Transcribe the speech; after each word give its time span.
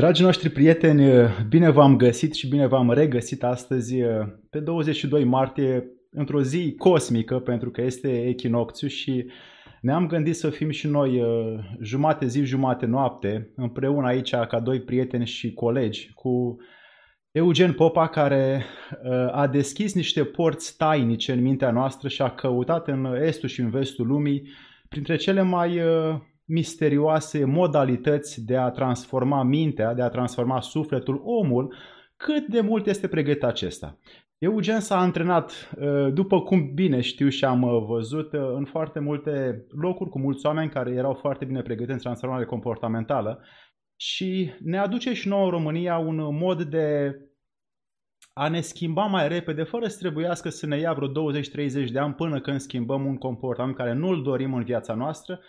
Dragii 0.00 0.24
noștri 0.24 0.48
prieteni, 0.48 1.28
bine 1.48 1.70
v-am 1.70 1.96
găsit 1.96 2.34
și 2.34 2.48
bine 2.48 2.66
v-am 2.66 2.90
regăsit 2.90 3.44
astăzi 3.44 3.94
pe 4.50 4.58
22 4.58 5.24
martie 5.24 5.84
într-o 6.10 6.42
zi 6.42 6.74
cosmică 6.78 7.38
pentru 7.38 7.70
că 7.70 7.82
este 7.82 8.26
echinocțiu 8.26 8.88
și 8.88 9.26
ne-am 9.80 10.06
gândit 10.06 10.36
să 10.36 10.50
fim 10.50 10.70
și 10.70 10.86
noi 10.86 11.22
jumate 11.80 12.26
zi, 12.26 12.42
jumate 12.44 12.86
noapte 12.86 13.52
împreună 13.56 14.06
aici 14.06 14.30
ca 14.30 14.60
doi 14.60 14.80
prieteni 14.80 15.26
și 15.26 15.52
colegi 15.52 16.12
cu 16.14 16.56
Eugen 17.30 17.72
Popa 17.72 18.08
care 18.08 18.64
a 19.30 19.46
deschis 19.46 19.94
niște 19.94 20.24
porți 20.24 20.76
tainice 20.76 21.32
în 21.32 21.42
mintea 21.42 21.70
noastră 21.70 22.08
și 22.08 22.22
a 22.22 22.30
căutat 22.30 22.88
în 22.88 23.16
estul 23.22 23.48
și 23.48 23.60
în 23.60 23.70
vestul 23.70 24.06
lumii 24.06 24.48
printre 24.88 25.16
cele 25.16 25.42
mai 25.42 25.80
misterioase 26.50 27.44
modalități 27.44 28.44
de 28.44 28.56
a 28.56 28.70
transforma 28.70 29.42
mintea, 29.42 29.94
de 29.94 30.02
a 30.02 30.08
transforma 30.08 30.60
sufletul, 30.60 31.22
omul, 31.24 31.74
cât 32.16 32.46
de 32.46 32.60
mult 32.60 32.86
este 32.86 33.08
pregătit 33.08 33.42
acesta. 33.42 33.98
Eugen 34.38 34.80
s-a 34.80 34.98
antrenat, 34.98 35.70
uh, 35.80 36.12
după 36.12 36.40
cum 36.40 36.74
bine 36.74 37.00
știu 37.00 37.28
și 37.28 37.44
am 37.44 37.62
uh, 37.62 37.84
văzut, 37.86 38.32
uh, 38.32 38.40
în 38.54 38.64
foarte 38.64 38.98
multe 39.00 39.64
locuri 39.68 40.10
cu 40.10 40.18
mulți 40.18 40.46
oameni 40.46 40.70
care 40.70 40.90
erau 40.90 41.14
foarte 41.14 41.44
bine 41.44 41.62
pregătiți 41.62 41.92
în 41.92 41.98
transformare 41.98 42.44
comportamentală 42.44 43.44
și 43.96 44.50
ne 44.60 44.78
aduce 44.78 45.12
și 45.12 45.28
nouă 45.28 45.44
în 45.44 45.50
România 45.50 45.98
un 45.98 46.36
mod 46.36 46.62
de 46.62 47.14
a 48.32 48.48
ne 48.48 48.60
schimba 48.60 49.04
mai 49.04 49.28
repede, 49.28 49.62
fără 49.62 49.86
să 49.86 49.98
trebuiască 49.98 50.48
să 50.48 50.66
ne 50.66 50.78
ia 50.78 50.92
vreo 50.92 51.08
20-30 51.08 51.90
de 51.92 51.98
ani 51.98 52.14
până 52.14 52.40
când 52.40 52.60
schimbăm 52.60 53.06
un 53.06 53.16
comportament 53.16 53.76
care 53.76 53.92
nu-l 53.92 54.22
dorim 54.22 54.54
în 54.54 54.62
viața 54.62 54.94
noastră, 54.94 55.40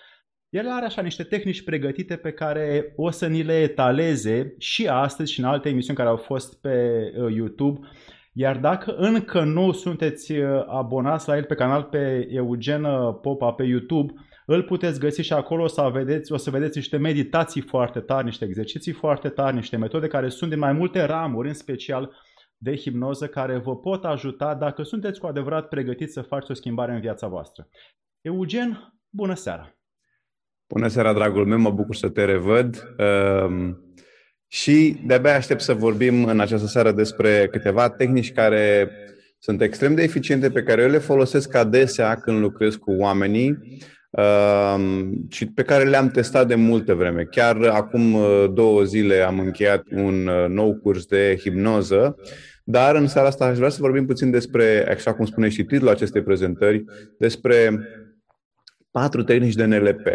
el 0.51 0.67
are 0.69 0.85
așa 0.85 1.01
niște 1.01 1.23
tehnici 1.23 1.63
pregătite 1.63 2.15
pe 2.15 2.31
care 2.31 2.93
o 2.95 3.09
să 3.09 3.27
ni 3.27 3.43
le 3.43 3.61
etaleze 3.61 4.55
și 4.57 4.87
astăzi 4.87 5.31
și 5.31 5.39
în 5.39 5.45
alte 5.45 5.69
emisiuni 5.69 5.97
care 5.97 6.09
au 6.09 6.17
fost 6.17 6.61
pe 6.61 7.03
uh, 7.17 7.33
YouTube. 7.33 7.87
Iar 8.33 8.57
dacă 8.57 8.95
încă 8.95 9.43
nu 9.43 9.71
sunteți 9.71 10.31
uh, 10.31 10.63
abonați 10.67 11.27
la 11.27 11.37
el 11.37 11.43
pe 11.43 11.55
canal 11.55 11.83
pe 11.83 12.27
Eugen 12.29 12.85
Popa 13.21 13.51
pe 13.51 13.63
YouTube, 13.63 14.13
îl 14.45 14.63
puteți 14.63 14.99
găsi 14.99 15.21
și 15.21 15.33
acolo 15.33 15.63
o 15.63 15.67
să 15.67 15.89
vedeți, 15.93 16.31
o 16.31 16.37
să 16.37 16.49
vedeți 16.49 16.77
niște 16.77 16.97
meditații 16.97 17.61
foarte 17.61 17.99
tari, 17.99 18.25
niște 18.25 18.45
exerciții 18.45 18.91
foarte 18.91 19.29
tari, 19.29 19.55
niște 19.55 19.77
metode 19.77 20.07
care 20.07 20.29
sunt 20.29 20.49
din 20.49 20.59
mai 20.59 20.73
multe 20.73 21.03
ramuri, 21.03 21.47
în 21.47 21.53
special 21.53 22.15
de 22.57 22.75
hipnoză, 22.75 23.27
care 23.27 23.57
vă 23.57 23.75
pot 23.75 24.05
ajuta 24.05 24.55
dacă 24.55 24.83
sunteți 24.83 25.19
cu 25.19 25.27
adevărat 25.27 25.67
pregătiți 25.67 26.13
să 26.13 26.21
faceți 26.21 26.51
o 26.51 26.53
schimbare 26.53 26.93
în 26.93 26.99
viața 26.99 27.27
voastră. 27.27 27.69
Eugen, 28.21 28.93
bună 29.09 29.33
seara! 29.33 29.80
Bună 30.71 30.87
seara, 30.87 31.13
dragul 31.13 31.45
meu, 31.45 31.57
mă 31.57 31.69
bucur 31.69 31.95
să 31.95 32.09
te 32.09 32.25
revăd. 32.25 32.93
Uh, 32.97 33.69
și 34.47 35.01
de-abia 35.05 35.35
aștept 35.35 35.61
să 35.61 35.73
vorbim 35.73 36.25
în 36.25 36.39
această 36.39 36.67
seară 36.67 36.91
despre 36.91 37.47
câteva 37.51 37.89
tehnici 37.89 38.31
care 38.31 38.91
sunt 39.39 39.61
extrem 39.61 39.95
de 39.95 40.03
eficiente, 40.03 40.49
pe 40.49 40.63
care 40.63 40.81
eu 40.81 40.89
le 40.89 40.97
folosesc 40.97 41.55
adesea 41.55 42.15
când 42.15 42.39
lucrez 42.39 42.75
cu 42.75 42.91
oamenii 42.91 43.57
uh, 44.09 44.75
și 45.29 45.45
pe 45.45 45.63
care 45.63 45.83
le-am 45.83 46.09
testat 46.09 46.47
de 46.47 46.55
multe 46.55 46.93
vreme. 46.93 47.23
Chiar 47.23 47.57
acum 47.61 48.13
uh, 48.13 48.45
două 48.53 48.83
zile 48.83 49.15
am 49.15 49.39
încheiat 49.39 49.83
un 49.95 50.27
uh, 50.27 50.45
nou 50.47 50.75
curs 50.75 51.05
de 51.05 51.37
hipnoză, 51.39 52.15
dar 52.63 52.95
în 52.95 53.07
seara 53.07 53.27
asta 53.27 53.45
aș 53.45 53.57
vrea 53.57 53.69
să 53.69 53.77
vorbim 53.81 54.05
puțin 54.05 54.31
despre, 54.31 54.87
așa 54.89 55.13
cum 55.13 55.25
spune 55.25 55.49
și 55.49 55.63
titlul 55.63 55.89
acestei 55.89 56.23
prezentări, 56.23 56.83
despre 57.17 57.79
patru 58.91 59.23
tehnici 59.23 59.55
de 59.55 59.65
NLP. 59.65 60.07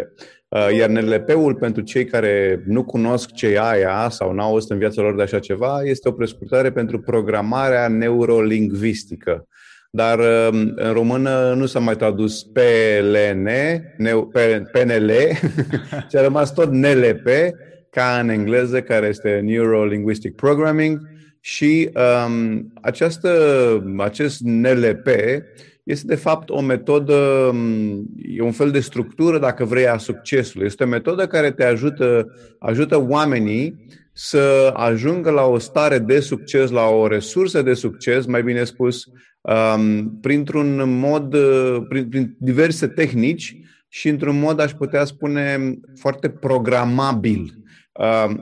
Uh, 0.49 0.77
iar 0.77 0.89
NLP-ul, 0.89 1.55
pentru 1.55 1.81
cei 1.81 2.05
care 2.05 2.63
nu 2.65 2.83
cunosc 2.83 3.31
ce 3.31 3.47
e 3.47 3.59
aia 3.61 4.07
sau 4.09 4.33
n-au 4.33 4.49
auzit 4.49 4.69
în 4.69 4.77
viața 4.77 5.01
lor 5.01 5.15
de 5.15 5.21
așa 5.21 5.39
ceva, 5.39 5.81
este 5.83 6.07
o 6.07 6.11
prescurtare 6.11 6.71
pentru 6.71 6.99
programarea 6.99 7.87
neurolingvistică. 7.87 9.47
Dar 9.91 10.19
um, 10.19 10.73
în 10.75 10.91
română 10.93 11.53
nu 11.57 11.65
s-a 11.65 11.79
mai 11.79 11.95
tradus 11.95 12.43
PLN, 12.43 13.49
PNL, 14.71 15.11
ci 16.09 16.15
a 16.15 16.21
rămas 16.21 16.53
tot 16.53 16.71
NLP, 16.71 17.27
ca 17.89 18.19
în 18.21 18.29
engleză, 18.29 18.81
care 18.81 19.07
este 19.07 19.39
Neuro 19.43 19.85
Linguistic 19.85 20.35
Programming. 20.35 20.99
Și 21.39 21.89
um, 22.25 22.73
această, 22.81 23.31
acest 23.97 24.39
NLP 24.41 25.07
este 25.87 26.07
de 26.07 26.15
fapt 26.15 26.49
o 26.49 26.61
metodă, 26.61 27.51
e 28.17 28.41
un 28.41 28.51
fel 28.51 28.71
de 28.71 28.79
structură, 28.79 29.39
dacă 29.39 29.65
vrei, 29.65 29.87
a 29.87 29.97
succesului. 29.97 30.65
Este 30.65 30.83
o 30.83 30.87
metodă 30.87 31.27
care 31.27 31.51
te 31.51 31.63
ajută, 31.63 32.35
ajută 32.59 33.05
oamenii 33.07 33.85
să 34.13 34.73
ajungă 34.75 35.29
la 35.29 35.43
o 35.43 35.57
stare 35.57 35.99
de 35.99 36.19
succes, 36.19 36.69
la 36.69 36.85
o 36.85 37.07
resursă 37.07 37.61
de 37.61 37.73
succes, 37.73 38.25
mai 38.25 38.43
bine 38.43 38.63
spus, 38.63 39.05
um, 39.41 40.17
printr-un 40.21 40.99
mod, 40.99 41.37
prin, 41.89 42.09
prin 42.09 42.35
diverse 42.39 42.87
tehnici 42.87 43.57
și 43.87 44.09
într-un 44.09 44.39
mod, 44.39 44.59
aș 44.59 44.71
putea 44.71 45.05
spune, 45.05 45.73
foarte 45.95 46.29
programabil. 46.29 47.53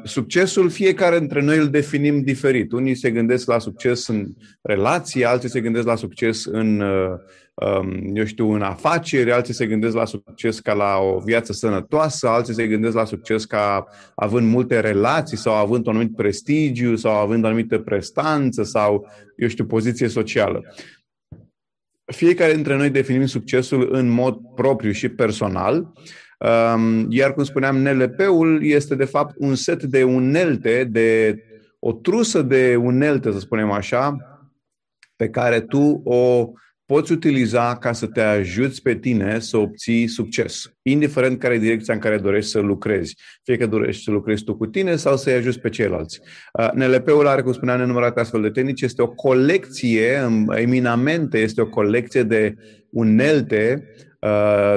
Succesul 0.04 0.70
fiecare 0.70 1.20
dintre 1.20 1.42
noi 1.42 1.58
îl 1.58 1.70
definim 1.70 2.22
diferit. 2.22 2.72
Unii 2.72 2.96
se 2.96 3.12
gândesc 3.12 3.48
la 3.48 3.60
succes 3.60 4.08
în 4.08 4.28
relații, 4.62 5.26
alții 5.26 5.50
se 5.50 5.62
gândesc 5.62 5.86
la 5.86 5.96
succes 5.96 6.46
în, 6.46 6.80
uh, 6.80 7.12
um, 7.54 8.16
eu 8.16 8.26
știu, 8.26 8.52
în 8.52 8.62
afaceri, 8.62 9.32
alții 9.32 9.54
se 9.54 9.66
gândesc 9.66 9.96
la 9.96 10.06
succes 10.06 10.60
ca 10.60 10.74
la 10.74 10.98
o 10.98 11.20
viață 11.20 11.54
sănătoasă, 11.54 12.28
alții 12.28 12.54
se 12.54 12.68
gândesc 12.68 12.96
la 12.96 13.06
succes 13.06 13.46
ca 13.46 13.86
având 14.16 14.48
multe 14.48 14.80
relații 14.80 15.38
sau 15.38 15.54
având 15.54 15.88
un 15.88 15.96
anumit 15.96 16.16
prestigiu 16.16 16.96
sau 16.96 17.16
având 17.16 17.44
o 17.44 17.48
anumită 17.48 17.78
prestanță 17.78 18.64
sau, 18.64 19.08
eu 19.36 19.48
știu, 19.48 19.66
poziție 19.66 20.08
socială. 20.08 20.76
Fiecare 22.06 22.54
dintre 22.54 22.76
noi 22.76 22.90
definim 22.90 23.26
succesul 23.26 23.90
în 23.92 24.08
mod 24.08 24.38
propriu 24.56 24.92
și 24.92 25.10
personal 25.10 25.84
Um, 25.84 25.94
iar, 27.10 27.34
cum 27.34 27.44
spuneam, 27.44 27.78
NLP-ul 27.78 28.64
este, 28.64 28.96
de 28.96 29.06
fapt, 29.06 29.36
un 29.38 29.56
set 29.56 29.84
de 29.84 30.04
unelte, 30.04 30.84
de 30.92 31.40
o 31.80 31.94
trusă 31.94 32.42
de 32.42 32.76
unelte, 32.76 33.32
să 33.32 33.40
spunem 33.40 33.72
așa, 33.72 34.18
pe 35.16 35.30
care 35.30 35.60
tu 35.60 36.02
o 36.04 36.52
poți 36.86 37.12
utiliza 37.12 37.78
ca 37.78 37.92
să 37.92 38.08
te 38.08 38.22
ajuți 38.22 38.82
pe 38.82 38.96
tine 38.96 39.40
să 39.40 39.58
obții 39.58 40.08
succes, 40.08 40.64
indiferent 40.82 41.40
care 41.40 41.54
e 41.54 41.60
direcția 41.60 41.94
în 41.94 42.00
care 42.00 42.18
dorești 42.18 42.50
să 42.50 42.60
lucrezi. 42.60 43.18
Fie 43.44 43.58
că 43.58 43.68
dorești 43.68 44.04
să 44.04 44.12
lucrezi 44.12 44.44
tu 44.44 44.56
cu 44.56 44.66
tine 44.66 44.96
sau 44.96 45.18
să-i 45.18 45.34
ajuți 45.34 45.60
pe 45.60 45.70
ceilalți. 45.70 46.20
Uh, 46.60 46.72
NLP-ul 46.72 47.28
are, 47.28 47.42
cum 47.42 47.54
spuneam, 47.54 47.80
nenumărate 47.80 48.20
astfel 48.20 48.42
de 48.42 48.50
tehnici. 48.50 48.82
Este 48.82 49.02
o 49.02 49.08
colecție, 49.08 50.30
eminamente, 50.50 51.38
este 51.38 51.62
o 51.62 51.68
colecție 51.68 52.24
de 52.24 52.56
unelte 52.90 53.84
Uh, 53.86 54.15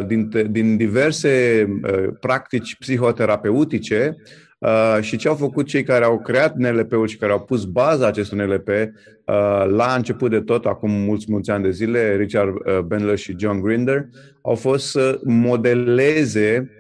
din, 0.07 0.31
din 0.51 0.77
diverse 0.77 1.65
uh, 1.83 2.09
practici 2.21 2.77
psihoterapeutice 2.79 4.17
uh, 4.59 4.99
și 5.01 5.17
ce 5.17 5.29
au 5.29 5.35
făcut 5.35 5.67
cei 5.67 5.83
care 5.83 6.05
au 6.05 6.19
creat 6.19 6.57
NLP-ul 6.57 7.07
și 7.07 7.17
care 7.17 7.33
au 7.33 7.41
pus 7.41 7.65
baza 7.65 8.07
acestui 8.07 8.39
NLP 8.39 8.69
la 9.67 9.95
început 9.97 10.31
de 10.31 10.41
tot, 10.41 10.65
acum 10.65 10.91
mulți, 10.91 11.27
mulți 11.29 11.51
ani 11.51 11.63
de 11.63 11.71
zile, 11.71 12.17
Richard 12.17 12.81
Bandler 12.81 13.19
și 13.19 13.35
John 13.39 13.61
Grinder, 13.61 14.09
au 14.43 14.55
fost 14.55 14.87
să 14.91 15.21
modeleze 15.25 16.71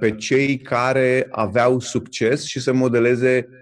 pe 0.00 0.10
cei 0.10 0.58
care 0.58 1.26
aveau 1.30 1.80
succes 1.80 2.44
și 2.44 2.60
să 2.60 2.72
modeleze 2.72 3.48
Ehm, 3.48 3.59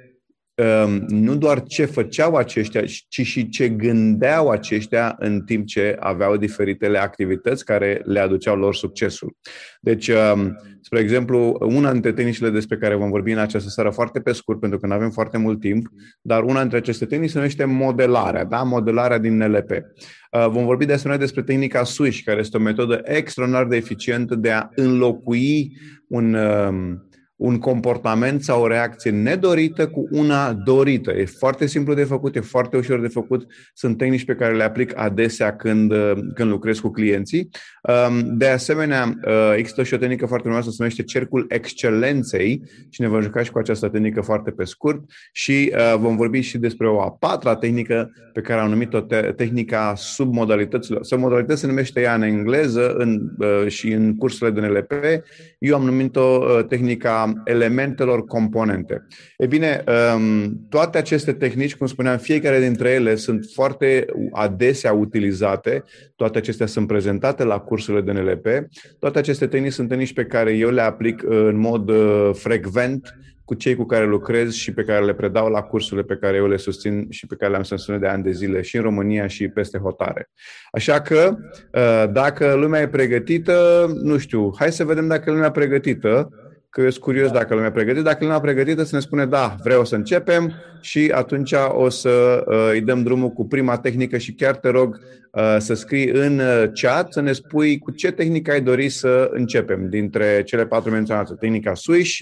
nu 1.08 1.36
doar 1.36 1.62
ce 1.62 1.84
făceau 1.84 2.34
aceștia, 2.34 2.82
ci 3.08 3.20
și 3.22 3.48
ce 3.48 3.68
gândeau 3.68 4.48
aceștia 4.48 5.16
în 5.18 5.40
timp 5.40 5.66
ce 5.66 5.96
aveau 6.00 6.36
diferitele 6.36 6.98
activități 6.98 7.64
care 7.64 8.02
le 8.04 8.20
aduceau 8.20 8.56
lor 8.56 8.74
succesul. 8.74 9.36
Deci, 9.80 10.08
ehm, 10.08 10.60
spre 10.80 11.00
exemplu, 11.00 11.56
una 11.60 11.92
dintre 11.92 12.12
tehnicile 12.12 12.50
despre 12.50 12.76
care 12.76 12.94
vom 12.94 13.10
vorbi 13.10 13.32
în 13.32 13.38
această 13.38 13.68
seară 13.68 13.90
foarte 13.90 14.20
pe 14.20 14.32
scurt, 14.32 14.60
pentru 14.60 14.78
că 14.78 14.86
nu 14.86 14.92
avem 14.92 15.10
foarte 15.10 15.38
mult 15.38 15.60
timp, 15.60 15.86
dar 16.20 16.42
una 16.42 16.60
dintre 16.60 16.78
aceste 16.78 17.06
tehnici 17.06 17.30
se 17.30 17.36
numește 17.36 17.64
modelarea, 17.64 18.44
da? 18.44 18.62
modelarea 18.62 19.18
din 19.18 19.36
NLP. 19.36 19.70
Ehm, 19.70 20.50
vom 20.50 20.64
vorbi 20.64 20.84
de 20.84 20.92
asemenea 20.92 21.20
despre 21.20 21.42
tehnica 21.42 21.84
Swish, 21.84 22.22
care 22.24 22.40
este 22.40 22.56
o 22.56 22.60
metodă 22.60 23.00
extraordinar 23.04 23.66
de 23.66 23.76
eficientă 23.76 24.34
de 24.34 24.50
a 24.50 24.68
înlocui 24.74 25.76
un 26.08 26.36
un 27.38 27.58
comportament 27.58 28.42
sau 28.42 28.62
o 28.62 28.66
reacție 28.66 29.10
nedorită 29.10 29.88
cu 29.88 30.08
una 30.10 30.52
dorită. 30.52 31.12
E 31.12 31.24
foarte 31.24 31.66
simplu 31.66 31.94
de 31.94 32.04
făcut, 32.04 32.36
e 32.36 32.40
foarte 32.40 32.76
ușor 32.76 33.00
de 33.00 33.08
făcut. 33.08 33.46
Sunt 33.74 33.98
tehnici 33.98 34.24
pe 34.24 34.34
care 34.34 34.54
le 34.54 34.62
aplic 34.62 34.98
adesea 34.98 35.56
când, 35.56 35.92
când 36.34 36.50
lucrez 36.50 36.78
cu 36.78 36.90
clienții. 36.90 37.48
Um, 37.82 38.36
de 38.36 38.48
asemenea, 38.48 39.14
uh, 39.26 39.52
există 39.56 39.82
și 39.82 39.94
o 39.94 39.96
tehnică 39.96 40.26
foarte 40.26 40.44
frumoasă, 40.44 40.70
se 40.70 40.76
numește 40.78 41.02
Cercul 41.02 41.46
Excelenței 41.48 42.62
și 42.90 43.00
ne 43.00 43.08
vom 43.08 43.20
juca 43.20 43.42
și 43.42 43.50
cu 43.50 43.58
această 43.58 43.88
tehnică 43.88 44.20
foarte 44.20 44.50
pe 44.50 44.64
scurt 44.64 45.00
și 45.32 45.72
uh, 45.74 45.98
vom 45.98 46.16
vorbi 46.16 46.40
și 46.40 46.58
despre 46.58 46.88
o 46.88 47.00
a 47.00 47.10
patra 47.10 47.56
tehnică 47.56 48.12
pe 48.32 48.40
care 48.40 48.60
am 48.60 48.70
numit-o 48.70 49.00
tehnica 49.36 49.92
submodalităților. 49.96 51.04
Submodalități 51.04 51.60
se 51.60 51.66
numește 51.66 52.00
ea 52.00 52.14
în 52.14 52.22
engleză 52.22 52.92
în, 52.92 53.20
uh, 53.38 53.66
și 53.66 53.92
în 53.92 54.16
cursurile 54.16 54.60
de 54.60 54.66
NLP. 54.66 54.92
Eu 55.58 55.74
am 55.74 55.84
numit-o 55.84 56.62
tehnica 56.62 57.27
a 57.36 57.50
elementelor 57.50 58.24
componente. 58.24 59.06
E 59.36 59.46
bine, 59.46 59.84
um, 60.16 60.66
toate 60.68 60.98
aceste 60.98 61.32
tehnici, 61.32 61.76
cum 61.76 61.86
spuneam, 61.86 62.18
fiecare 62.18 62.60
dintre 62.60 62.90
ele 62.90 63.14
sunt 63.14 63.46
foarte 63.54 64.06
adesea 64.32 64.92
utilizate, 64.92 65.84
toate 66.16 66.38
acestea 66.38 66.66
sunt 66.66 66.86
prezentate 66.86 67.44
la 67.44 67.58
cursurile 67.58 68.12
de 68.12 68.20
NLP, 68.20 68.46
toate 68.98 69.18
aceste 69.18 69.46
tehnici 69.46 69.72
sunt 69.72 69.88
tehnici 69.88 70.12
pe 70.12 70.24
care 70.24 70.52
eu 70.52 70.70
le 70.70 70.82
aplic 70.82 71.22
în 71.26 71.56
mod 71.56 71.88
uh, 71.88 72.30
frecvent 72.32 73.18
cu 73.48 73.54
cei 73.54 73.74
cu 73.74 73.84
care 73.84 74.06
lucrez 74.06 74.52
și 74.52 74.72
pe 74.72 74.82
care 74.82 75.04
le 75.04 75.14
predau 75.14 75.48
la 75.48 75.62
cursurile 75.62 76.06
pe 76.06 76.16
care 76.16 76.36
eu 76.36 76.48
le 76.48 76.56
susțin 76.56 77.06
și 77.10 77.26
pe 77.26 77.34
care 77.34 77.50
le-am 77.50 77.62
susținut 77.62 78.00
de 78.00 78.06
ani 78.06 78.22
de 78.22 78.30
zile 78.30 78.62
și 78.62 78.76
în 78.76 78.82
România 78.82 79.26
și 79.26 79.48
peste 79.48 79.78
hotare. 79.78 80.30
Așa 80.70 81.00
că, 81.00 81.36
uh, 81.72 82.12
dacă 82.12 82.54
lumea 82.54 82.80
e 82.80 82.88
pregătită, 82.88 83.86
nu 84.02 84.18
știu, 84.18 84.52
hai 84.58 84.72
să 84.72 84.84
vedem 84.84 85.06
dacă 85.06 85.30
lumea 85.30 85.46
e 85.46 85.50
pregătită, 85.50 86.28
că 86.78 86.84
eu 86.84 86.90
sunt 86.90 87.04
curios 87.04 87.30
dacă 87.30 87.54
lumea 87.54 87.68
e 87.68 87.72
pregătită. 87.72 88.02
Dacă 88.02 88.18
lumea 88.20 88.36
e 88.36 88.40
pregătită, 88.40 88.82
să 88.82 88.94
ne 88.94 89.00
spune, 89.00 89.26
da, 89.26 89.56
vreau 89.62 89.84
să 89.84 89.94
începem 89.94 90.52
și 90.80 91.10
atunci 91.14 91.52
o 91.68 91.88
să 91.88 92.44
uh, 92.46 92.68
îi 92.72 92.80
dăm 92.80 93.02
drumul 93.02 93.30
cu 93.30 93.46
prima 93.46 93.78
tehnică 93.78 94.18
și 94.18 94.32
chiar 94.32 94.56
te 94.56 94.68
rog 94.68 95.00
uh, 95.32 95.56
să 95.58 95.74
scrii 95.74 96.08
în 96.08 96.40
chat, 96.72 97.12
să 97.12 97.20
ne 97.20 97.32
spui 97.32 97.78
cu 97.78 97.90
ce 97.90 98.10
tehnică 98.10 98.50
ai 98.50 98.60
dori 98.60 98.88
să 98.88 99.30
începem 99.32 99.88
dintre 99.88 100.42
cele 100.42 100.66
patru 100.66 100.90
menționate. 100.90 101.34
Tehnica 101.34 101.74
Swish, 101.74 102.18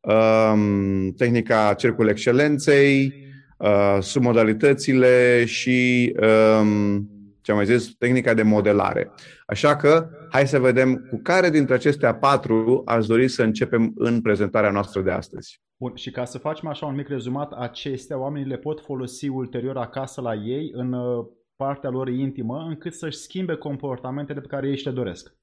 um, 0.00 1.12
tehnica 1.16 1.74
Cercul 1.76 2.08
Excelenței, 2.08 3.14
uh, 3.58 3.96
submodalitățile 4.00 5.44
și, 5.44 6.12
um, 6.60 7.08
ce 7.48 7.54
am 7.54 7.60
mai 7.60 7.78
zis, 7.78 7.94
tehnica 7.94 8.34
de 8.34 8.42
modelare. 8.42 9.12
Așa 9.46 9.76
că, 9.76 10.08
hai 10.30 10.46
să 10.46 10.58
vedem 10.58 11.06
cu 11.10 11.20
care 11.22 11.50
dintre 11.50 11.74
acestea 11.74 12.14
patru 12.14 12.82
aș 12.86 13.06
dori 13.06 13.28
să 13.28 13.42
începem 13.42 13.92
în 13.94 14.20
prezentarea 14.20 14.70
noastră 14.70 15.00
de 15.00 15.10
astăzi. 15.10 15.60
Bun, 15.76 15.94
și 15.94 16.10
ca 16.10 16.24
să 16.24 16.38
facem 16.38 16.68
așa 16.68 16.86
un 16.86 16.94
mic 16.94 17.08
rezumat, 17.08 17.52
acestea 17.52 18.18
oamenii 18.18 18.48
le 18.48 18.56
pot 18.56 18.80
folosi 18.80 19.28
ulterior 19.28 19.76
acasă 19.76 20.20
la 20.20 20.34
ei, 20.34 20.70
în 20.74 20.92
uh, 20.92 21.26
partea 21.56 21.90
lor 21.90 22.08
intimă, 22.08 22.64
încât 22.68 22.94
să-și 22.94 23.16
schimbe 23.16 23.54
comportamentele 23.54 24.40
pe 24.40 24.46
care 24.46 24.68
ei 24.68 24.76
și 24.76 24.86
le 24.86 24.92
doresc. 24.92 25.34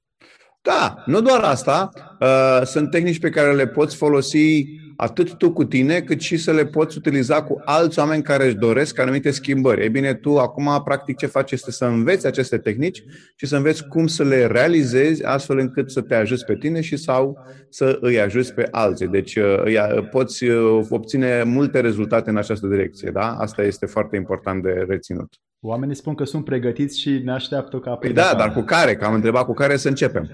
Da, 0.62 1.02
nu 1.06 1.20
doar 1.20 1.40
asta. 1.40 1.90
Uh, 2.20 2.60
sunt 2.64 2.90
tehnici 2.90 3.20
pe 3.20 3.30
care 3.30 3.54
le 3.54 3.66
poți 3.66 3.96
folosi 3.96 4.64
atât 4.96 5.34
tu 5.34 5.52
cu 5.52 5.64
tine, 5.64 6.00
cât 6.00 6.20
și 6.20 6.36
să 6.36 6.52
le 6.52 6.66
poți 6.66 6.98
utiliza 6.98 7.42
cu 7.42 7.60
alți 7.64 7.98
oameni 7.98 8.22
care 8.22 8.46
își 8.46 8.54
doresc 8.54 8.98
anumite 8.98 9.30
schimbări. 9.30 9.82
Ei 9.82 9.88
bine, 9.88 10.14
tu 10.14 10.38
acum, 10.38 10.82
practic, 10.84 11.16
ce 11.16 11.26
faci 11.26 11.50
este 11.50 11.70
să 11.70 11.84
înveți 11.84 12.26
aceste 12.26 12.58
tehnici 12.58 13.04
și 13.36 13.46
să 13.46 13.56
înveți 13.56 13.88
cum 13.88 14.06
să 14.06 14.24
le 14.24 14.46
realizezi 14.46 15.24
astfel 15.24 15.58
încât 15.58 15.90
să 15.90 16.00
te 16.00 16.14
ajuți 16.14 16.44
pe 16.44 16.56
tine 16.56 16.80
și 16.80 16.96
sau 16.96 17.38
să 17.68 17.98
îi 18.00 18.20
ajuți 18.20 18.54
pe 18.54 18.68
alții. 18.70 19.06
Deci, 19.06 19.36
uh, 19.36 20.08
poți 20.10 20.44
uh, 20.44 20.86
obține 20.88 21.42
multe 21.42 21.80
rezultate 21.80 22.30
în 22.30 22.36
această 22.36 22.66
direcție. 22.66 23.10
Da? 23.10 23.36
Asta 23.38 23.62
este 23.62 23.86
foarte 23.86 24.16
important 24.16 24.62
de 24.62 24.84
reținut. 24.88 25.34
Oamenii 25.60 25.94
spun 25.94 26.14
că 26.14 26.24
sunt 26.24 26.44
pregătiți 26.44 27.00
și 27.00 27.20
ne 27.24 27.32
așteaptă 27.32 27.78
ca... 27.78 27.94
Păi 27.94 28.12
da, 28.12 28.34
dar 28.38 28.52
cu 28.52 28.60
care? 28.60 28.96
Că 28.96 29.04
am 29.04 29.14
întrebat 29.14 29.44
cu 29.44 29.52
care 29.52 29.76
să 29.76 29.88
începem. 29.88 30.30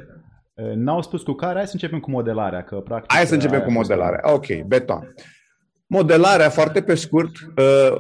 N-au 0.75 1.03
spus 1.03 1.23
cu 1.23 1.33
care, 1.33 1.55
hai 1.55 1.67
să 1.67 1.73
începem 1.73 2.01
cu 2.01 2.11
modelarea. 2.11 2.63
Că, 2.63 2.77
practic, 2.77 3.13
hai 3.13 3.27
să 3.27 3.35
începem 3.35 3.61
cu 3.61 3.71
modelarea. 3.71 4.33
Ok, 4.33 4.47
beton. 4.67 5.15
Modelarea, 5.87 6.49
foarte 6.49 6.83
pe 6.83 6.95
scurt, 6.95 7.31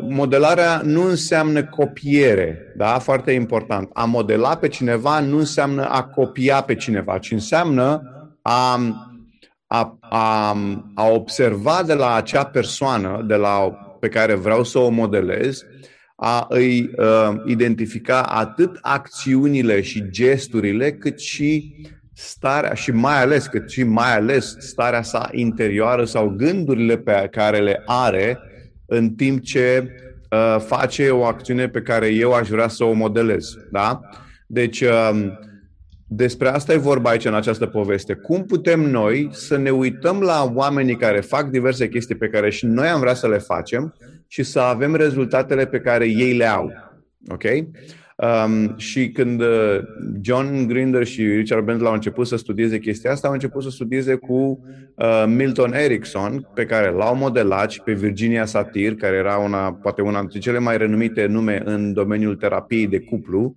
modelarea 0.01 0.81
nu 0.85 1.03
înseamnă 1.03 1.65
copiere, 1.65 2.73
da? 2.77 2.99
Foarte 2.99 3.33
important. 3.33 3.91
A 3.93 4.05
modela 4.05 4.57
pe 4.57 4.69
cineva 4.69 5.21
nu 5.21 5.39
înseamnă 5.39 5.89
a 5.89 6.05
copia 6.05 6.61
pe 6.61 6.75
cineva, 6.75 7.19
ci 7.19 7.31
înseamnă 7.31 8.03
a, 8.43 8.81
a, 9.67 9.99
a, 10.01 10.57
a 10.95 11.09
observa 11.09 11.83
de 11.87 11.95
la 11.95 12.15
acea 12.15 12.45
persoană 12.45 13.25
de 13.27 13.35
la, 13.35 13.71
pe 14.01 14.09
care 14.09 14.35
vreau 14.35 14.65
să 14.65 14.79
o 14.79 14.89
modelez, 14.89 15.65
a 16.17 16.47
îi 16.49 16.91
uh, 16.97 17.35
identifica 17.47 18.23
atât 18.23 18.79
acțiunile 18.81 19.81
și 19.81 20.11
gesturile, 20.11 20.93
cât 20.93 21.21
și 21.21 21.75
starea 22.15 22.75
și 22.75 22.91
mai 22.91 23.23
ales, 23.23 23.47
cât 23.47 23.71
și 23.71 23.83
mai 23.83 24.15
ales 24.15 24.57
starea 24.59 25.03
sa 25.03 25.29
interioară 25.33 26.05
sau 26.05 26.29
gândurile 26.29 26.97
pe 26.97 27.29
care 27.31 27.59
le 27.59 27.83
are 27.87 28.39
în 28.87 29.11
timp 29.11 29.43
ce 29.43 29.93
uh, 30.31 30.57
face 30.67 31.11
o 31.11 31.25
acțiune 31.25 31.69
pe 31.69 31.83
care 31.83 32.07
eu 32.07 32.33
aș 32.33 32.49
vrea 32.49 32.69
să 32.69 32.85
o 32.85 32.93
modelez. 32.93 33.57
Da? 33.71 34.01
Deci, 34.47 34.81
uh, 34.81 35.33
despre 36.15 36.49
asta 36.49 36.73
e 36.73 36.77
vorba 36.77 37.11
aici 37.11 37.25
în 37.25 37.35
această 37.35 37.67
poveste. 37.67 38.15
Cum 38.15 38.45
putem 38.45 38.81
noi 38.81 39.29
să 39.33 39.57
ne 39.57 39.71
uităm 39.71 40.21
la 40.21 40.51
oamenii 40.55 40.97
care 40.97 41.21
fac 41.21 41.51
diverse 41.51 41.89
chestii 41.89 42.15
pe 42.15 42.29
care 42.29 42.51
și 42.51 42.67
noi 42.67 42.89
am 42.89 43.01
vrea 43.01 43.15
să 43.15 43.29
le 43.29 43.39
facem 43.39 43.95
și 44.27 44.43
să 44.43 44.61
avem 44.61 44.95
rezultatele 44.95 45.67
pe 45.67 45.81
care 45.81 46.07
ei 46.07 46.37
le 46.37 46.47
au. 46.47 46.73
Ok? 47.29 47.45
Um, 48.23 48.77
și 48.77 49.11
când 49.11 49.41
uh, 49.41 49.79
John 50.21 50.67
Grinder 50.67 51.05
și 51.05 51.27
Richard 51.27 51.65
Bent 51.65 51.83
au 51.83 51.93
început 51.93 52.27
să 52.27 52.37
studieze 52.37 52.79
chestia 52.79 53.11
asta, 53.11 53.27
au 53.27 53.33
început 53.33 53.63
să 53.63 53.71
studieze 53.71 54.15
cu 54.15 54.65
uh, 54.95 55.25
Milton 55.27 55.73
Erickson, 55.75 56.49
pe 56.55 56.65
care 56.65 56.91
l-au 56.91 57.17
modelat 57.17 57.71
și 57.71 57.81
pe 57.81 57.93
Virginia 57.93 58.45
Satir, 58.45 58.95
care 58.95 59.17
era 59.17 59.37
una, 59.37 59.73
poate 59.73 60.03
una 60.03 60.19
dintre 60.19 60.39
cele 60.39 60.59
mai 60.59 60.77
renumite 60.77 61.27
nume 61.27 61.63
în 61.65 61.93
domeniul 61.93 62.37
terapiei 62.37 62.87
de 62.87 63.01
cuplu. 63.01 63.57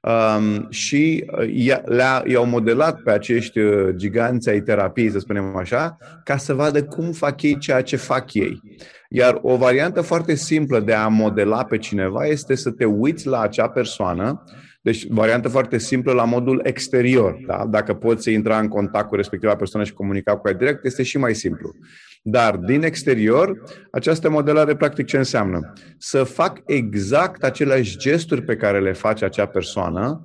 Um, 0.00 0.66
și 0.70 1.24
uh, 1.38 1.80
le-a, 1.84 2.22
i-au 2.26 2.46
modelat 2.46 3.00
pe 3.00 3.10
acești 3.10 3.58
uh, 3.58 3.88
giganți 3.94 4.48
ai 4.48 4.60
terapiei, 4.60 5.10
să 5.10 5.18
spunem 5.18 5.56
așa, 5.56 5.96
ca 6.24 6.36
să 6.36 6.54
vadă 6.54 6.84
cum 6.84 7.12
fac 7.12 7.42
ei 7.42 7.58
ceea 7.58 7.82
ce 7.82 7.96
fac 7.96 8.34
ei. 8.34 8.60
Iar 9.08 9.38
o 9.42 9.56
variantă 9.56 10.00
foarte 10.00 10.34
simplă 10.34 10.80
de 10.80 10.92
a 10.92 11.08
modela 11.08 11.64
pe 11.64 11.78
cineva 11.78 12.26
este 12.26 12.54
să 12.54 12.70
te 12.70 12.84
uiți 12.84 13.26
la 13.26 13.40
acea 13.40 13.68
persoană, 13.68 14.44
deci 14.82 15.06
variantă 15.08 15.48
foarte 15.48 15.78
simplă 15.78 16.12
la 16.12 16.24
modul 16.24 16.60
exterior. 16.64 17.38
Da? 17.46 17.66
Dacă 17.70 17.94
poți 17.94 18.32
intra 18.32 18.58
în 18.58 18.68
contact 18.68 19.08
cu 19.08 19.14
respectiva 19.14 19.56
persoană 19.56 19.86
și 19.86 19.92
comunica 19.92 20.36
cu 20.36 20.48
ea 20.48 20.54
direct, 20.54 20.84
este 20.84 21.02
și 21.02 21.18
mai 21.18 21.34
simplu. 21.34 21.74
Dar 22.22 22.56
din 22.56 22.82
exterior, 22.82 23.62
această 23.90 24.30
modelare 24.30 24.76
practic 24.76 25.06
ce 25.06 25.16
înseamnă? 25.16 25.72
Să 25.98 26.22
fac 26.22 26.62
exact 26.66 27.44
aceleași 27.44 27.96
gesturi 27.96 28.42
pe 28.42 28.56
care 28.56 28.80
le 28.80 28.92
face 28.92 29.24
acea 29.24 29.46
persoană 29.46 30.20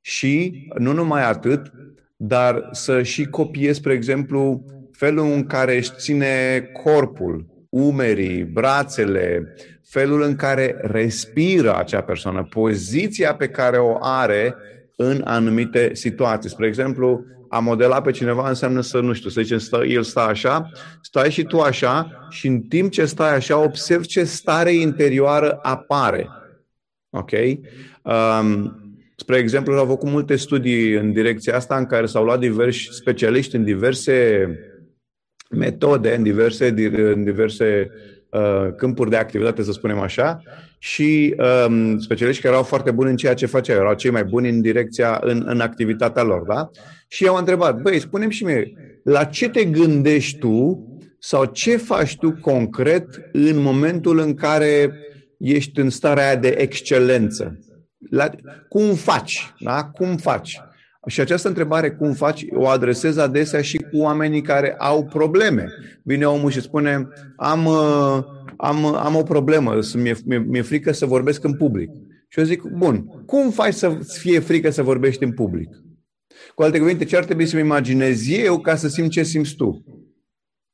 și 0.00 0.66
nu 0.78 0.92
numai 0.92 1.28
atât, 1.28 1.72
dar 2.16 2.68
să 2.70 3.02
și 3.02 3.24
copiez, 3.24 3.76
spre 3.76 3.92
exemplu, 3.92 4.64
felul 4.92 5.32
în 5.32 5.46
care 5.46 5.76
își 5.76 5.90
ține 5.96 6.60
corpul, 6.82 7.51
umerii, 7.72 8.44
brațele, 8.44 9.54
felul 9.84 10.22
în 10.22 10.36
care 10.36 10.76
respiră 10.80 11.76
acea 11.76 12.00
persoană, 12.00 12.46
poziția 12.50 13.34
pe 13.34 13.48
care 13.48 13.78
o 13.78 13.96
are 14.00 14.54
în 14.96 15.20
anumite 15.24 15.94
situații. 15.94 16.50
Spre 16.50 16.66
exemplu, 16.66 17.24
a 17.48 17.58
modela 17.58 18.00
pe 18.00 18.10
cineva 18.10 18.48
înseamnă 18.48 18.80
să, 18.80 19.00
nu 19.00 19.12
știu, 19.12 19.30
să 19.30 19.40
zicem, 19.40 19.58
stă, 19.58 19.84
el 19.84 20.02
stă 20.02 20.20
așa, 20.20 20.70
stai 21.02 21.30
și 21.30 21.42
tu 21.42 21.60
așa 21.60 22.26
și 22.30 22.46
în 22.46 22.60
timp 22.60 22.90
ce 22.90 23.04
stai 23.04 23.34
așa, 23.34 23.58
observi 23.58 24.06
ce 24.06 24.24
stare 24.24 24.72
interioară 24.72 25.58
apare. 25.62 26.28
Ok? 27.10 27.30
Um, 28.02 28.76
spre 29.16 29.36
exemplu, 29.36 29.74
au 29.74 29.86
făcut 29.86 30.10
multe 30.10 30.36
studii 30.36 30.92
în 30.92 31.12
direcția 31.12 31.56
asta 31.56 31.76
în 31.76 31.86
care 31.86 32.06
s-au 32.06 32.24
luat 32.24 32.38
diversi 32.38 32.88
specialiști 32.90 33.56
în 33.56 33.64
diverse 33.64 34.48
metode 35.52 36.14
în 36.14 36.22
diverse, 36.22 36.74
în 37.14 37.24
diverse 37.24 37.90
uh, 38.28 38.74
câmpuri 38.76 39.10
de 39.10 39.16
activitate, 39.16 39.62
să 39.62 39.72
spunem 39.72 39.98
așa, 39.98 40.42
și 40.78 41.34
um, 41.66 41.98
specialiști 41.98 42.42
care 42.42 42.54
erau 42.54 42.66
foarte 42.66 42.90
buni 42.90 43.10
în 43.10 43.16
ceea 43.16 43.34
ce 43.34 43.46
făceau, 43.46 43.76
erau 43.76 43.94
cei 43.94 44.10
mai 44.10 44.24
buni 44.24 44.48
în 44.48 44.60
direcția, 44.60 45.20
în, 45.22 45.42
în 45.46 45.60
activitatea 45.60 46.22
lor, 46.22 46.42
da? 46.42 46.70
Și 47.08 47.24
i-au 47.24 47.36
întrebat, 47.36 47.80
băi, 47.80 48.00
spune 48.00 48.28
și 48.28 48.44
mie, 48.44 48.72
la 49.04 49.24
ce 49.24 49.48
te 49.48 49.64
gândești 49.64 50.38
tu 50.38 50.86
sau 51.18 51.44
ce 51.44 51.76
faci 51.76 52.16
tu 52.16 52.32
concret 52.40 53.06
în 53.32 53.58
momentul 53.58 54.18
în 54.18 54.34
care 54.34 54.92
ești 55.38 55.80
în 55.80 55.90
starea 55.90 56.26
aia 56.26 56.36
de 56.36 56.48
excelență? 56.48 57.58
La, 58.10 58.30
cum 58.68 58.94
faci? 58.94 59.52
Da? 59.60 59.84
Cum 59.84 60.16
faci? 60.16 60.60
Și 61.06 61.20
această 61.20 61.48
întrebare, 61.48 61.90
cum 61.90 62.12
faci, 62.12 62.44
o 62.50 62.66
adresez 62.66 63.16
adesea 63.16 63.62
și 63.62 63.76
cu 63.76 63.96
oamenii 63.98 64.42
care 64.42 64.74
au 64.78 65.04
probleme. 65.04 65.68
Vine 66.02 66.24
omul 66.24 66.50
și 66.50 66.60
spune, 66.60 67.08
am, 67.36 67.66
uh, 67.66 68.24
am, 68.56 68.84
am 68.84 69.16
o 69.16 69.22
problemă, 69.22 69.78
mi-e, 69.94 70.16
mi-e 70.24 70.62
frică 70.62 70.92
să 70.92 71.06
vorbesc 71.06 71.44
în 71.44 71.56
public. 71.56 71.90
Și 72.28 72.38
eu 72.38 72.44
zic, 72.44 72.62
bun, 72.62 73.06
cum 73.26 73.50
faci 73.50 73.74
să 73.74 73.98
fie 74.18 74.38
frică 74.38 74.70
să 74.70 74.82
vorbești 74.82 75.24
în 75.24 75.32
public? 75.32 75.68
Cu 76.54 76.62
alte 76.62 76.78
cuvinte, 76.78 77.04
ce 77.04 77.16
ar 77.16 77.24
trebui 77.24 77.46
să-mi 77.46 77.62
imaginez 77.62 78.28
eu 78.28 78.60
ca 78.60 78.76
să 78.76 78.88
simt 78.88 79.10
ce 79.10 79.22
simți 79.22 79.54
tu? 79.54 79.84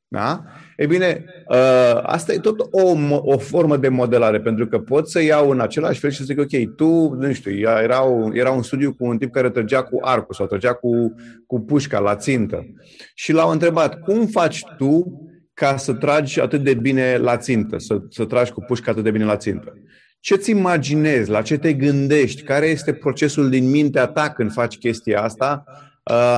Da? 0.07 0.43
E 0.79 0.85
bine, 0.85 1.25
uh, 1.47 1.99
asta 2.01 2.33
e 2.33 2.37
tot 2.37 2.59
o, 2.59 2.95
o 3.21 3.37
formă 3.37 3.77
de 3.77 3.87
modelare, 3.87 4.39
pentru 4.39 4.67
că 4.67 4.79
pot 4.79 5.09
să 5.09 5.21
iau 5.21 5.49
în 5.49 5.59
același 5.59 5.99
fel 5.99 6.09
și 6.09 6.17
să 6.17 6.23
zic, 6.23 6.39
ok, 6.39 6.75
tu, 6.75 7.13
nu 7.13 7.33
știu, 7.33 7.59
era, 7.59 8.05
o, 8.05 8.29
era 8.33 8.51
un 8.51 8.61
studiu 8.61 8.93
cu 8.93 9.05
un 9.05 9.17
tip 9.17 9.31
care 9.31 9.49
trăgea 9.49 9.83
cu 9.83 9.99
arcul 10.01 10.35
sau 10.35 10.45
trăgea 10.45 10.73
cu, 10.73 11.13
cu 11.45 11.59
pușca 11.59 11.99
la 11.99 12.15
țintă. 12.15 12.65
Și 13.13 13.31
l-au 13.31 13.51
întrebat, 13.51 13.99
cum 13.99 14.25
faci 14.25 14.63
tu 14.77 15.21
ca 15.53 15.77
să 15.77 15.93
tragi 15.93 16.41
atât 16.41 16.63
de 16.63 16.73
bine 16.73 17.17
la 17.17 17.37
țintă, 17.37 17.77
să, 17.77 18.01
să 18.09 18.25
tragi 18.25 18.51
cu 18.51 18.61
pușca 18.61 18.91
atât 18.91 19.03
de 19.03 19.11
bine 19.11 19.25
la 19.25 19.37
țintă? 19.37 19.73
Ce-ți 20.19 20.49
imaginezi? 20.49 21.29
La 21.29 21.41
ce 21.41 21.57
te 21.57 21.73
gândești? 21.73 22.41
Care 22.41 22.65
este 22.65 22.93
procesul 22.93 23.49
din 23.49 23.69
mintea 23.69 24.05
ta 24.05 24.29
când 24.29 24.51
faci 24.51 24.77
chestia 24.77 25.21
asta 25.21 25.63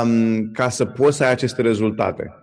um, 0.03 0.51
ca 0.51 0.69
să 0.69 0.85
poți 0.85 1.17
să 1.17 1.23
ai 1.23 1.31
aceste 1.31 1.61
rezultate? 1.61 2.40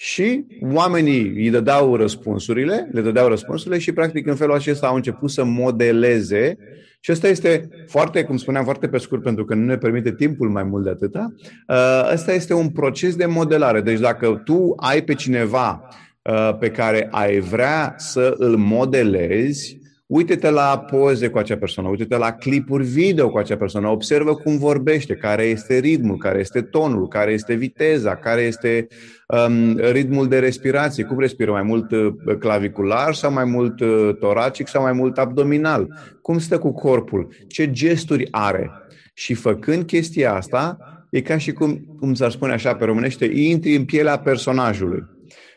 Și 0.00 0.46
oamenii 0.72 1.20
îi 1.20 1.50
dădeau 1.50 1.96
răspunsurile, 1.96 2.88
le 2.92 3.00
dădeau 3.00 3.28
răspunsurile 3.28 3.78
și 3.78 3.92
practic 3.92 4.26
în 4.26 4.34
felul 4.34 4.54
acesta 4.54 4.86
au 4.86 4.94
început 4.94 5.30
să 5.30 5.44
modeleze 5.44 6.56
și 7.00 7.10
asta 7.10 7.28
este 7.28 7.68
foarte, 7.86 8.24
cum 8.24 8.36
spuneam, 8.36 8.64
foarte 8.64 8.88
pe 8.88 8.98
scurt, 8.98 9.22
pentru 9.22 9.44
că 9.44 9.54
nu 9.54 9.64
ne 9.64 9.76
permite 9.76 10.14
timpul 10.14 10.48
mai 10.48 10.62
mult 10.62 10.84
de 10.84 10.90
atâta. 10.90 11.34
Uh, 11.68 12.10
ăsta 12.12 12.32
este 12.32 12.54
un 12.54 12.68
proces 12.68 13.16
de 13.16 13.26
modelare. 13.26 13.80
Deci 13.80 13.98
dacă 13.98 14.42
tu 14.44 14.74
ai 14.76 15.02
pe 15.02 15.14
cineva 15.14 15.88
uh, 16.22 16.56
pe 16.58 16.70
care 16.70 17.08
ai 17.10 17.38
vrea 17.38 17.94
să 17.96 18.34
îl 18.36 18.56
modelezi, 18.56 19.78
Uite-te 20.08 20.50
la 20.50 20.78
poze 20.78 21.28
cu 21.28 21.38
acea 21.38 21.56
persoană, 21.56 21.88
uite-te 21.88 22.16
la 22.16 22.32
clipuri 22.32 22.84
video 22.84 23.30
cu 23.30 23.38
acea 23.38 23.56
persoană, 23.56 23.88
observă 23.88 24.34
cum 24.34 24.58
vorbește, 24.58 25.14
care 25.14 25.42
este 25.42 25.78
ritmul, 25.78 26.16
care 26.16 26.38
este 26.38 26.62
tonul, 26.62 27.08
care 27.08 27.32
este 27.32 27.54
viteza, 27.54 28.16
care 28.16 28.40
este 28.40 28.86
um, 29.26 29.76
ritmul 29.76 30.28
de 30.28 30.38
respirație, 30.38 31.04
cum 31.04 31.18
respiră, 31.18 31.50
mai 31.50 31.62
mult 31.62 31.90
uh, 31.90 32.14
clavicular 32.38 33.14
sau 33.14 33.32
mai 33.32 33.44
mult 33.44 33.80
uh, 33.80 34.16
toracic 34.20 34.68
sau 34.68 34.82
mai 34.82 34.92
mult 34.92 35.18
abdominal, 35.18 35.88
cum 36.22 36.38
stă 36.38 36.58
cu 36.58 36.72
corpul, 36.72 37.28
ce 37.48 37.70
gesturi 37.70 38.28
are. 38.30 38.70
Și 39.14 39.34
făcând 39.34 39.84
chestia 39.84 40.34
asta, 40.34 40.78
e 41.10 41.20
ca 41.20 41.38
și 41.38 41.52
cum, 41.52 41.96
cum 41.98 42.14
s-ar 42.14 42.30
spune 42.30 42.52
așa 42.52 42.74
pe 42.74 42.84
românește, 42.84 43.24
intri 43.24 43.76
în 43.76 43.84
pielea 43.84 44.18
personajului. 44.18 45.04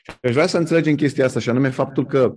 Și 0.02 0.12
aș 0.22 0.34
vrea 0.34 0.48
să 0.48 0.58
înțelegem 0.58 0.96
chestia 0.96 1.26
asta 1.26 1.40
și 1.40 1.50
anume 1.50 1.70
faptul 1.70 2.06
că 2.06 2.34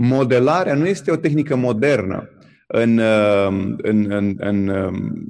modelarea 0.00 0.74
nu 0.74 0.86
este 0.86 1.10
o 1.10 1.16
tehnică 1.16 1.56
modernă. 1.56 2.28
În, 2.66 2.98
uh, 2.98 3.74
în, 3.76 4.10
în, 4.10 4.34
în 4.36 4.68
um, 4.68 5.26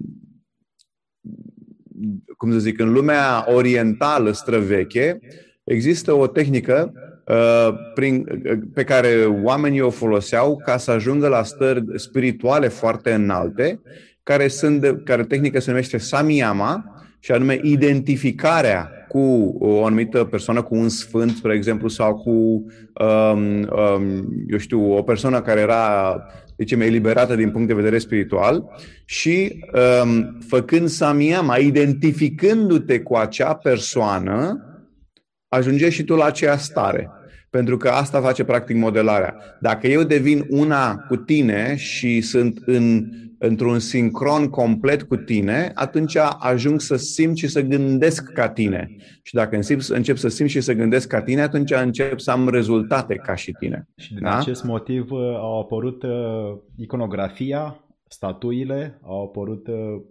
cum 2.37 2.53
să 2.53 2.59
zic, 2.59 2.81
în 2.81 2.93
lumea 2.93 3.45
orientală 3.47 4.33
străveche, 4.33 5.19
există 5.65 6.13
o 6.13 6.27
tehnică 6.27 6.93
uh, 7.27 7.69
prin, 7.95 8.27
pe 8.75 8.85
care 8.85 9.25
oamenii 9.25 9.81
o 9.81 9.91
foloseau 9.91 10.57
ca 10.65 10.77
să 10.77 10.91
ajungă 10.91 11.29
la 11.29 11.43
stări 11.43 11.85
spirituale 11.95 12.69
foarte 12.69 13.13
înalte, 13.13 13.81
care, 14.23 14.49
sunt, 14.49 15.01
care 15.05 15.25
tehnică 15.25 15.61
se 15.61 15.71
numește 15.71 15.99
Samyama, 15.99 16.99
și 17.21 17.33
anume 17.33 17.61
identificarea 17.63 18.93
cu 19.09 19.57
o 19.59 19.85
anumită 19.85 20.25
persoană, 20.25 20.63
cu 20.63 20.75
un 20.75 20.89
sfânt, 20.89 21.31
spre 21.31 21.55
exemplu, 21.55 21.89
sau 21.89 22.15
cu, 22.15 22.31
um, 22.31 23.47
um, 23.61 24.27
eu 24.49 24.59
știu, 24.59 24.93
o 24.97 25.03
persoană 25.03 25.41
care 25.41 25.61
era, 25.61 26.17
zicem, 26.57 26.81
eliberată 26.81 27.35
din 27.35 27.51
punct 27.51 27.69
de 27.69 27.75
vedere 27.75 27.99
spiritual 27.99 28.65
și 29.05 29.65
um, 30.03 30.39
făcând 30.47 30.89
samyama, 30.89 31.57
identificându-te 31.57 33.01
cu 33.01 33.15
acea 33.15 33.55
persoană, 33.55 34.63
ajungești 35.49 35.95
și 35.95 36.05
tu 36.05 36.15
la 36.15 36.25
aceea 36.25 36.57
stare. 36.57 37.11
Pentru 37.51 37.77
că 37.77 37.89
asta 37.89 38.21
face 38.21 38.45
practic 38.45 38.77
modelarea. 38.77 39.37
Dacă 39.61 39.87
eu 39.87 40.03
devin 40.03 40.47
una 40.49 40.97
cu 40.97 41.17
tine 41.17 41.77
și 41.77 42.21
sunt 42.21 42.63
în 42.67 43.09
într-un 43.39 43.79
sincron 43.79 44.49
complet 44.49 45.03
cu 45.03 45.17
tine, 45.17 45.71
atunci 45.75 46.17
ajung 46.39 46.81
să 46.81 46.97
simt 46.97 47.37
și 47.37 47.49
să 47.49 47.63
gândesc 47.63 48.33
ca 48.33 48.49
tine. 48.49 48.97
Și 49.23 49.35
dacă 49.35 49.57
încep, 49.57 49.81
încep 49.89 50.17
să 50.17 50.29
simt 50.29 50.49
și 50.49 50.61
să 50.61 50.73
gândesc 50.73 51.09
ca 51.09 51.23
tine, 51.23 51.41
atunci 51.41 51.71
încep 51.71 52.19
să 52.19 52.31
am 52.31 52.49
rezultate 52.49 53.15
ca 53.15 53.35
și 53.35 53.53
tine. 53.59 53.89
Și 53.97 54.15
din 54.15 54.23
da? 54.23 54.39
acest 54.39 54.65
motiv 54.65 55.11
uh, 55.11 55.21
au 55.21 55.61
apărut 55.61 56.03
uh, 56.03 56.59
iconografia, 56.77 57.85
statuile, 58.09 58.99
au 59.03 59.23
apărut 59.23 59.67
uh, 59.67 60.03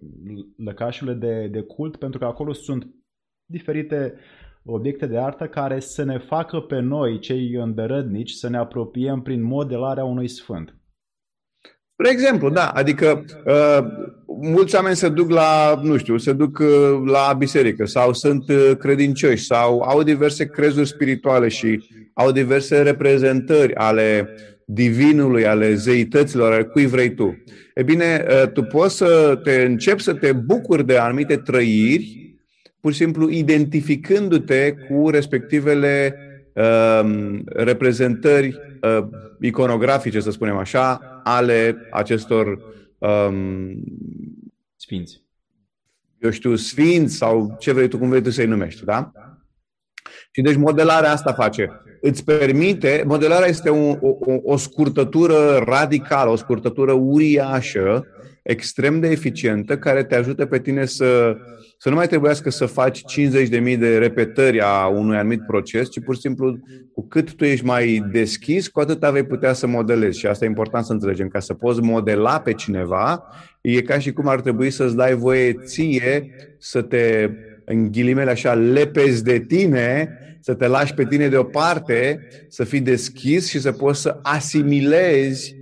lăcașurile 0.58 1.16
de, 1.16 1.48
de 1.52 1.62
cult, 1.62 1.96
pentru 1.96 2.20
că 2.20 2.26
acolo 2.26 2.54
sunt 2.54 2.88
diferite 3.46 4.14
obiecte 4.66 5.06
de 5.06 5.18
artă 5.18 5.48
care 5.48 5.80
să 5.80 6.04
ne 6.04 6.18
facă 6.18 6.60
pe 6.60 6.80
noi, 6.80 7.20
cei 7.20 7.54
îndărădnici, 7.54 8.32
să 8.32 8.50
ne 8.50 8.58
apropiem 8.58 9.22
prin 9.22 9.44
modelarea 9.44 10.04
unui 10.04 10.28
sfânt. 10.28 10.77
Spre 12.00 12.12
exemplu, 12.12 12.50
da, 12.50 12.68
adică 12.68 13.26
uh, 13.46 13.88
mulți 14.42 14.76
oameni 14.76 14.96
se 14.96 15.10
duc 15.10 15.30
la, 15.30 15.80
nu 15.84 15.98
știu, 15.98 16.18
se 16.18 16.34
duc 16.34 16.60
uh, 16.60 16.68
la 17.06 17.34
biserică 17.38 17.86
sau 17.86 18.14
sunt 18.14 18.50
uh, 18.50 18.72
credincioși 18.80 19.46
sau 19.46 19.82
au 19.82 20.04
diverse 20.04 20.46
crezuri 20.46 20.88
spirituale 20.88 21.48
și 21.48 21.90
au 22.14 22.32
diverse 22.32 22.82
reprezentări 22.82 23.76
ale 23.76 24.30
divinului, 24.66 25.46
ale 25.46 25.74
zeităților, 25.74 26.52
ale 26.52 26.64
cui 26.64 26.86
vrei 26.86 27.14
tu. 27.14 27.38
E 27.76 27.84
bine, 27.84 28.26
uh, 28.30 28.52
tu 28.52 28.64
poți 28.64 28.98
să 28.98 29.40
te 29.44 29.62
începi 29.62 30.02
să 30.02 30.14
te 30.14 30.32
bucuri 30.32 30.86
de 30.86 30.98
anumite 30.98 31.36
trăiri, 31.36 32.36
pur 32.80 32.92
și 32.92 32.98
simplu 32.98 33.30
identificându-te 33.30 34.76
cu 34.90 35.10
respectivele 35.10 36.16
uh, 36.54 37.10
reprezentări 37.46 38.60
uh, 38.82 39.08
iconografice, 39.40 40.20
să 40.20 40.32
spunem 40.32 40.58
așa, 40.58 41.17
ale 41.36 41.88
acestor 41.92 42.58
um, 42.98 43.84
sfinți. 44.76 45.26
Eu 46.20 46.30
știu, 46.30 46.56
sfinți 46.56 47.16
sau 47.16 47.56
ce 47.60 47.72
vrei 47.72 47.88
tu, 47.88 47.98
cum 47.98 48.10
vrei 48.10 48.22
tu 48.22 48.30
să-i 48.30 48.46
numești, 48.46 48.86
da? 48.86 49.12
Și 50.32 50.42
deci 50.42 50.56
modelarea 50.56 51.12
asta 51.12 51.34
face. 51.34 51.82
Îți 52.02 52.24
permite, 52.24 53.04
modelarea 53.06 53.48
este 53.48 53.70
o, 53.70 53.92
o, 54.02 54.16
o 54.44 54.58
scurtătură 54.58 55.58
radicală, 55.58 56.30
o 56.30 56.36
scurtătură 56.36 56.92
uriașă, 56.92 58.06
extrem 58.48 59.00
de 59.00 59.08
eficientă, 59.08 59.78
care 59.78 60.04
te 60.04 60.16
ajută 60.16 60.46
pe 60.46 60.60
tine 60.60 60.86
să 60.86 61.38
să 61.80 61.90
nu 61.90 61.96
mai 61.96 62.08
trebuiască 62.08 62.50
să 62.50 62.66
faci 62.66 63.02
50.000 63.02 63.78
de 63.78 63.98
repetări 63.98 64.62
a 64.62 64.88
unui 64.88 65.18
anumit 65.18 65.46
proces, 65.46 65.90
ci 65.90 66.00
pur 66.00 66.16
și 66.16 66.22
simplu, 66.22 66.60
cu 66.94 67.08
cât 67.08 67.34
tu 67.34 67.46
ești 67.46 67.66
mai 67.66 68.06
deschis, 68.12 68.68
cu 68.68 68.80
atât 68.80 69.00
vei 69.00 69.24
putea 69.24 69.54
să 69.54 69.68
modelezi. 69.68 70.20
Și 70.20 70.28
asta 70.28 70.46
e 70.46 70.48
important 70.48 70.86
să 70.86 70.94
înțelegem. 70.94 71.28
Ca 71.28 71.40
să 71.40 71.54
poți 71.54 71.82
modela 71.82 72.40
pe 72.40 72.54
cineva, 72.54 73.24
e 73.62 73.82
ca 73.82 74.00
și 74.00 74.12
cum 74.12 74.28
ar 74.28 74.42
trebui 74.42 74.70
să-ți 74.70 74.96
dai 74.96 75.14
voie 75.14 75.54
ție 75.54 76.30
să 76.60 76.82
te, 76.82 77.30
în 77.66 77.92
ghilimele 77.92 78.30
așa, 78.30 78.54
lepezi 78.54 79.24
de 79.24 79.40
tine, 79.40 80.18
să 80.40 80.54
te 80.54 80.68
lași 80.68 80.94
pe 80.94 81.06
tine 81.06 81.28
deoparte, 81.28 82.28
să 82.48 82.64
fii 82.64 82.82
deschis 82.82 83.50
și 83.50 83.60
să 83.60 83.72
poți 83.72 84.02
să 84.02 84.20
asimilezi 84.22 85.56
uh, 85.56 85.57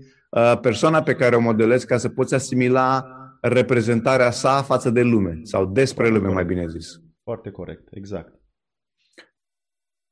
persoana 0.61 1.03
pe 1.03 1.15
care 1.15 1.35
o 1.35 1.39
modelezi 1.39 1.85
ca 1.85 1.97
să 1.97 2.09
poți 2.09 2.33
asimila 2.33 3.07
reprezentarea 3.41 4.31
sa 4.31 4.61
față 4.61 4.89
de 4.89 5.01
lume 5.01 5.39
sau 5.43 5.65
despre 5.65 6.09
lume, 6.09 6.27
mai 6.27 6.45
bine 6.45 6.67
zis. 6.67 6.99
Foarte 7.23 7.49
corect, 7.49 7.87
exact. 7.91 8.33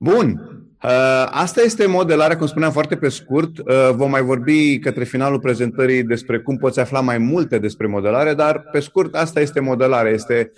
Bun. 0.04 0.42
Uh, 0.84 0.90
asta 1.30 1.62
este 1.62 1.86
modelarea, 1.86 2.38
cum 2.38 2.48
spuneam 2.48 2.72
foarte 2.72 2.96
pe 2.96 3.10
scurt. 3.10 3.58
Uh, 3.58 3.90
vom 3.92 4.10
mai 4.10 4.22
vorbi 4.22 4.80
către 4.80 5.04
finalul 5.04 5.40
prezentării 5.40 6.04
despre 6.04 6.40
cum 6.40 6.58
poți 6.58 6.80
afla 6.80 7.00
mai 7.00 7.18
multe 7.18 7.58
despre 7.58 7.88
modelare, 7.88 8.34
dar 8.34 8.60
pe 8.72 8.80
scurt 8.80 9.16
asta 9.16 9.40
este 9.40 9.60
modelarea. 9.60 10.12
Este 10.12 10.52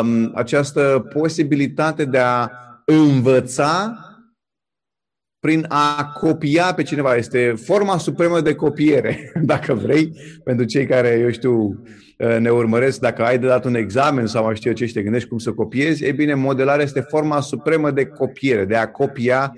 um, 0.00 0.32
această 0.34 1.08
posibilitate 1.12 2.04
de 2.04 2.18
a 2.18 2.48
învăța 2.84 3.98
prin 5.40 5.64
a 5.68 6.12
copia 6.20 6.72
pe 6.74 6.82
cineva. 6.82 7.14
Este 7.14 7.54
forma 7.64 7.98
supremă 7.98 8.40
de 8.40 8.54
copiere, 8.54 9.32
dacă 9.52 9.74
vrei, 9.74 10.12
pentru 10.44 10.64
cei 10.64 10.86
care, 10.86 11.18
eu 11.20 11.30
știu, 11.30 11.82
ne 12.38 12.50
urmăresc, 12.50 13.00
dacă 13.00 13.24
ai 13.24 13.38
de 13.38 13.46
dat 13.46 13.64
un 13.64 13.74
examen 13.74 14.26
sau 14.26 14.44
mai 14.44 14.56
știu 14.56 14.70
eu 14.70 14.76
ce 14.76 14.86
și 14.86 14.92
te 14.92 15.02
gândești 15.02 15.28
cum 15.28 15.38
să 15.38 15.52
copiezi, 15.52 16.04
e 16.04 16.12
bine, 16.12 16.34
modelarea 16.34 16.84
este 16.84 17.00
forma 17.00 17.40
supremă 17.40 17.90
de 17.90 18.06
copiere, 18.06 18.64
de 18.64 18.76
a 18.76 18.90
copia 18.90 19.52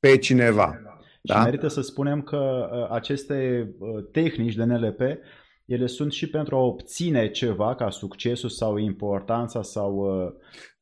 pe 0.00 0.16
cineva. 0.16 0.80
Da? 1.26 1.34
Și 1.34 1.44
merită 1.44 1.68
să 1.68 1.80
spunem 1.80 2.22
că 2.22 2.68
uh, 2.72 2.90
aceste 2.90 3.68
uh, 3.78 4.04
tehnici 4.12 4.54
de 4.54 4.64
NLP, 4.64 5.00
ele 5.64 5.86
sunt 5.86 6.12
și 6.12 6.30
pentru 6.30 6.56
a 6.56 6.58
obține 6.58 7.30
ceva 7.30 7.74
ca 7.74 7.90
succesul 7.90 8.48
sau 8.48 8.76
importanța 8.76 9.62
sau 9.62 9.94
uh, 9.94 10.32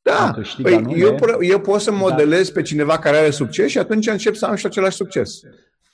da, 0.05 0.35
păi 0.63 0.85
eu, 0.97 1.17
eu 1.41 1.61
pot 1.61 1.81
să 1.81 1.93
modelez 1.93 2.47
da. 2.47 2.53
pe 2.55 2.63
cineva 2.63 2.99
care 2.99 3.17
are 3.17 3.31
succes 3.31 3.71
și 3.71 3.79
atunci 3.79 4.07
încep 4.07 4.35
să 4.35 4.47
am 4.47 4.55
și 4.55 4.67
același 4.67 4.97
succes. 4.97 5.41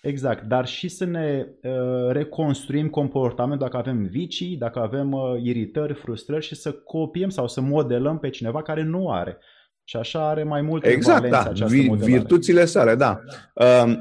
Exact, 0.00 0.44
dar 0.44 0.66
și 0.66 0.88
să 0.88 1.04
ne 1.04 1.46
uh, 1.62 2.10
reconstruim 2.10 2.88
comportamentul 2.88 3.66
dacă 3.66 3.76
avem 3.76 4.06
vicii, 4.10 4.56
dacă 4.56 4.78
avem 4.78 5.12
uh, 5.12 5.22
iritări, 5.42 5.94
frustrări 5.94 6.44
și 6.44 6.54
să 6.54 6.72
copiem 6.72 7.28
sau 7.28 7.48
să 7.48 7.60
modelăm 7.60 8.18
pe 8.18 8.30
cineva 8.30 8.62
care 8.62 8.82
nu 8.82 9.10
are. 9.10 9.38
Și 9.84 9.96
așa 9.96 10.28
are 10.28 10.42
mai 10.42 10.62
multe 10.62 10.88
exact, 10.88 11.28
da. 11.28 11.40
această 11.40 11.74
Vi- 11.76 11.90
Virtuțile 11.98 12.64
sale, 12.64 12.94
da. 12.94 13.20
Um, 13.54 13.98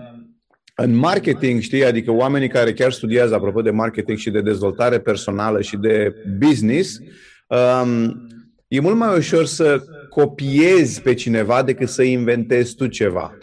în 0.76 0.96
marketing, 0.96 1.62
știi, 1.62 1.86
adică 1.86 2.12
oamenii 2.12 2.50
care 2.50 2.74
chiar 2.74 2.92
studiază, 2.92 3.36
apropo 3.36 3.62
de 3.62 3.72
marketing 3.72 4.18
și 4.18 4.30
de 4.30 4.42
dezvoltare 4.42 5.00
personală 5.00 5.62
și 5.62 5.78
de 5.78 6.16
business, 6.38 7.00
um, 7.48 8.28
e 8.68 8.80
mult 8.80 8.96
mai 8.96 9.18
ușor 9.18 9.46
să 9.46 9.84
copiezi 10.10 11.02
pe 11.02 11.14
cineva 11.14 11.64
decât 11.64 11.88
să 11.88 12.02
inventezi 12.04 12.76
tu 12.76 12.88
ceva. 12.88 13.38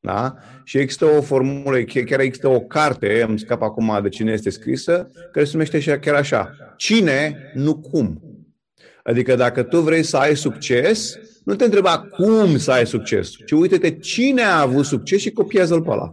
Da? 0.00 0.34
Și 0.64 0.78
există 0.78 1.04
o 1.04 1.22
formulă, 1.22 1.82
chiar 1.82 2.20
există 2.20 2.48
o 2.48 2.60
carte, 2.60 3.22
îmi 3.28 3.38
scap 3.38 3.62
acum 3.62 3.98
de 4.02 4.08
cine 4.08 4.32
este 4.32 4.50
scrisă, 4.50 5.10
care 5.32 5.44
se 5.44 5.50
numește 5.52 5.98
chiar 5.98 6.14
așa. 6.14 6.54
Cine, 6.76 7.50
nu 7.54 7.78
cum. 7.80 8.22
Adică 9.02 9.34
dacă 9.34 9.62
tu 9.62 9.80
vrei 9.80 10.02
să 10.02 10.16
ai 10.16 10.36
succes, 10.36 11.18
nu 11.44 11.54
te 11.54 11.64
întreba 11.64 11.98
cum 11.98 12.56
să 12.56 12.72
ai 12.72 12.86
succes, 12.86 13.30
ci 13.46 13.50
uite-te 13.50 13.98
cine 13.98 14.42
a 14.42 14.60
avut 14.60 14.84
succes 14.84 15.20
și 15.20 15.30
copiază-l 15.30 15.82
pe 15.82 15.90
ăla. 15.90 16.12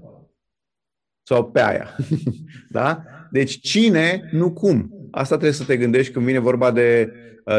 Sau 1.27 1.51
pe 1.51 1.61
aia. 1.61 1.95
da? 2.69 3.03
Deci 3.31 3.59
cine, 3.59 4.29
nu 4.31 4.53
cum. 4.53 4.94
Asta 5.15 5.35
trebuie 5.35 5.51
să 5.51 5.63
te 5.63 5.77
gândești 5.77 6.13
când 6.13 6.25
vine 6.25 6.39
vorba 6.39 6.71
de, 6.71 7.11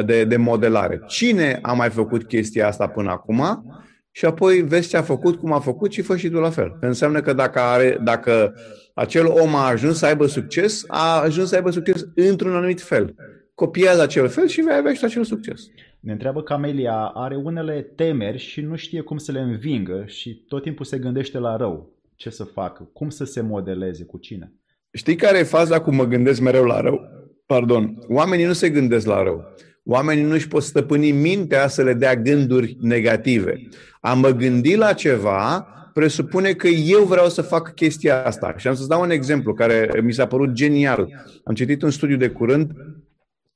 de, 0.04 0.24
de 0.24 0.36
modelare. 0.36 1.02
Cine 1.06 1.58
a 1.62 1.72
mai 1.72 1.90
făcut 1.90 2.24
chestia 2.24 2.66
asta 2.66 2.86
până 2.86 3.10
acum 3.10 3.64
și 4.10 4.24
apoi 4.24 4.60
vezi 4.60 4.88
ce 4.88 4.96
a 4.96 5.02
făcut, 5.02 5.38
cum 5.38 5.52
a 5.52 5.60
făcut 5.60 5.92
și 5.92 6.02
fă 6.02 6.16
și 6.16 6.28
tu 6.28 6.38
la 6.38 6.50
fel. 6.50 6.76
Că 6.80 6.86
înseamnă 6.86 7.20
că 7.20 7.32
dacă, 7.32 7.60
are, 7.60 7.98
dacă 8.04 8.54
acel 8.94 9.26
om 9.26 9.54
a 9.54 9.66
ajuns 9.66 9.98
să 9.98 10.06
aibă 10.06 10.26
succes, 10.26 10.84
a 10.86 11.20
ajuns 11.20 11.48
să 11.48 11.54
aibă 11.54 11.70
succes 11.70 12.06
într-un 12.14 12.54
anumit 12.54 12.80
fel. 12.80 13.14
Copiază 13.54 14.02
acel 14.02 14.28
fel 14.28 14.46
și 14.46 14.60
vei 14.60 14.76
avea 14.76 14.94
și 14.94 15.04
acel 15.04 15.24
succes. 15.24 15.60
Ne 16.00 16.12
întreabă 16.12 16.42
Camelia, 16.42 17.10
are 17.14 17.36
unele 17.36 17.92
temeri 17.94 18.38
și 18.38 18.60
nu 18.60 18.76
știe 18.76 19.00
cum 19.00 19.16
să 19.16 19.32
le 19.32 19.40
învingă 19.40 20.04
și 20.06 20.44
tot 20.48 20.62
timpul 20.62 20.84
se 20.84 20.98
gândește 20.98 21.38
la 21.38 21.56
rău. 21.56 21.94
Ce 22.14 22.30
să 22.30 22.44
facă? 22.44 22.90
Cum 22.92 23.08
să 23.08 23.24
se 23.24 23.40
modeleze? 23.40 24.04
Cu 24.04 24.18
cine? 24.18 24.52
Știi 24.92 25.16
care 25.16 25.38
e 25.38 25.42
faza 25.42 25.80
cu 25.80 25.94
mă 25.94 26.04
gândesc 26.04 26.40
mereu 26.40 26.64
la 26.64 26.80
rău? 26.80 27.15
Pardon. 27.46 27.98
Oamenii 28.08 28.44
nu 28.44 28.52
se 28.52 28.70
gândesc 28.70 29.06
la 29.06 29.22
rău. 29.22 29.54
Oamenii 29.84 30.24
nu 30.24 30.32
își 30.32 30.48
pot 30.48 30.62
stăpâni 30.62 31.10
mintea 31.10 31.68
să 31.68 31.82
le 31.82 31.94
dea 31.94 32.16
gânduri 32.16 32.76
negative. 32.80 33.68
A 34.00 34.14
mă 34.14 34.30
gândi 34.30 34.76
la 34.76 34.92
ceva 34.92 35.66
presupune 35.94 36.52
că 36.52 36.68
eu 36.68 37.04
vreau 37.04 37.28
să 37.28 37.42
fac 37.42 37.74
chestia 37.74 38.24
asta. 38.24 38.54
Și 38.56 38.68
am 38.68 38.74
să-ți 38.74 38.88
dau 38.88 39.02
un 39.02 39.10
exemplu 39.10 39.54
care 39.54 40.00
mi 40.02 40.12
s-a 40.12 40.26
părut 40.26 40.52
genial. 40.52 41.08
Am 41.44 41.54
citit 41.54 41.82
un 41.82 41.90
studiu 41.90 42.16
de 42.16 42.28
curând 42.28 42.70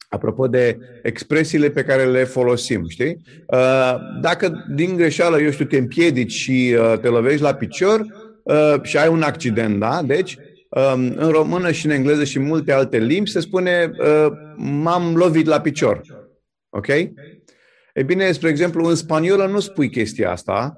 apropo 0.08 0.46
de 0.46 0.78
expresiile 1.02 1.70
pe 1.70 1.82
care 1.82 2.04
le 2.04 2.24
folosim, 2.24 2.88
știi? 2.88 3.22
Uh, 3.46 3.94
dacă 4.20 4.64
din 4.74 4.96
greșeală, 4.96 5.40
eu 5.40 5.50
știu, 5.50 5.64
te 5.64 5.76
împiedici 5.76 6.32
și 6.32 6.76
uh, 6.78 6.98
te 6.98 7.08
lovești 7.08 7.42
la 7.42 7.54
picior 7.54 8.06
uh, 8.42 8.74
și 8.82 8.96
ai 8.98 9.08
un 9.08 9.22
accident, 9.22 9.78
da? 9.78 10.02
Deci, 10.02 10.36
um, 10.36 10.44
în 11.16 11.28
română 11.30 11.70
și 11.70 11.86
în 11.86 11.92
engleză 11.92 12.24
și 12.24 12.36
în 12.36 12.44
multe 12.44 12.72
alte 12.72 12.98
limbi 12.98 13.30
se 13.30 13.40
spune 13.40 13.90
m-am 14.56 15.14
lovit 15.14 15.46
la 15.46 15.60
picior. 15.60 16.00
Ok? 16.68 16.86
E 17.94 18.02
bine, 18.06 18.32
spre 18.32 18.48
exemplu, 18.48 18.84
în 18.84 18.94
spaniolă 18.94 19.46
nu 19.46 19.60
spui 19.60 19.90
chestia 19.90 20.30
asta. 20.30 20.74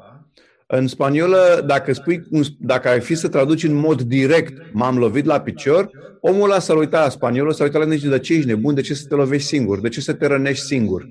În 0.67 0.87
spaniolă, 0.87 1.65
dacă, 1.67 1.93
spui, 1.93 2.23
dacă 2.59 2.89
ai 2.89 3.01
fi 3.01 3.15
să 3.15 3.29
traduci 3.29 3.65
în 3.65 3.75
mod 3.75 4.03
direct, 4.03 4.63
m-am 4.73 4.99
lovit 4.99 5.25
la 5.25 5.41
picior, 5.41 5.91
omul 6.21 6.51
ăla 6.51 6.59
s-ar 6.59 6.77
uita 6.77 7.01
la 7.01 7.09
spaniolă, 7.09 7.53
s-ar 7.53 7.67
uita 7.67 7.79
la 7.79 7.85
nici 7.85 8.03
de 8.03 8.19
ce 8.19 8.35
ești 8.35 8.47
nebun, 8.47 8.75
de 8.75 8.81
ce 8.81 8.95
să 8.95 9.07
te 9.09 9.15
lovești 9.15 9.47
singur, 9.47 9.81
de 9.81 9.89
ce 9.89 10.01
să 10.01 10.13
te 10.13 10.27
rănești 10.27 10.65
singur. 10.65 11.09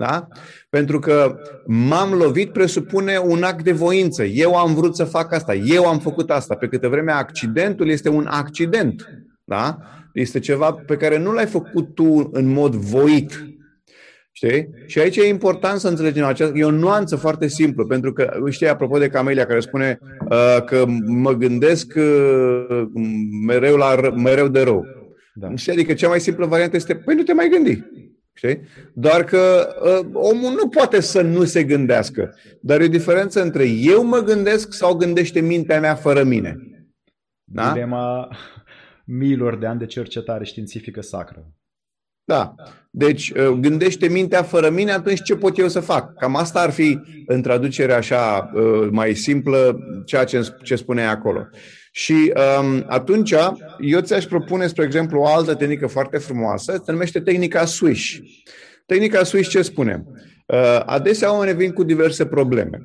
Da? 0.00 0.28
Pentru 0.68 0.98
că 0.98 1.36
m-am 1.66 2.12
lovit 2.12 2.52
presupune 2.52 3.18
un 3.18 3.42
act 3.42 3.64
de 3.64 3.72
voință. 3.72 4.24
Eu 4.24 4.56
am 4.56 4.74
vrut 4.74 4.96
să 4.96 5.04
fac 5.04 5.32
asta, 5.32 5.54
eu 5.54 5.86
am 5.86 5.98
făcut 5.98 6.30
asta. 6.30 6.54
Pe 6.54 6.66
câte 6.66 6.86
vreme 6.86 7.12
accidentul 7.12 7.88
este 7.88 8.08
un 8.08 8.26
accident. 8.26 9.08
Da? 9.44 9.78
Este 10.12 10.38
ceva 10.38 10.72
pe 10.72 10.96
care 10.96 11.18
nu 11.18 11.32
l-ai 11.32 11.46
făcut 11.46 11.94
tu 11.94 12.28
în 12.32 12.52
mod 12.52 12.74
voit. 12.74 13.44
Știi? 14.32 14.68
Și 14.86 14.98
aici 14.98 15.16
e 15.16 15.28
important 15.28 15.80
să 15.80 15.88
înțelegem 15.88 16.24
această, 16.24 16.58
e 16.58 16.64
o 16.64 16.70
nuanță 16.70 17.16
foarte 17.16 17.48
simplă, 17.48 17.84
pentru 17.84 18.12
că, 18.12 18.30
știi, 18.48 18.68
apropo 18.68 18.98
de 18.98 19.08
Camelia 19.08 19.46
care 19.46 19.60
spune 19.60 19.98
uh, 20.30 20.64
că 20.64 20.84
mă 21.06 21.32
gândesc 21.32 21.92
uh, 21.96 22.82
mereu, 23.46 23.76
la, 23.76 23.96
mereu 24.16 24.48
de 24.48 24.62
rău. 24.62 24.84
Da. 25.34 25.54
Știi? 25.54 25.72
Adică 25.72 25.92
cea 25.92 26.08
mai 26.08 26.20
simplă 26.20 26.46
variantă 26.46 26.76
este, 26.76 26.94
păi 26.94 27.14
nu 27.14 27.22
te 27.22 27.32
mai 27.32 27.48
gândi. 27.48 27.82
Știi? 28.40 28.60
Doar 28.94 29.24
că 29.24 29.68
uh, 29.82 30.08
omul 30.12 30.52
nu 30.52 30.68
poate 30.68 31.00
să 31.00 31.22
nu 31.22 31.44
se 31.44 31.64
gândească. 31.64 32.34
Dar 32.60 32.80
e 32.80 32.84
o 32.84 32.88
diferență 32.88 33.42
între 33.42 33.64
eu 33.68 34.04
mă 34.04 34.18
gândesc 34.18 34.72
sau 34.72 34.94
gândește 34.94 35.40
mintea 35.40 35.80
mea 35.80 35.94
fără 35.94 36.22
mine. 36.22 36.56
Da? 37.44 37.72
Dilema 37.72 38.36
miilor 39.04 39.58
de 39.58 39.66
ani 39.66 39.78
de 39.78 39.86
cercetare 39.86 40.44
științifică 40.44 41.00
sacră. 41.00 41.52
Da. 42.30 42.54
Deci 42.90 43.30
uh, 43.30 43.48
gândește 43.60 44.08
mintea 44.08 44.42
fără 44.42 44.70
mine, 44.70 44.92
atunci 44.92 45.22
ce 45.22 45.36
pot 45.36 45.58
eu 45.58 45.68
să 45.68 45.80
fac? 45.80 46.14
Cam 46.14 46.36
asta 46.36 46.60
ar 46.60 46.70
fi 46.70 46.98
în 47.26 47.42
traducere 47.42 47.92
așa 47.92 48.50
uh, 48.54 48.88
mai 48.90 49.14
simplă 49.14 49.78
ceea 50.04 50.24
ce, 50.24 50.54
ce 50.62 50.76
spune 50.76 51.06
acolo. 51.06 51.48
Și 51.92 52.32
um, 52.60 52.84
atunci 52.88 53.34
eu 53.80 54.00
ți-aș 54.00 54.24
propune, 54.24 54.66
spre 54.66 54.84
exemplu, 54.84 55.20
o 55.20 55.26
altă 55.26 55.54
tehnică 55.54 55.86
foarte 55.86 56.18
frumoasă, 56.18 56.82
se 56.84 56.92
numește 56.92 57.20
tehnica 57.20 57.64
Swish. 57.64 58.18
Tehnica 58.86 59.22
Swish 59.22 59.48
ce 59.48 59.62
spune? 59.62 60.04
Uh, 60.46 60.82
adesea 60.86 61.32
oamenii 61.32 61.54
vin 61.54 61.72
cu 61.72 61.82
diverse 61.82 62.26
probleme. 62.26 62.80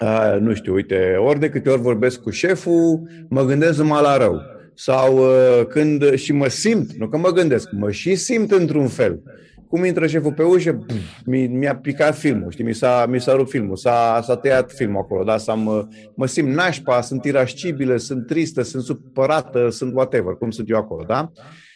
Uh, 0.00 0.36
nu 0.40 0.54
știu, 0.54 0.74
uite, 0.74 1.16
ori 1.18 1.38
de 1.38 1.48
câte 1.48 1.70
ori 1.70 1.80
vorbesc 1.80 2.20
cu 2.20 2.30
șeful, 2.30 3.00
mă 3.28 3.44
gândesc 3.44 3.78
numai 3.78 4.02
la 4.02 4.16
rău 4.16 4.56
sau 4.78 5.18
uh, 5.18 5.66
când 5.66 6.14
și 6.14 6.32
mă 6.32 6.48
simt, 6.48 6.92
nu 6.92 7.08
că 7.08 7.16
mă 7.16 7.30
gândesc, 7.30 7.68
mă 7.70 7.90
și 7.90 8.14
simt 8.14 8.50
într-un 8.50 8.86
fel. 8.86 9.22
Cum 9.68 9.84
intră 9.84 10.06
șeful 10.06 10.32
pe 10.32 10.42
ușă, 10.42 10.72
pf, 10.72 10.94
mi, 11.24 11.68
a 11.68 11.76
picat 11.76 12.18
filmul, 12.18 12.50
știi, 12.50 12.64
mi 12.64 12.74
s-a, 12.74 13.06
mi 13.08 13.20
s-a 13.20 13.32
rupt 13.32 13.50
filmul, 13.50 13.76
s-a, 13.76 14.20
s-a 14.22 14.36
tăiat 14.36 14.72
filmul 14.72 15.00
acolo, 15.00 15.24
da, 15.24 15.36
s-a, 15.36 15.54
mă, 15.54 15.86
mă 16.14 16.26
simt 16.26 16.54
nașpa, 16.54 17.00
sunt 17.00 17.24
irascibile, 17.24 17.96
sunt 17.96 18.26
tristă, 18.26 18.62
sunt 18.62 18.82
supărată, 18.82 19.68
sunt 19.70 19.94
whatever, 19.94 20.34
cum 20.34 20.50
sunt 20.50 20.70
eu 20.70 20.76
acolo, 20.76 21.04
da? 21.06 21.30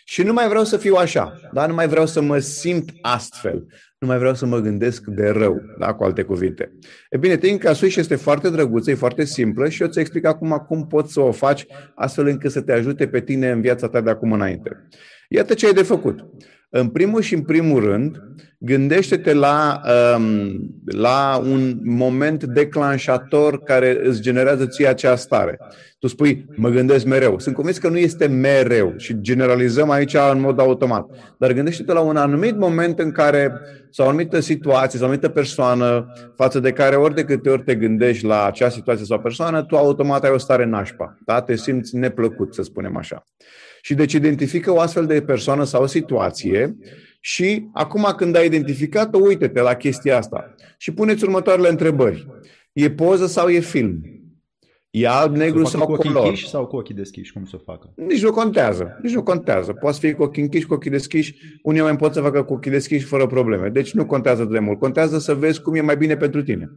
Și 0.05 0.23
nu 0.23 0.33
mai 0.33 0.49
vreau 0.49 0.65
să 0.65 0.77
fiu 0.77 0.95
așa, 0.95 1.41
da? 1.53 1.67
nu 1.67 1.75
mai 1.75 1.89
vreau 1.89 2.07
să 2.07 2.21
mă 2.21 2.39
simt 2.39 2.91
astfel 3.01 3.67
nu 4.03 4.09
mai 4.09 4.19
vreau 4.19 4.35
să 4.35 4.47
mă 4.47 4.59
gândesc 4.59 5.05
de 5.05 5.29
rău, 5.29 5.63
da, 5.79 5.95
cu 5.95 6.05
alte 6.05 6.23
cuvinte. 6.23 6.73
E 7.11 7.17
bine, 7.17 7.37
tehnica 7.37 7.73
Swish 7.73 7.97
este 7.97 8.15
foarte 8.15 8.51
drăguță, 8.51 8.91
e 8.91 8.95
foarte 8.95 9.25
simplă 9.25 9.69
și 9.69 9.83
eu 9.83 9.89
ți 9.89 10.01
explic 10.01 10.25
acum 10.25 10.65
cum 10.69 10.87
poți 10.87 11.13
să 11.13 11.21
o 11.21 11.33
faci 11.33 11.67
astfel 11.95 12.27
încât 12.27 12.51
să 12.51 12.61
te 12.61 12.73
ajute 12.73 13.09
pe 13.09 13.21
tine 13.21 13.51
în 13.51 13.61
viața 13.61 13.89
ta 13.89 14.01
de 14.01 14.11
acum 14.11 14.33
înainte. 14.33 14.89
Iată 15.29 15.55
ce 15.55 15.67
ai 15.67 15.73
de 15.73 15.83
făcut. 15.83 16.25
În 16.75 16.89
primul 16.89 17.21
și 17.21 17.35
în 17.35 17.43
primul 17.43 17.85
rând, 17.85 18.23
gândește-te 18.59 19.33
la, 19.33 19.81
um, 20.17 20.53
la 20.85 21.43
un 21.45 21.79
moment 21.83 22.45
declanșator 22.45 23.63
care 23.63 24.01
îți 24.03 24.21
generează 24.21 24.67
ție 24.67 24.87
acea 24.87 25.17
stare. 25.17 25.59
Tu 25.99 26.07
spui, 26.07 26.47
mă 26.57 26.69
gândesc 26.69 27.05
mereu. 27.05 27.39
Sunt 27.39 27.55
convins 27.55 27.79
că 27.79 27.89
nu 27.89 27.99
este 27.99 28.27
mereu 28.27 28.95
și 28.97 29.21
generalizăm 29.21 29.91
aici 29.91 30.17
în 30.33 30.41
mod 30.41 30.61
automat. 30.61 31.07
Dar 31.39 31.53
gândește-te 31.53 31.93
la 31.93 32.01
un 32.01 32.17
anumit 32.17 32.57
moment 32.57 32.99
în 32.99 33.11
care, 33.11 33.53
sau 33.91 34.07
o 34.07 34.09
anumită 34.09 34.41
situație, 34.41 34.99
sau 34.99 35.09
o 35.09 35.11
anumită 35.11 35.29
persoană, 35.29 36.13
față 36.37 36.61
de 36.61 36.73
care 36.73 36.97
ori 36.97 37.15
de 37.15 37.25
câte 37.25 37.51
ori 37.51 37.63
te 37.63 37.75
gândești 37.75 38.25
la 38.25 38.47
acea 38.47 38.69
situație 38.69 39.05
sau 39.05 39.21
persoană, 39.21 39.63
tu 39.63 39.77
automat 39.77 40.25
ai 40.25 40.31
o 40.31 40.39
stare 40.39 40.65
nașpa. 40.65 41.19
Da? 41.25 41.41
Te 41.41 41.57
simți 41.57 41.97
neplăcut, 41.97 42.55
să 42.55 42.63
spunem 42.63 42.97
așa. 42.97 43.27
Și 43.85 43.95
deci 43.95 44.13
identifică 44.13 44.73
o 44.73 44.81
astfel 44.81 45.07
de 45.07 45.23
persoană 45.23 45.65
sau 45.65 45.83
o 45.83 45.87
situație 45.87 46.77
și 47.21 47.69
acum 47.73 48.13
când 48.17 48.37
ai 48.37 48.47
identificat-o, 48.47 49.19
uite-te 49.19 49.61
la 49.61 49.75
chestia 49.75 50.17
asta 50.17 50.55
și 50.79 50.93
puneți 50.93 51.25
următoarele 51.25 51.69
întrebări. 51.69 52.27
E 52.73 52.91
poză 52.91 53.27
sau 53.27 53.49
e 53.49 53.61
film? 53.61 54.01
E 54.91 55.09
alb, 55.09 55.37
negru 55.37 55.65
sau 55.65 55.87
cu 55.87 55.95
color? 55.95 56.27
Ochii 56.27 56.47
sau 56.47 56.67
cu 56.67 56.77
ochii 56.77 56.95
deschiși? 56.95 57.33
Cum 57.33 57.45
să 57.45 57.57
facă? 57.57 57.93
Nici 57.97 58.23
nu 58.23 58.31
contează. 58.31 58.99
Nici 59.03 59.15
nu 59.15 59.23
contează. 59.23 59.73
Poți 59.73 59.99
fi 59.99 60.13
cu 60.13 60.23
ochii 60.23 60.43
închiși, 60.43 60.67
cu 60.67 60.75
ochii 60.75 60.91
deschiși. 60.91 61.35
Unii 61.63 61.81
oameni 61.81 61.99
pot 61.99 62.13
să 62.13 62.21
facă 62.21 62.43
cu 62.43 62.53
ochii 62.53 62.71
deschiși 62.71 63.05
fără 63.05 63.27
probleme. 63.27 63.69
Deci 63.69 63.93
nu 63.93 64.07
contează 64.07 64.45
de 64.45 64.59
mult. 64.59 64.79
Contează 64.79 65.19
să 65.19 65.35
vezi 65.35 65.63
cum 65.63 65.75
e 65.75 65.81
mai 65.81 65.97
bine 65.97 66.17
pentru 66.17 66.43
tine. 66.43 66.71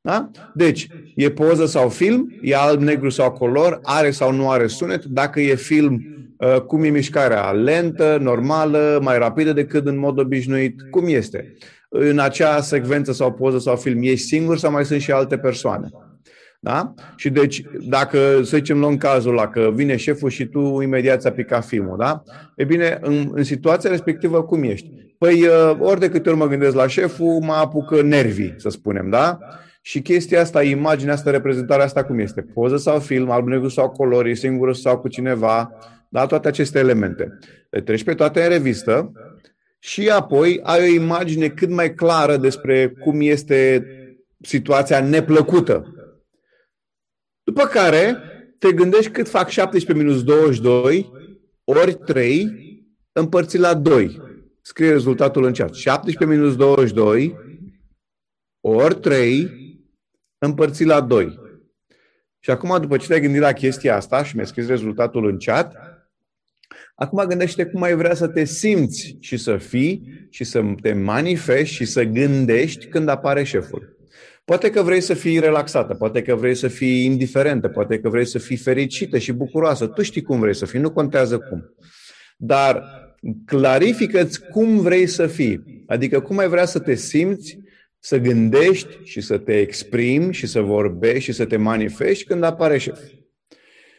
Da? 0.00 0.30
Deci, 0.54 0.88
e 1.14 1.30
poză 1.30 1.66
sau 1.66 1.88
film, 1.88 2.32
e 2.42 2.56
alb, 2.56 2.80
negru 2.80 3.08
sau 3.08 3.32
color, 3.32 3.80
are 3.82 4.10
sau 4.10 4.32
nu 4.32 4.50
are 4.50 4.66
sunet, 4.66 5.04
dacă 5.04 5.40
e 5.40 5.54
film, 5.54 5.94
uh, 5.94 6.25
cum 6.66 6.84
e 6.84 6.88
mișcarea, 6.88 7.50
lentă, 7.50 8.18
normală, 8.20 8.98
mai 9.02 9.18
rapidă 9.18 9.52
decât 9.52 9.86
în 9.86 9.98
mod 9.98 10.18
obișnuit, 10.18 10.80
cum 10.90 11.04
este. 11.06 11.56
În 11.88 12.18
acea 12.18 12.60
secvență 12.60 13.12
sau 13.12 13.32
poză 13.32 13.58
sau 13.58 13.76
film, 13.76 14.02
ești 14.02 14.26
singur 14.26 14.58
sau 14.58 14.70
mai 14.70 14.84
sunt 14.84 15.00
și 15.00 15.12
alte 15.12 15.38
persoane. 15.38 15.90
Da? 16.60 16.94
Și 17.16 17.30
deci, 17.30 17.62
dacă, 17.88 18.18
să 18.42 18.56
zicem, 18.56 18.78
luăm 18.78 18.96
cazul 18.96 19.34
la 19.34 19.48
că 19.48 19.70
vine 19.74 19.96
șeful 19.96 20.30
și 20.30 20.44
tu 20.44 20.80
imediat 20.82 21.20
ți-a 21.20 21.32
picat 21.32 21.64
filmul, 21.64 21.96
da? 21.98 22.22
E 22.56 22.64
bine, 22.64 22.98
în, 23.02 23.30
în 23.32 23.44
situația 23.44 23.90
respectivă, 23.90 24.42
cum 24.42 24.62
ești? 24.62 24.90
Păi, 25.18 25.42
uh, 25.42 25.76
ori 25.80 26.00
de 26.00 26.08
câte 26.08 26.28
ori 26.28 26.38
mă 26.38 26.46
gândesc 26.46 26.74
la 26.74 26.86
șeful, 26.86 27.40
mă 27.40 27.52
apucă 27.52 28.02
nervii, 28.02 28.54
să 28.56 28.68
spunem, 28.68 29.10
da? 29.10 29.38
Și 29.80 30.02
chestia 30.02 30.40
asta, 30.40 30.62
imaginea 30.62 31.14
asta, 31.14 31.30
reprezentarea 31.30 31.84
asta 31.84 32.04
cum 32.04 32.18
este? 32.18 32.40
Poză 32.40 32.76
sau 32.76 32.98
film, 32.98 33.30
alb, 33.30 33.46
negru 33.46 33.68
sau 33.68 33.90
colori, 33.90 34.36
singură 34.36 34.72
sau 34.72 34.98
cu 34.98 35.08
cineva, 35.08 35.72
da? 36.16 36.26
Toate 36.26 36.48
aceste 36.48 36.78
elemente. 36.78 37.38
Le 37.70 37.80
treci 37.80 38.04
pe 38.04 38.14
toate 38.14 38.42
în 38.42 38.48
revistă 38.48 39.12
și 39.78 40.10
apoi 40.10 40.60
ai 40.62 40.80
o 40.80 40.94
imagine 40.94 41.48
cât 41.48 41.70
mai 41.70 41.94
clară 41.94 42.36
despre 42.36 42.88
cum 42.88 43.20
este 43.20 43.86
situația 44.40 45.00
neplăcută. 45.00 45.94
După 47.42 47.64
care 47.64 48.16
te 48.58 48.72
gândești 48.72 49.10
cât 49.10 49.28
fac 49.28 49.48
17 49.48 50.04
minus 50.04 50.22
22 50.22 51.12
ori 51.64 51.94
3 51.94 52.48
împărțit 53.12 53.60
la 53.60 53.74
2. 53.74 54.20
Scrie 54.62 54.90
rezultatul 54.90 55.44
în 55.44 55.52
chat. 55.52 55.74
17 55.74 56.36
minus 56.36 56.56
22 56.56 57.36
ori 58.60 58.94
3 58.94 59.50
împărțit 60.38 60.86
la 60.86 61.00
2. 61.00 61.38
Și 62.38 62.50
acum, 62.50 62.80
după 62.80 62.96
ce 62.96 63.06
te-ai 63.06 63.20
gândit 63.20 63.40
la 63.40 63.52
chestia 63.52 63.96
asta 63.96 64.24
și 64.24 64.34
mi-ai 64.34 64.46
scris 64.46 64.66
rezultatul 64.66 65.28
în 65.28 65.38
chat, 65.38 65.85
acum 66.96 67.24
gândește 67.24 67.64
cum 67.64 67.82
ai 67.82 67.94
vrea 67.94 68.14
să 68.14 68.28
te 68.28 68.44
simți 68.44 69.16
și 69.20 69.36
să 69.36 69.56
fii 69.56 70.26
și 70.30 70.44
să 70.44 70.62
te 70.82 70.92
manifesti 70.92 71.74
și 71.74 71.84
să 71.84 72.04
gândești 72.04 72.86
când 72.86 73.08
apare 73.08 73.42
șeful. 73.42 73.96
Poate 74.44 74.70
că 74.70 74.82
vrei 74.82 75.00
să 75.00 75.14
fii 75.14 75.38
relaxată, 75.38 75.94
poate 75.94 76.22
că 76.22 76.34
vrei 76.34 76.54
să 76.54 76.68
fii 76.68 77.04
indiferentă, 77.04 77.68
poate 77.68 78.00
că 78.00 78.08
vrei 78.08 78.26
să 78.26 78.38
fii 78.38 78.56
fericită 78.56 79.18
și 79.18 79.32
bucuroasă. 79.32 79.86
Tu 79.86 80.02
știi 80.02 80.22
cum 80.22 80.40
vrei 80.40 80.54
să 80.54 80.66
fii, 80.66 80.80
nu 80.80 80.90
contează 80.90 81.38
cum. 81.38 81.74
Dar 82.36 82.82
clarifică-ți 83.44 84.46
cum 84.46 84.80
vrei 84.80 85.06
să 85.06 85.26
fii. 85.26 85.84
Adică 85.86 86.20
cum 86.20 86.38
ai 86.38 86.48
vrea 86.48 86.64
să 86.64 86.78
te 86.78 86.94
simți 86.94 87.58
să 87.98 88.18
gândești 88.18 88.98
și 89.02 89.20
să 89.20 89.38
te 89.38 89.58
exprimi 89.58 90.32
și 90.32 90.46
să 90.46 90.60
vorbești 90.60 91.20
și 91.20 91.32
să 91.32 91.44
te 91.44 91.56
manifesti 91.56 92.24
când 92.24 92.42
apare 92.42 92.78
șef. 92.78 93.00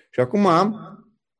Și 0.09 0.19
acum, 0.19 0.47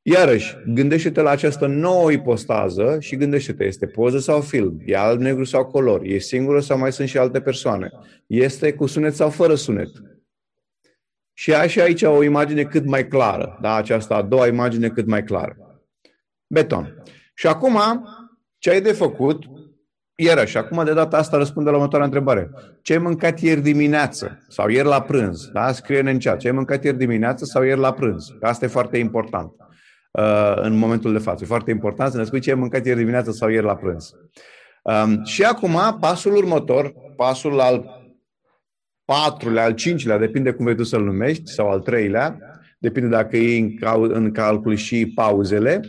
iarăși, 0.08 0.56
gândește-te 0.66 1.20
la 1.20 1.30
această 1.30 1.66
nouă 1.66 2.12
ipostază 2.12 2.96
și 3.00 3.16
gândește-te, 3.16 3.64
este 3.64 3.86
poză 3.86 4.18
sau 4.18 4.40
film, 4.40 4.80
e 4.84 4.96
alb, 4.96 5.20
negru 5.20 5.44
sau 5.44 5.66
color, 5.66 6.00
e 6.04 6.18
singură 6.18 6.60
sau 6.60 6.78
mai 6.78 6.92
sunt 6.92 7.08
și 7.08 7.18
alte 7.18 7.40
persoane, 7.40 7.90
este 8.26 8.72
cu 8.72 8.86
sunet 8.86 9.14
sau 9.14 9.30
fără 9.30 9.54
sunet. 9.54 9.90
Și 11.32 11.54
ai 11.54 11.68
și 11.68 11.80
aici 11.80 12.02
o 12.02 12.22
imagine 12.22 12.62
cât 12.62 12.84
mai 12.84 13.08
clară, 13.08 13.58
da? 13.60 13.74
aceasta 13.74 14.14
a 14.14 14.22
doua 14.22 14.46
imagine 14.46 14.88
cât 14.88 15.06
mai 15.06 15.24
clară. 15.24 15.82
Beton. 16.46 17.02
Și 17.34 17.46
acum, 17.46 17.78
ce 18.58 18.70
ai 18.70 18.80
de 18.80 18.92
făcut 18.92 19.44
Iarăși, 20.20 20.56
acum 20.56 20.84
de 20.84 20.92
data 20.92 21.16
asta 21.16 21.36
răspunde 21.36 21.70
la 21.70 21.76
următoarea 21.76 22.06
întrebare. 22.06 22.50
Ce 22.82 22.92
ai 22.92 22.98
mâncat 22.98 23.40
ieri 23.40 23.60
dimineață 23.60 24.44
sau 24.48 24.68
ieri 24.68 24.86
la 24.86 25.02
prânz? 25.02 25.48
Da? 25.52 25.72
Scrie 25.72 26.10
în 26.10 26.18
chat. 26.18 26.38
Ce 26.38 26.46
ai 26.48 26.54
mâncat 26.54 26.84
ieri 26.84 26.96
dimineață 26.96 27.44
sau 27.44 27.62
ieri 27.62 27.80
la 27.80 27.92
prânz? 27.92 28.26
Asta 28.40 28.64
e 28.64 28.68
foarte 28.68 28.98
important 28.98 29.52
uh, 29.58 29.67
în 30.54 30.76
momentul 30.76 31.12
de 31.12 31.18
față. 31.18 31.44
E 31.44 31.46
foarte 31.46 31.70
important 31.70 32.12
să 32.12 32.18
ne 32.18 32.24
spui 32.24 32.40
ce 32.40 32.50
ai 32.50 32.56
mâncat 32.56 32.86
ieri 32.86 32.98
dimineață 32.98 33.30
sau 33.30 33.48
ieri 33.48 33.64
la 33.64 33.76
prânz. 33.76 34.10
Um, 34.82 35.24
și 35.24 35.42
acum, 35.42 35.96
pasul 36.00 36.36
următor, 36.36 36.94
pasul 37.16 37.60
al 37.60 37.84
patrulea, 39.04 39.64
al 39.64 39.74
cincilea, 39.74 40.18
depinde 40.18 40.52
cum 40.52 40.64
vei 40.64 40.74
tu 40.74 40.82
să-l 40.82 41.04
numești, 41.04 41.50
sau 41.50 41.70
al 41.70 41.80
treilea, 41.80 42.38
depinde 42.78 43.08
dacă 43.08 43.36
e 43.36 43.58
în, 43.58 43.76
cal- 43.76 44.12
în 44.12 44.32
calcul 44.32 44.74
și 44.74 45.12
pauzele. 45.14 45.80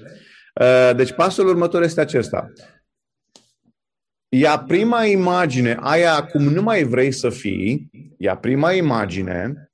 Uh, 0.62 0.96
deci 0.96 1.12
pasul 1.12 1.48
următor 1.48 1.82
este 1.82 2.02
acesta 2.02 2.52
ia 4.30 4.60
prima 4.60 5.06
imagine, 5.06 5.78
aia 5.80 6.26
cum 6.26 6.44
nu 6.44 6.62
mai 6.62 6.84
vrei 6.84 7.12
să 7.12 7.30
fii, 7.30 7.90
ia 8.18 8.38
prima 8.38 8.72
imagine 8.72 9.70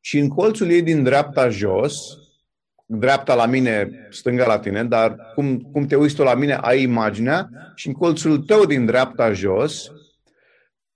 și 0.00 0.18
în 0.18 0.28
colțul 0.28 0.70
ei 0.70 0.82
din 0.82 1.02
dreapta 1.02 1.48
jos, 1.48 1.96
dreapta 2.86 3.34
la 3.34 3.46
mine, 3.46 3.90
stânga 4.10 4.46
la 4.46 4.58
tine, 4.58 4.84
dar 4.84 5.16
cum, 5.34 5.58
cum 5.58 5.86
te 5.86 5.96
uiți 5.96 6.14
tu 6.14 6.22
la 6.22 6.34
mine, 6.34 6.54
ai 6.54 6.82
imaginea 6.82 7.48
și 7.74 7.86
în 7.86 7.92
colțul 7.92 8.38
tău 8.38 8.64
din 8.64 8.86
dreapta 8.86 9.32
jos, 9.32 9.92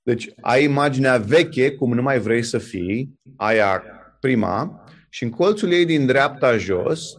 deci 0.02 0.28
ai 0.40 0.64
imaginea 0.64 1.16
veche, 1.16 1.70
cum 1.70 1.94
nu 1.94 2.02
mai 2.02 2.18
vrei 2.18 2.42
să 2.42 2.58
fii, 2.58 3.18
aia 3.36 3.82
prima, 4.20 4.84
și 5.08 5.24
în 5.24 5.30
colțul 5.30 5.72
ei 5.72 5.84
din 5.84 6.06
dreapta 6.06 6.56
jos, 6.56 7.14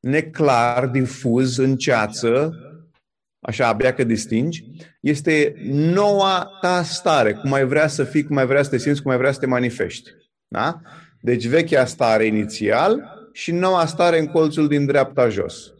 neclar, 0.00 0.86
difuz, 0.86 1.56
în 1.56 1.76
ceață, 1.76 2.54
așa 3.40 3.66
abia 3.66 3.94
că 3.94 4.04
distingi, 4.04 4.64
este 5.00 5.54
noua 5.70 6.50
ta 6.60 6.82
stare, 6.82 7.32
cum 7.32 7.52
ai 7.52 7.64
vrea 7.64 7.86
să 7.86 8.04
fii, 8.04 8.24
cum 8.24 8.36
ai 8.36 8.46
vrea 8.46 8.62
să 8.62 8.70
te 8.70 8.78
simți, 8.78 9.02
cum 9.02 9.10
ai 9.10 9.16
vrea 9.16 9.32
să 9.32 9.38
te 9.38 9.46
manifesti. 9.46 10.10
Da? 10.48 10.80
Deci 11.20 11.46
vechea 11.46 11.84
stare 11.84 12.24
inițial 12.24 13.21
și 13.32 13.52
noua 13.52 13.86
stare 13.86 14.18
în 14.18 14.26
colțul 14.26 14.68
din 14.68 14.86
dreapta 14.86 15.28
jos. 15.28 15.72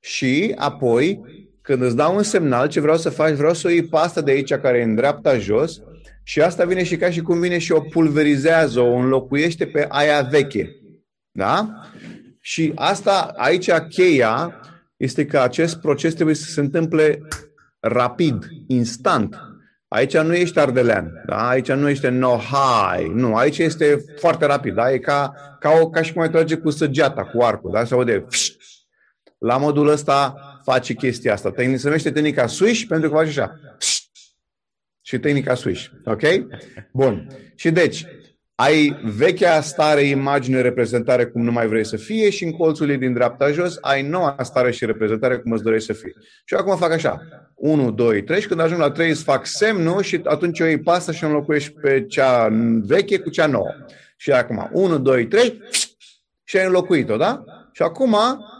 Și 0.00 0.52
apoi, 0.56 1.20
când 1.62 1.82
îți 1.82 1.96
dau 1.96 2.16
un 2.16 2.22
semnal, 2.22 2.68
ce 2.68 2.80
vreau 2.80 2.96
să 2.96 3.10
faci, 3.10 3.34
vreau 3.34 3.54
să 3.54 3.66
o 3.66 3.70
iei 3.70 3.84
pasta 3.84 4.20
de 4.20 4.30
aici 4.30 4.54
care 4.54 4.78
e 4.78 4.82
în 4.82 4.94
dreapta 4.94 5.38
jos 5.38 5.80
și 6.22 6.40
asta 6.40 6.64
vine 6.64 6.84
și 6.84 6.96
ca 6.96 7.10
și 7.10 7.20
cum 7.20 7.40
vine 7.40 7.58
și 7.58 7.72
o 7.72 7.80
pulverizează, 7.80 8.80
o 8.80 8.94
înlocuiește 8.94 9.66
pe 9.66 9.86
aia 9.88 10.22
veche. 10.22 10.76
Da? 11.30 11.80
Și 12.40 12.72
asta, 12.74 13.32
aici 13.36 13.70
cheia 13.88 14.60
este 14.96 15.26
că 15.26 15.38
acest 15.38 15.80
proces 15.80 16.14
trebuie 16.14 16.34
să 16.34 16.50
se 16.50 16.60
întâmple 16.60 17.22
rapid, 17.80 18.48
instant. 18.66 19.49
Aici 19.92 20.16
nu 20.16 20.34
ești 20.34 20.58
ardelean, 20.58 21.22
da? 21.26 21.48
aici 21.48 21.72
nu 21.72 21.88
ești 21.88 22.06
no 22.06 22.36
high, 22.36 23.10
nu, 23.12 23.36
aici 23.36 23.58
este 23.58 24.04
foarte 24.18 24.46
rapid, 24.46 24.74
da? 24.74 24.92
e 24.92 24.98
ca, 24.98 25.34
ca, 25.60 25.70
o, 25.70 25.90
ca 25.90 26.02
și 26.02 26.12
cum 26.12 26.22
ai 26.22 26.30
trage 26.30 26.56
cu 26.56 26.70
săgeata, 26.70 27.24
cu 27.24 27.42
arcul, 27.42 27.70
da? 27.72 27.84
se 27.84 27.94
aude 27.94 28.26
la 29.38 29.56
modul 29.56 29.88
ăsta 29.88 30.34
face 30.64 30.94
chestia 30.94 31.32
asta. 31.32 31.50
Tehnic, 31.50 31.78
se 31.78 31.86
numește 31.86 32.10
tehnica 32.10 32.46
swish 32.46 32.84
pentru 32.88 33.10
că 33.10 33.16
face 33.16 33.28
așa. 33.28 33.58
Și 35.00 35.18
tehnica 35.18 35.54
swish. 35.54 35.86
Ok? 36.04 36.22
Bun. 36.92 37.26
Și 37.54 37.70
deci, 37.70 38.06
ai 38.60 39.00
vechea 39.16 39.60
stare, 39.60 40.02
imagine, 40.02 40.60
reprezentare 40.60 41.26
cum 41.26 41.42
nu 41.42 41.52
mai 41.52 41.66
vrei 41.66 41.84
să 41.84 41.96
fie 41.96 42.30
și 42.30 42.44
în 42.44 42.50
colțul 42.50 42.90
ei 42.90 42.96
din 42.96 43.12
dreapta 43.12 43.50
jos 43.50 43.78
ai 43.80 44.02
noua 44.02 44.36
stare 44.40 44.70
și 44.70 44.86
reprezentare 44.86 45.38
cum 45.38 45.52
îți 45.52 45.62
dorești 45.62 45.86
să 45.86 45.92
fie. 45.92 46.12
Și 46.44 46.54
acum 46.54 46.76
fac 46.76 46.92
așa. 46.92 47.20
1, 47.54 47.90
2, 47.90 48.22
3 48.22 48.40
și 48.40 48.46
când 48.46 48.60
ajung 48.60 48.80
la 48.80 48.90
3 48.90 49.10
îți 49.10 49.22
fac 49.22 49.46
semnul 49.46 50.02
și 50.02 50.20
atunci 50.24 50.60
o 50.60 50.64
iei 50.64 50.80
pasă 50.80 51.12
și 51.12 51.24
înlocuiești 51.24 51.72
pe 51.72 52.04
cea 52.06 52.48
veche 52.82 53.18
cu 53.18 53.30
cea 53.30 53.46
nouă. 53.46 53.74
Și 54.16 54.32
acum 54.32 54.68
1, 54.72 54.98
2, 54.98 55.26
3 55.26 55.60
și 56.44 56.56
ai 56.56 56.66
înlocuit-o, 56.66 57.16
da? 57.16 57.44
Și 57.72 57.82
acum, 57.82 58.16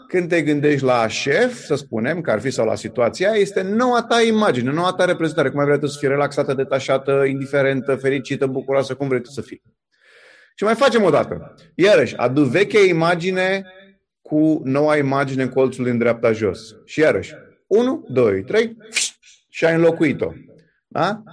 când 0.07 0.29
te 0.29 0.41
gândești 0.41 0.83
la 0.83 1.07
șef, 1.07 1.63
să 1.63 1.75
spunem, 1.75 2.21
că 2.21 2.31
ar 2.31 2.39
fi 2.39 2.49
sau 2.49 2.65
la 2.65 2.75
situația, 2.75 3.29
este 3.29 3.61
noua 3.61 4.03
ta 4.03 4.21
imagine, 4.21 4.71
noua 4.71 4.93
ta 4.93 5.05
reprezentare, 5.05 5.49
cum 5.49 5.59
ai 5.59 5.65
vrea 5.65 5.77
tu 5.77 5.87
să 5.87 5.97
fii 5.99 6.07
relaxată, 6.07 6.53
detașată, 6.53 7.23
indiferentă, 7.27 7.95
fericită, 7.95 8.45
bucuroasă, 8.45 8.93
cum 8.93 9.07
vrei 9.07 9.21
tu 9.21 9.29
să 9.29 9.41
fii. 9.41 9.61
Și 10.55 10.63
mai 10.63 10.75
facem 10.75 11.03
o 11.03 11.09
dată. 11.09 11.55
Iarăși, 11.75 12.17
adu 12.17 12.43
vechea 12.43 12.79
imagine 12.79 13.65
cu 14.21 14.61
noua 14.63 14.97
imagine 14.97 15.43
în 15.43 15.49
colțul 15.49 15.85
din 15.85 15.97
dreapta 15.97 16.31
jos. 16.31 16.75
Și 16.85 16.99
iarăși, 16.99 17.33
1, 17.67 18.05
2, 18.09 18.43
3 18.43 18.77
și 19.49 19.65
ai 19.65 19.73
înlocuit-o. 19.73 20.31
Da? 20.87 21.23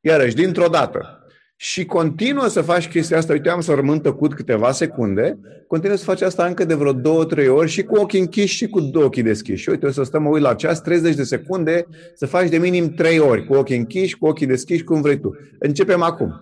Iarăși, 0.00 0.34
dintr-o 0.34 0.66
dată. 0.66 1.16
Și 1.56 1.84
continuă 1.84 2.46
să 2.46 2.60
faci 2.60 2.88
chestia 2.88 3.16
asta. 3.16 3.32
Uite, 3.32 3.48
am 3.48 3.60
să 3.60 3.74
rămân 3.74 4.00
tăcut 4.00 4.34
câteva 4.34 4.72
secunde. 4.72 5.38
Continuă 5.66 5.96
să 5.96 6.04
faci 6.04 6.20
asta 6.20 6.46
încă 6.46 6.64
de 6.64 6.74
vreo 6.74 6.92
două, 6.92 7.24
trei 7.24 7.48
ori 7.48 7.70
și 7.70 7.82
cu 7.82 7.96
ochii 7.96 8.20
închiși 8.20 8.56
și 8.56 8.68
cu 8.68 8.90
ochii 8.94 9.22
deschiși. 9.22 9.62
Și 9.62 9.68
uite, 9.68 9.86
o 9.86 9.90
să 9.90 10.02
stăm, 10.02 10.22
mă 10.22 10.28
uit 10.28 10.42
la 10.42 10.54
ceas, 10.54 10.80
30 10.80 11.14
de 11.14 11.22
secunde, 11.22 11.86
să 12.14 12.26
faci 12.26 12.48
de 12.48 12.58
minim 12.58 12.94
trei 12.94 13.18
ori, 13.18 13.46
cu 13.46 13.54
ochii 13.54 13.76
închiși, 13.76 14.18
cu 14.18 14.26
ochii 14.26 14.46
deschiși, 14.46 14.84
cum 14.84 15.00
vrei 15.00 15.20
tu. 15.20 15.36
Începem 15.58 16.02
acum. 16.02 16.32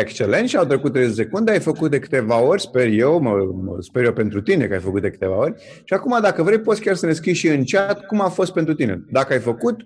Excelent 0.00 0.48
și 0.48 0.56
au 0.56 0.64
trecut 0.64 0.92
30 0.92 1.14
secunde, 1.14 1.50
ai 1.50 1.60
făcut 1.60 1.90
de 1.90 1.98
câteva 1.98 2.40
ori, 2.40 2.60
sper 2.60 2.86
eu, 2.86 3.20
mă, 3.20 3.30
mă, 3.64 3.76
sper 3.80 4.04
eu 4.04 4.12
pentru 4.12 4.40
tine 4.40 4.66
că 4.66 4.74
ai 4.74 4.80
făcut 4.80 5.02
de 5.02 5.10
câteva 5.10 5.38
ori. 5.38 5.54
Și 5.84 5.94
acum, 5.94 6.18
dacă 6.22 6.42
vrei, 6.42 6.60
poți 6.60 6.80
chiar 6.80 6.94
să 6.94 7.06
ne 7.06 7.12
scrii 7.12 7.34
și 7.34 7.48
în 7.48 7.64
chat 7.64 8.06
cum 8.06 8.20
a 8.20 8.28
fost 8.28 8.52
pentru 8.52 8.74
tine. 8.74 9.04
Dacă 9.10 9.32
ai 9.32 9.38
făcut, 9.38 9.76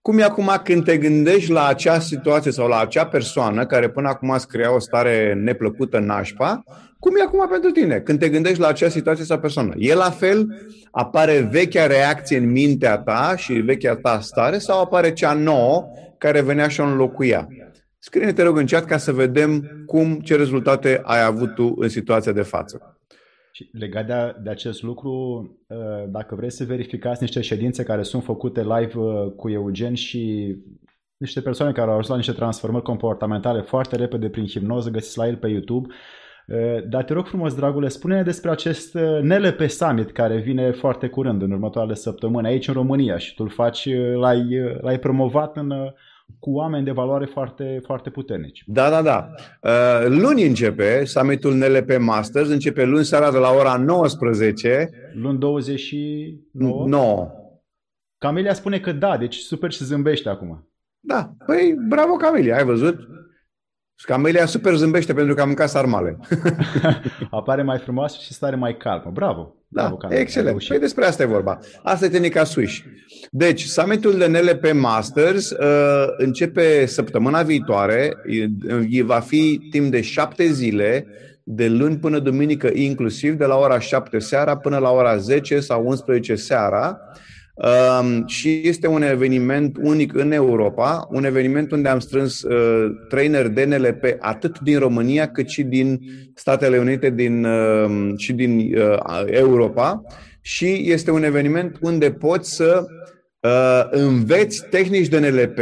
cum 0.00 0.18
e 0.18 0.22
acum 0.22 0.50
când 0.64 0.84
te 0.84 0.96
gândești 0.96 1.50
la 1.50 1.66
acea 1.66 1.98
situație 1.98 2.50
sau 2.50 2.68
la 2.68 2.80
acea 2.80 3.06
persoană 3.06 3.66
care 3.66 3.88
până 3.88 4.08
acum 4.08 4.38
scria 4.38 4.74
o 4.74 4.78
stare 4.78 5.34
neplăcută 5.34 5.98
nașpa, 5.98 6.62
cum 6.98 7.16
e 7.16 7.22
acum 7.22 7.48
pentru 7.50 7.70
tine 7.70 7.98
când 7.98 8.18
te 8.18 8.28
gândești 8.28 8.60
la 8.60 8.66
acea 8.66 8.88
situație 8.88 9.24
sau 9.24 9.38
persoană? 9.38 9.74
E 9.76 9.94
la 9.94 10.10
fel? 10.10 10.46
Apare 10.90 11.48
vechea 11.50 11.86
reacție 11.86 12.36
în 12.36 12.50
mintea 12.50 12.98
ta 12.98 13.34
și 13.36 13.52
vechea 13.52 13.94
ta 13.94 14.20
stare 14.20 14.58
sau 14.58 14.80
apare 14.80 15.12
cea 15.12 15.32
nouă 15.32 15.84
care 16.18 16.40
venea 16.40 16.68
și 16.68 16.80
o 16.80 16.84
înlocuia? 16.84 17.48
Scrie-ne, 18.06 18.32
te 18.32 18.42
rog, 18.42 18.56
în 18.56 18.66
chat 18.66 18.84
ca 18.84 18.96
să 18.96 19.12
vedem 19.12 19.82
cum, 19.86 20.20
ce 20.20 20.36
rezultate 20.36 21.00
ai 21.04 21.24
avut 21.24 21.54
tu 21.54 21.74
în 21.76 21.88
situația 21.88 22.32
de 22.32 22.42
față. 22.42 22.98
Și 23.52 23.68
legat 23.72 24.06
de, 24.06 24.36
de 24.42 24.50
acest 24.50 24.82
lucru, 24.82 25.10
uh, 25.66 25.76
dacă 26.08 26.34
vrei 26.34 26.50
să 26.50 26.64
verificați 26.64 27.22
niște 27.22 27.40
ședințe 27.40 27.82
care 27.82 28.02
sunt 28.02 28.24
făcute 28.24 28.60
live 28.60 28.98
uh, 28.98 29.32
cu 29.36 29.50
Eugen 29.50 29.94
și 29.94 30.54
niște 31.16 31.40
persoane 31.40 31.72
care 31.72 31.86
au 31.86 31.92
ajuns 31.92 32.08
la 32.08 32.16
niște 32.16 32.32
transformări 32.32 32.84
comportamentale 32.84 33.60
foarte 33.60 33.96
repede 33.96 34.28
prin 34.28 34.46
hipnoză, 34.46 34.90
găsiți 34.90 35.18
la 35.18 35.26
el 35.26 35.36
pe 35.36 35.48
YouTube. 35.48 35.94
Uh, 36.46 36.88
dar 36.88 37.04
te 37.04 37.12
rog 37.12 37.26
frumos, 37.26 37.54
dragule, 37.54 37.88
spune-ne 37.88 38.22
despre 38.22 38.50
acest 38.50 38.94
NLP 39.22 39.60
Summit 39.68 40.12
care 40.12 40.36
vine 40.36 40.70
foarte 40.70 41.08
curând, 41.08 41.42
în 41.42 41.50
următoarele 41.50 41.94
săptămâni, 41.94 42.46
aici 42.46 42.68
în 42.68 42.74
România 42.74 43.16
și 43.16 43.34
tu 43.34 43.42
îl 43.42 43.50
faci, 43.50 43.88
l-ai, 44.14 44.46
l-ai 44.80 44.98
promovat 44.98 45.56
în 45.56 45.72
cu 46.38 46.50
oameni 46.50 46.84
de 46.84 46.90
valoare 46.90 47.24
foarte, 47.24 47.80
foarte 47.84 48.10
puternici. 48.10 48.62
Da, 48.66 48.90
da, 48.90 49.02
da. 49.02 49.30
Uh, 49.62 50.06
luni 50.08 50.46
începe 50.46 51.04
summitul 51.04 51.54
NLP 51.54 51.98
Masters, 51.98 52.48
începe 52.48 52.84
luni 52.84 53.04
seara 53.04 53.30
de 53.30 53.38
la 53.38 53.50
ora 53.50 53.76
19. 53.76 54.90
Luni 55.14 55.38
29? 55.38 56.86
9. 56.88 57.30
Camelia 58.18 58.54
spune 58.54 58.80
că 58.80 58.92
da, 58.92 59.16
deci 59.16 59.36
super 59.36 59.72
și 59.72 59.84
zâmbește 59.84 60.28
acum. 60.28 60.68
Da, 61.00 61.34
păi 61.46 61.74
bravo 61.88 62.12
Camelia, 62.12 62.56
ai 62.56 62.64
văzut? 62.64 62.98
Camelia 64.02 64.46
super 64.46 64.74
zâmbește 64.74 65.14
pentru 65.14 65.34
că 65.34 65.40
a 65.40 65.44
mâncat 65.44 65.68
sarmale. 65.68 66.18
Apare 67.30 67.62
mai 67.62 67.78
frumoasă 67.78 68.18
și 68.20 68.32
stare 68.32 68.56
mai 68.56 68.76
calmă. 68.76 69.10
Bravo! 69.10 69.55
Da, 69.68 69.94
Bravo, 69.98 70.14
excelent. 70.14 70.64
Păi 70.64 70.78
despre 70.78 71.04
asta 71.04 71.22
e 71.22 71.26
vorba. 71.26 71.58
Asta 71.82 72.04
e 72.04 72.08
tehnica 72.08 72.44
Swish. 72.44 72.78
Deci, 73.30 73.62
summitul 73.62 74.18
de 74.18 74.26
NLP 74.26 74.72
Masters 74.72 75.50
uh, 75.50 76.04
începe 76.16 76.86
săptămâna 76.86 77.42
viitoare. 77.42 78.12
Uh, 78.68 79.02
va 79.04 79.20
fi 79.20 79.68
timp 79.70 79.90
de 79.90 80.00
șapte 80.00 80.46
zile, 80.52 81.06
de 81.42 81.68
luni 81.68 81.98
până 81.98 82.18
duminică 82.18 82.70
inclusiv, 82.74 83.34
de 83.34 83.44
la 83.44 83.56
ora 83.56 83.78
7 83.78 84.18
seara 84.18 84.56
până 84.56 84.78
la 84.78 84.90
ora 84.90 85.16
10 85.16 85.60
sau 85.60 85.86
11 85.86 86.34
seara. 86.34 87.00
Um, 87.56 88.26
și 88.26 88.60
este 88.64 88.86
un 88.86 89.02
eveniment 89.02 89.76
unic 89.80 90.14
în 90.14 90.32
Europa, 90.32 91.08
un 91.10 91.24
eveniment 91.24 91.72
unde 91.72 91.88
am 91.88 91.98
strâns 91.98 92.42
uh, 92.42 92.90
traineri 93.08 93.54
de 93.54 93.64
NLP 93.64 94.04
atât 94.18 94.58
din 94.58 94.78
România 94.78 95.28
cât 95.28 95.48
și 95.48 95.62
din 95.62 96.00
Statele 96.34 96.78
Unite 96.78 97.10
din, 97.10 97.44
uh, 97.44 98.12
și 98.16 98.32
din 98.32 98.58
uh, 98.58 99.22
Europa 99.26 100.02
și 100.40 100.90
este 100.90 101.10
un 101.10 101.22
eveniment 101.22 101.76
unde 101.80 102.12
poți 102.12 102.54
să 102.54 102.86
uh, 103.40 103.86
înveți 103.90 104.64
tehnici 104.70 105.08
de 105.08 105.18
NLP 105.18 105.58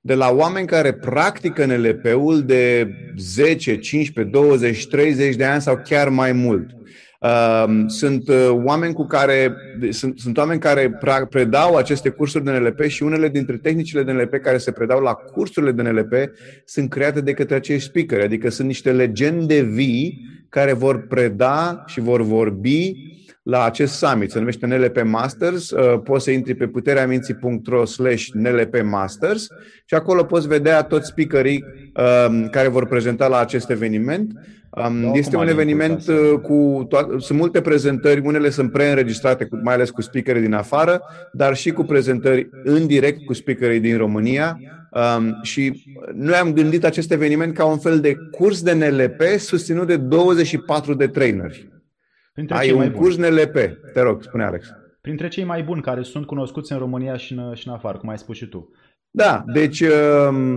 de 0.00 0.14
la 0.14 0.30
oameni 0.30 0.66
care 0.66 0.92
practică 0.92 1.64
NLP-ul 1.64 2.42
de 2.42 2.90
10, 3.16 3.78
15, 3.78 4.34
20, 4.34 4.86
30 4.86 5.36
de 5.36 5.44
ani 5.44 5.62
sau 5.62 5.80
chiar 5.84 6.08
mai 6.08 6.32
mult. 6.32 6.77
Sunt 7.86 8.28
uh, 8.28 8.48
oameni 8.50 8.94
cu 8.94 9.06
care 9.06 9.54
sunt, 9.90 10.18
sunt 10.18 10.38
oameni 10.38 10.60
care 10.60 10.98
predau 11.30 11.76
aceste 11.76 12.08
cursuri 12.08 12.44
de 12.44 12.50
NLP 12.50 12.82
și 12.82 13.02
unele 13.02 13.28
dintre 13.28 13.56
tehnicile 13.56 14.02
de 14.02 14.12
NLP 14.12 14.34
care 14.34 14.58
se 14.58 14.72
predau 14.72 15.00
la 15.00 15.12
cursurile 15.12 15.72
de 15.72 15.82
NLP 15.82 16.12
sunt 16.64 16.90
create 16.90 17.20
de 17.20 17.32
către 17.32 17.54
acești 17.54 17.88
speaker, 17.88 18.20
adică 18.20 18.50
sunt 18.50 18.66
niște 18.66 18.92
legende 18.92 19.60
vii 19.60 20.20
care 20.48 20.72
vor 20.72 21.06
preda 21.06 21.84
și 21.86 22.00
vor 22.00 22.22
vorbi 22.22 22.92
la 23.48 23.64
acest 23.64 23.94
summit. 23.94 24.30
Se 24.30 24.38
numește 24.38 24.66
NLP 24.66 25.02
Masters. 25.04 25.70
Uh, 25.70 26.00
poți 26.04 26.24
să 26.24 26.30
intri 26.30 26.54
pe 26.54 26.66
putereaminții.ro 26.66 27.84
slash 27.84 28.26
NLP 28.32 28.82
Masters 28.84 29.46
și 29.84 29.94
acolo 29.94 30.24
poți 30.24 30.48
vedea 30.48 30.82
toți 30.82 31.06
speakerii 31.06 31.64
um, 32.26 32.48
care 32.48 32.68
vor 32.68 32.86
prezenta 32.86 33.26
la 33.26 33.38
acest 33.38 33.70
eveniment. 33.70 34.32
Um, 34.70 35.00
da, 35.00 35.10
este 35.12 35.36
un 35.36 35.48
eveniment 35.48 36.06
uh, 36.08 36.40
cu 36.42 36.88
to- 36.94 37.18
sunt 37.18 37.38
multe 37.38 37.60
prezentări, 37.60 38.20
unele 38.24 38.50
sunt 38.50 38.72
preînregistrate, 38.72 39.48
mai 39.62 39.74
ales 39.74 39.90
cu 39.90 40.02
speakerii 40.02 40.42
din 40.42 40.54
afară, 40.54 41.02
dar 41.32 41.56
și 41.56 41.70
cu 41.70 41.84
prezentări 41.84 42.48
în 42.64 42.86
direct 42.86 43.24
cu 43.24 43.32
speakerii 43.32 43.80
din 43.80 43.96
România. 43.96 44.60
Um, 44.90 45.38
și 45.42 45.84
noi 46.14 46.34
am 46.34 46.52
gândit 46.52 46.84
acest 46.84 47.12
eveniment 47.12 47.54
ca 47.54 47.64
un 47.64 47.78
fel 47.78 48.00
de 48.00 48.16
curs 48.30 48.62
de 48.62 48.72
NLP 48.72 49.38
susținut 49.38 49.86
de 49.86 49.96
24 49.96 50.94
de 50.94 51.06
traineri. 51.06 51.77
Printre 52.38 52.56
Ai 52.56 52.72
un 52.72 52.90
curs 52.90 53.16
NLP. 53.16 53.54
Te 53.92 54.00
rog, 54.00 54.22
spune 54.22 54.44
Alex. 54.44 54.66
Printre 55.00 55.28
cei 55.28 55.44
mai 55.44 55.62
buni 55.62 55.82
care 55.82 56.02
sunt 56.02 56.26
cunoscuți 56.26 56.72
în 56.72 56.78
România 56.78 57.16
și 57.16 57.32
în, 57.32 57.54
și 57.54 57.68
în 57.68 57.74
afară, 57.74 57.98
cum 57.98 58.08
ai 58.08 58.18
spus 58.18 58.36
și 58.36 58.46
tu. 58.46 58.70
Da, 59.10 59.44
deci, 59.52 59.80
um, 59.80 60.54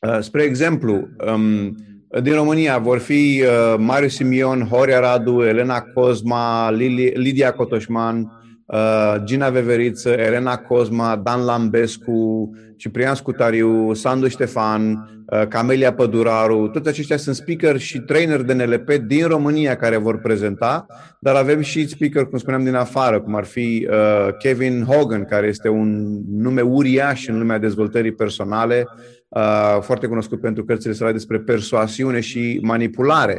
uh, 0.00 0.18
spre 0.20 0.42
exemplu, 0.42 1.08
um, 1.32 1.76
din 2.22 2.34
România 2.34 2.78
vor 2.78 2.98
fi 2.98 3.42
uh, 3.42 3.74
Marius 3.78 4.14
Simion, 4.14 4.66
Horia 4.66 5.00
Radu, 5.00 5.42
Elena 5.42 5.80
Cosma, 5.80 6.70
Lili, 6.70 7.12
Lidia 7.14 7.52
Cotoșman, 7.52 8.42
uh, 8.66 9.14
Gina 9.24 9.50
Veveriță, 9.50 10.10
Elena 10.10 10.56
Cosma, 10.56 11.16
Dan 11.16 11.44
Lambescu, 11.44 12.50
Ciprian 12.76 13.14
Scutariu, 13.14 13.94
Sandu 13.94 14.28
Ștefan, 14.28 15.08
uh, 15.26 15.46
Camelia 15.48 15.94
Păduraru, 15.94 16.68
toți 16.68 16.88
aceștia 16.88 17.16
sunt 17.16 17.34
speaker 17.34 17.78
și 17.78 17.98
trainer 18.00 18.42
de 18.42 18.52
NLP 18.52 18.92
din 18.92 19.26
România 19.26 19.76
care 19.76 19.96
vor 19.96 20.18
prezenta, 20.18 20.86
dar 21.20 21.34
avem 21.34 21.60
și 21.60 21.88
speaker, 21.88 22.24
cum 22.24 22.38
spuneam, 22.38 22.64
din 22.64 22.74
afară, 22.74 23.20
cum 23.20 23.34
ar 23.34 23.44
fi 23.44 23.88
uh, 23.90 24.28
Kevin 24.38 24.84
Hogan, 24.84 25.24
care 25.24 25.46
este 25.46 25.68
un 25.68 26.20
nume 26.28 26.60
uriaș 26.60 27.28
în 27.28 27.38
lumea 27.38 27.58
dezvoltării 27.58 28.12
personale, 28.12 28.86
uh, 29.28 29.78
foarte 29.80 30.06
cunoscut 30.06 30.40
pentru 30.40 30.64
cărțile 30.64 30.92
sale 30.92 31.12
despre 31.12 31.38
persoasiune 31.38 32.20
și 32.20 32.58
manipulare. 32.62 33.38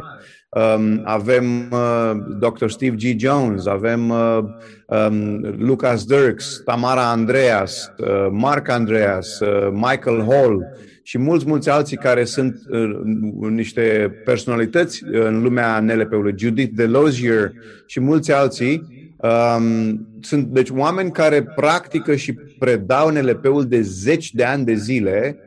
Um, 0.55 1.01
avem 1.03 1.67
uh, 1.71 2.11
Dr. 2.39 2.67
Steve 2.67 2.95
G. 2.95 3.19
Jones, 3.19 3.65
avem 3.65 4.09
uh, 4.09 4.39
um, 4.87 5.41
Lucas 5.57 6.05
Dirks, 6.05 6.61
Tamara 6.65 7.09
Andreas, 7.09 7.93
uh, 7.97 8.27
Mark 8.31 8.69
Andreas, 8.69 9.39
uh, 9.39 9.69
Michael 9.71 10.25
Hall 10.29 10.65
și 11.03 11.17
mulți, 11.17 11.45
mulți 11.47 11.69
alții 11.69 11.97
care 11.97 12.23
sunt 12.23 12.59
uh, 12.69 13.49
niște 13.49 14.11
personalități 14.25 15.03
în 15.11 15.41
lumea 15.41 15.79
NLP-ului, 15.79 16.33
Judith 16.37 16.75
Delosier 16.75 17.51
și 17.85 17.99
mulți 17.99 18.31
alții. 18.31 18.81
Um, 19.17 20.07
sunt 20.21 20.45
deci 20.45 20.69
oameni 20.69 21.11
care 21.11 21.43
practică 21.43 22.15
și 22.15 22.33
predau 22.59 23.09
NLP-ul 23.09 23.65
de 23.65 23.81
zeci 23.81 24.31
de 24.31 24.43
ani 24.43 24.65
de 24.65 24.73
zile 24.73 25.39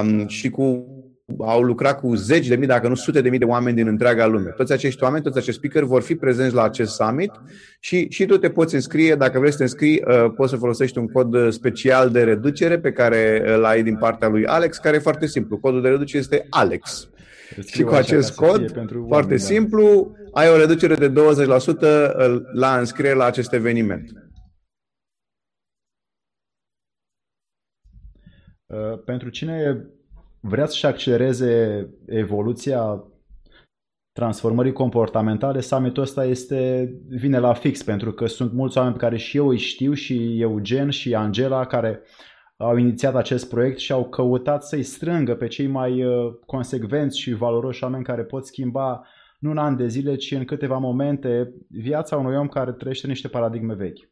um, 0.00 0.26
și 0.26 0.50
cu 0.50 0.86
au 1.38 1.62
lucrat 1.62 2.00
cu 2.00 2.14
zeci 2.14 2.46
de 2.46 2.56
mii, 2.56 2.66
dacă 2.66 2.88
nu 2.88 2.94
sute 2.94 3.20
de 3.20 3.28
mii 3.28 3.38
de 3.38 3.44
oameni 3.44 3.76
din 3.76 3.86
întreaga 3.86 4.26
lume. 4.26 4.50
Toți 4.50 4.72
acești 4.72 5.02
oameni, 5.02 5.22
toți 5.22 5.38
acești 5.38 5.58
speaker 5.58 5.82
vor 5.82 6.02
fi 6.02 6.14
prezenți 6.14 6.54
la 6.54 6.62
acest 6.62 6.94
summit 6.94 7.30
și, 7.80 8.06
și 8.10 8.26
tu 8.26 8.38
te 8.38 8.50
poți 8.50 8.74
înscrie. 8.74 9.14
Dacă 9.14 9.38
vrei 9.38 9.50
să 9.50 9.56
te 9.56 9.62
înscrii, 9.62 10.02
uh, 10.06 10.32
poți 10.36 10.50
să 10.50 10.56
folosești 10.56 10.98
un 10.98 11.06
cod 11.06 11.50
special 11.52 12.10
de 12.10 12.22
reducere 12.22 12.78
pe 12.78 12.92
care 12.92 13.54
îl 13.54 13.64
ai 13.64 13.82
din 13.82 13.96
partea 13.96 14.28
lui 14.28 14.46
Alex, 14.46 14.78
care 14.78 14.96
e 14.96 15.00
foarte 15.00 15.26
simplu. 15.26 15.58
Codul 15.58 15.82
de 15.82 15.88
reducere 15.88 16.18
este 16.18 16.46
Alex. 16.50 17.08
Și 17.66 17.82
cu 17.82 17.94
acest 17.94 18.34
cod, 18.34 18.70
foarte 18.70 18.96
oameni, 18.96 19.28
da. 19.28 19.36
simplu, 19.36 20.16
da. 20.32 20.40
ai 20.40 20.48
o 20.48 20.56
reducere 20.56 20.94
de 20.94 21.12
20% 21.12 21.14
la 22.52 22.78
înscriere 22.78 23.14
la 23.14 23.24
acest 23.24 23.52
eveniment. 23.52 24.10
Uh, 28.66 29.02
pentru 29.04 29.28
cine 29.28 29.88
vrea 30.40 30.66
să-și 30.66 30.86
accelereze 30.86 31.88
evoluția 32.06 33.04
transformării 34.12 34.72
comportamentale, 34.72 35.60
summitul 35.60 36.02
ăsta 36.02 36.24
este, 36.24 36.92
vine 37.08 37.38
la 37.38 37.52
fix, 37.52 37.82
pentru 37.82 38.12
că 38.12 38.26
sunt 38.26 38.52
mulți 38.52 38.76
oameni 38.76 38.94
pe 38.94 39.00
care 39.00 39.16
și 39.16 39.36
eu 39.36 39.48
îi 39.48 39.58
știu, 39.58 39.92
și 39.92 40.40
Eugen, 40.40 40.90
și 40.90 41.14
Angela, 41.14 41.66
care 41.66 42.02
au 42.56 42.76
inițiat 42.76 43.14
acest 43.14 43.48
proiect 43.48 43.78
și 43.78 43.92
au 43.92 44.08
căutat 44.08 44.64
să-i 44.64 44.82
strângă 44.82 45.34
pe 45.34 45.46
cei 45.46 45.66
mai 45.66 46.04
uh, 46.04 46.34
consecvenți 46.46 47.18
și 47.18 47.32
valoroși 47.32 47.82
oameni 47.82 48.04
care 48.04 48.22
pot 48.24 48.46
schimba 48.46 49.06
nu 49.38 49.50
în 49.50 49.58
ani 49.58 49.76
de 49.76 49.86
zile, 49.86 50.14
ci 50.14 50.30
în 50.30 50.44
câteva 50.44 50.78
momente 50.78 51.54
viața 51.68 52.16
unui 52.16 52.36
om 52.36 52.48
care 52.48 52.72
trăiește 52.72 53.06
niște 53.06 53.28
paradigme 53.28 53.74
vechi. 53.74 54.08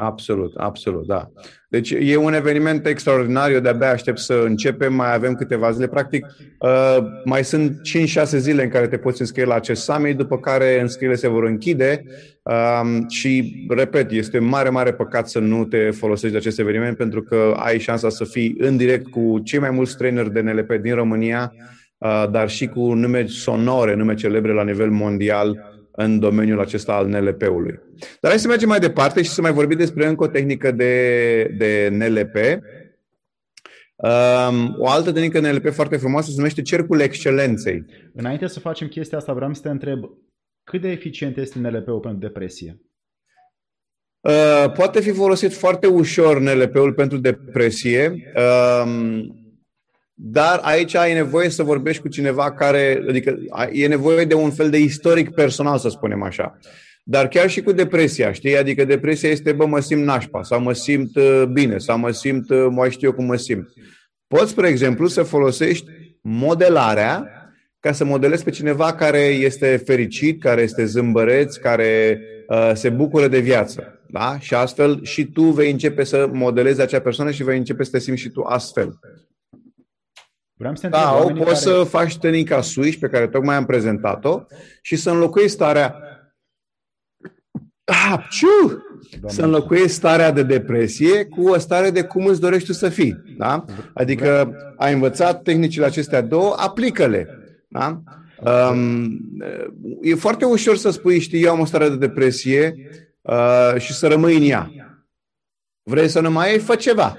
Absolut, 0.00 0.56
absolut, 0.56 1.06
da. 1.06 1.30
Deci 1.68 1.94
e 2.00 2.16
un 2.16 2.32
eveniment 2.32 2.86
extraordinar, 2.86 3.50
eu 3.50 3.60
de-abia 3.60 3.90
aștept 3.90 4.18
să 4.18 4.42
începem, 4.44 4.94
mai 4.94 5.14
avem 5.14 5.34
câteva 5.34 5.70
zile. 5.70 5.88
Practic, 5.88 6.26
uh, 6.58 6.98
mai 7.24 7.44
sunt 7.44 7.80
5-6 7.82 8.38
zile 8.38 8.62
în 8.62 8.68
care 8.68 8.88
te 8.88 8.96
poți 8.96 9.20
înscrie 9.20 9.44
la 9.44 9.54
acest 9.54 9.82
summit, 9.82 10.16
după 10.16 10.38
care 10.38 10.80
înscrierile 10.80 11.18
se 11.18 11.28
vor 11.28 11.44
închide 11.44 12.04
um, 12.42 13.08
și, 13.08 13.66
repet, 13.68 14.10
este 14.10 14.38
mare, 14.38 14.68
mare 14.68 14.92
păcat 14.92 15.28
să 15.28 15.38
nu 15.38 15.64
te 15.64 15.90
folosești 15.90 16.32
de 16.32 16.38
acest 16.38 16.58
eveniment 16.58 16.96
pentru 16.96 17.22
că 17.22 17.54
ai 17.56 17.78
șansa 17.78 18.08
să 18.08 18.24
fii 18.24 18.54
în 18.58 18.76
direct 18.76 19.06
cu 19.06 19.38
cei 19.44 19.58
mai 19.58 19.70
mulți 19.70 19.96
traineri 19.96 20.32
de 20.32 20.40
NLP 20.40 20.72
din 20.72 20.94
România, 20.94 21.52
uh, 21.98 22.24
dar 22.30 22.48
și 22.48 22.66
cu 22.66 22.92
nume 22.92 23.26
sonore, 23.26 23.94
nume 23.94 24.14
celebre 24.14 24.52
la 24.52 24.64
nivel 24.64 24.90
mondial, 24.90 25.77
în 26.00 26.18
domeniul 26.18 26.60
acesta 26.60 26.94
al 26.94 27.06
NLP-ului. 27.06 27.80
Dar 28.20 28.30
hai 28.30 28.40
să 28.40 28.48
mergem 28.48 28.68
mai 28.68 28.78
departe 28.78 29.22
și 29.22 29.30
să 29.30 29.40
mai 29.40 29.52
vorbim 29.52 29.78
despre 29.78 30.06
încă 30.06 30.24
o 30.24 30.26
tehnică 30.26 30.70
de, 30.70 31.42
de 31.56 31.88
NLP. 31.92 32.36
Um, 33.96 34.76
o 34.78 34.88
altă 34.88 35.12
tehnică 35.12 35.40
NLP 35.40 35.72
foarte 35.72 35.96
frumoasă 35.96 36.30
se 36.30 36.36
numește 36.36 36.62
cercul 36.62 37.00
excelenței. 37.00 37.84
Înainte 38.14 38.46
să 38.46 38.60
facem 38.60 38.88
chestia 38.88 39.18
asta, 39.18 39.32
vreau 39.32 39.54
să 39.54 39.60
te 39.62 39.68
întreb 39.68 40.04
cât 40.64 40.80
de 40.80 40.88
eficient 40.88 41.36
este 41.36 41.58
NLP-ul 41.58 42.00
pentru 42.00 42.18
depresie? 42.18 42.80
Uh, 44.20 44.72
poate 44.72 45.00
fi 45.00 45.10
folosit 45.10 45.52
foarte 45.52 45.86
ușor 45.86 46.40
NLP-ul 46.40 46.92
pentru 46.92 47.18
depresie. 47.18 48.32
Uh, 48.36 49.20
dar 50.20 50.60
aici 50.62 50.94
ai 50.94 51.12
nevoie 51.12 51.48
să 51.48 51.62
vorbești 51.62 52.02
cu 52.02 52.08
cineva 52.08 52.52
care, 52.52 53.04
adică 53.08 53.38
e 53.72 53.86
nevoie 53.86 54.24
de 54.24 54.34
un 54.34 54.50
fel 54.50 54.70
de 54.70 54.78
istoric 54.78 55.30
personal, 55.30 55.78
să 55.78 55.88
spunem 55.88 56.22
așa. 56.22 56.58
Dar 57.02 57.28
chiar 57.28 57.50
și 57.50 57.60
cu 57.60 57.72
depresia, 57.72 58.32
știi? 58.32 58.58
Adică 58.58 58.84
depresia 58.84 59.28
este, 59.28 59.52
bă, 59.52 59.66
mă 59.66 59.80
simt 59.80 60.04
nașpa, 60.04 60.42
sau 60.42 60.60
mă 60.60 60.72
simt 60.72 61.16
uh, 61.16 61.42
bine, 61.52 61.78
sau 61.78 61.98
mă 61.98 62.10
simt, 62.10 62.50
uh, 62.50 62.66
mai 62.70 62.90
știu 62.90 63.08
eu 63.08 63.14
cum 63.14 63.24
mă 63.24 63.36
simt. 63.36 63.68
Poți, 64.26 64.50
spre 64.50 64.68
exemplu, 64.68 65.06
să 65.06 65.22
folosești 65.22 65.86
modelarea 66.22 67.30
ca 67.80 67.92
să 67.92 68.04
modelezi 68.04 68.44
pe 68.44 68.50
cineva 68.50 68.92
care 68.92 69.18
este 69.18 69.82
fericit, 69.86 70.40
care 70.40 70.62
este 70.62 70.84
zâmbăreț, 70.84 71.56
care 71.56 72.20
uh, 72.48 72.70
se 72.74 72.88
bucură 72.88 73.28
de 73.28 73.38
viață. 73.38 74.02
Da? 74.10 74.38
Și 74.40 74.54
astfel 74.54 75.04
și 75.04 75.24
tu 75.24 75.42
vei 75.42 75.70
începe 75.70 76.04
să 76.04 76.28
modelezi 76.32 76.80
acea 76.80 77.00
persoană 77.00 77.30
și 77.30 77.44
vei 77.44 77.56
începe 77.56 77.84
să 77.84 77.90
te 77.90 77.98
simți 77.98 78.20
și 78.20 78.28
tu 78.28 78.42
astfel. 78.42 78.98
Vreau 80.58 80.74
să 80.74 80.88
da, 80.88 81.18
o 81.22 81.26
poți 81.26 81.42
care... 81.42 81.54
să 81.54 81.84
faci 81.88 82.18
tehnica 82.18 82.60
switch 82.60 82.98
pe 82.98 83.08
care 83.08 83.28
tocmai 83.28 83.56
am 83.56 83.66
prezentat-o 83.66 84.40
și 84.82 84.96
să 84.96 85.10
înlocuiești 85.10 85.52
starea 85.54 86.02
Ah, 87.84 88.26
ciu! 88.30 88.82
Să 89.26 89.42
înlocuiești 89.42 89.88
starea 89.88 90.32
de 90.32 90.42
depresie 90.42 91.24
cu 91.24 91.48
o 91.48 91.58
stare 91.58 91.90
de 91.90 92.02
cum 92.02 92.26
îți 92.26 92.40
dorești 92.40 92.66
tu 92.66 92.72
să 92.72 92.88
fii. 92.88 93.22
Da? 93.38 93.64
Adică 93.94 94.54
ai 94.76 94.92
învățat 94.92 95.42
tehnicile 95.42 95.84
acestea 95.84 96.20
două, 96.20 96.54
aplică-le. 96.56 97.28
Da? 97.68 98.02
Um, 98.70 99.20
e 100.02 100.14
foarte 100.14 100.44
ușor 100.44 100.76
să 100.76 100.90
spui, 100.90 101.20
știi, 101.20 101.42
eu 101.42 101.50
am 101.50 101.60
o 101.60 101.64
stare 101.64 101.88
de 101.88 101.96
depresie 101.96 102.74
uh, 103.20 103.74
și 103.78 103.92
să 103.92 104.06
rămâi 104.06 104.36
în 104.36 104.50
ea. 104.50 104.70
Vrei 105.82 106.08
să 106.08 106.20
nu 106.20 106.30
mai 106.30 106.50
ai? 106.50 106.58
Fă 106.58 106.74
ceva. 106.74 107.18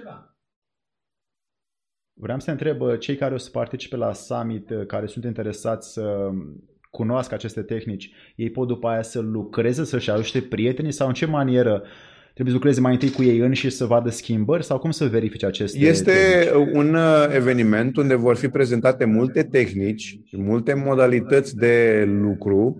Vreau 2.22 2.40
să 2.40 2.52
întreb 2.52 2.82
uh, 2.82 3.00
cei 3.00 3.16
care 3.16 3.34
o 3.34 3.38
să 3.38 3.50
participe 3.50 3.96
la 3.96 4.14
summit, 4.14 4.70
uh, 4.70 4.86
care 4.86 5.06
sunt 5.06 5.26
interesați 5.26 5.94
să 5.94 6.30
cunoască 6.90 7.34
aceste 7.34 7.62
tehnici, 7.62 8.12
ei 8.36 8.50
pot 8.50 8.68
după 8.68 8.88
aia 8.88 9.02
să 9.02 9.20
lucreze, 9.20 9.86
să-și 9.86 10.10
ajute 10.10 10.42
prietenii 10.42 10.92
sau 10.92 11.08
în 11.08 11.14
ce 11.14 11.26
manieră 11.26 11.84
trebuie 12.34 12.54
să 12.54 12.54
lucreze 12.54 12.82
mai 12.82 12.94
întâi 12.94 13.12
cu 13.12 13.24
ei 13.24 13.38
înși 13.38 13.70
să 13.70 13.86
vadă 13.86 14.10
schimbări 14.10 14.64
sau 14.64 14.80
cum 14.80 14.92
să 14.92 15.06
verifice 15.06 15.46
aceste 15.46 15.80
Este 15.80 16.12
tehnici? 16.12 16.76
un 16.76 16.94
uh, 16.94 17.36
eveniment 17.36 17.98
unde 17.98 18.16
vor 18.16 18.36
fi 18.36 18.48
prezentate 18.48 19.06
multe 19.06 19.44
tehnici, 19.44 20.20
multe 20.32 20.74
modalități 20.74 21.56
de 21.56 22.06
lucru, 22.22 22.80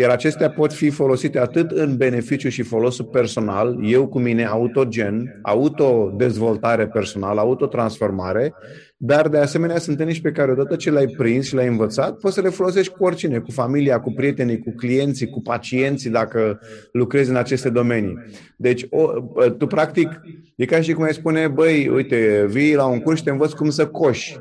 iar 0.00 0.10
acestea 0.10 0.50
pot 0.50 0.72
fi 0.72 0.90
folosite 0.90 1.38
atât 1.38 1.70
în 1.70 1.96
beneficiu 1.96 2.48
și 2.48 2.62
folosul 2.62 3.04
personal, 3.04 3.78
eu 3.82 4.08
cu 4.08 4.18
mine, 4.18 4.44
autogen, 4.44 5.40
autodezvoltare 5.42 6.88
personală, 6.88 7.40
autotransformare, 7.40 8.54
dar 8.96 9.28
de 9.28 9.38
asemenea 9.38 9.78
sunt 9.78 9.96
tehnici 9.96 10.20
pe 10.20 10.30
care 10.30 10.50
odată 10.50 10.76
ce 10.76 10.90
le-ai 10.90 11.06
prins 11.06 11.46
și 11.46 11.54
le-ai 11.54 11.66
învățat, 11.66 12.16
poți 12.16 12.34
să 12.34 12.40
le 12.40 12.48
folosești 12.48 12.92
cu 12.92 13.04
oricine, 13.04 13.38
cu 13.38 13.50
familia, 13.50 14.00
cu 14.00 14.12
prietenii, 14.12 14.58
cu 14.58 14.74
clienții, 14.76 15.30
cu 15.30 15.42
pacienții, 15.42 16.10
dacă 16.10 16.60
lucrezi 16.92 17.30
în 17.30 17.36
aceste 17.36 17.68
domenii. 17.70 18.18
Deci, 18.56 18.86
o, 18.90 19.12
tu 19.58 19.66
practic, 19.66 20.20
e 20.56 20.64
ca 20.64 20.80
și 20.80 20.92
cum 20.92 21.04
ai 21.04 21.14
spune, 21.14 21.48
băi, 21.48 21.88
uite, 21.88 22.46
vii 22.48 22.74
la 22.74 22.86
un 22.86 22.98
curs 22.98 23.18
și 23.18 23.24
te 23.24 23.30
învăț 23.30 23.52
cum 23.52 23.70
să 23.70 23.86
coși. 23.86 24.38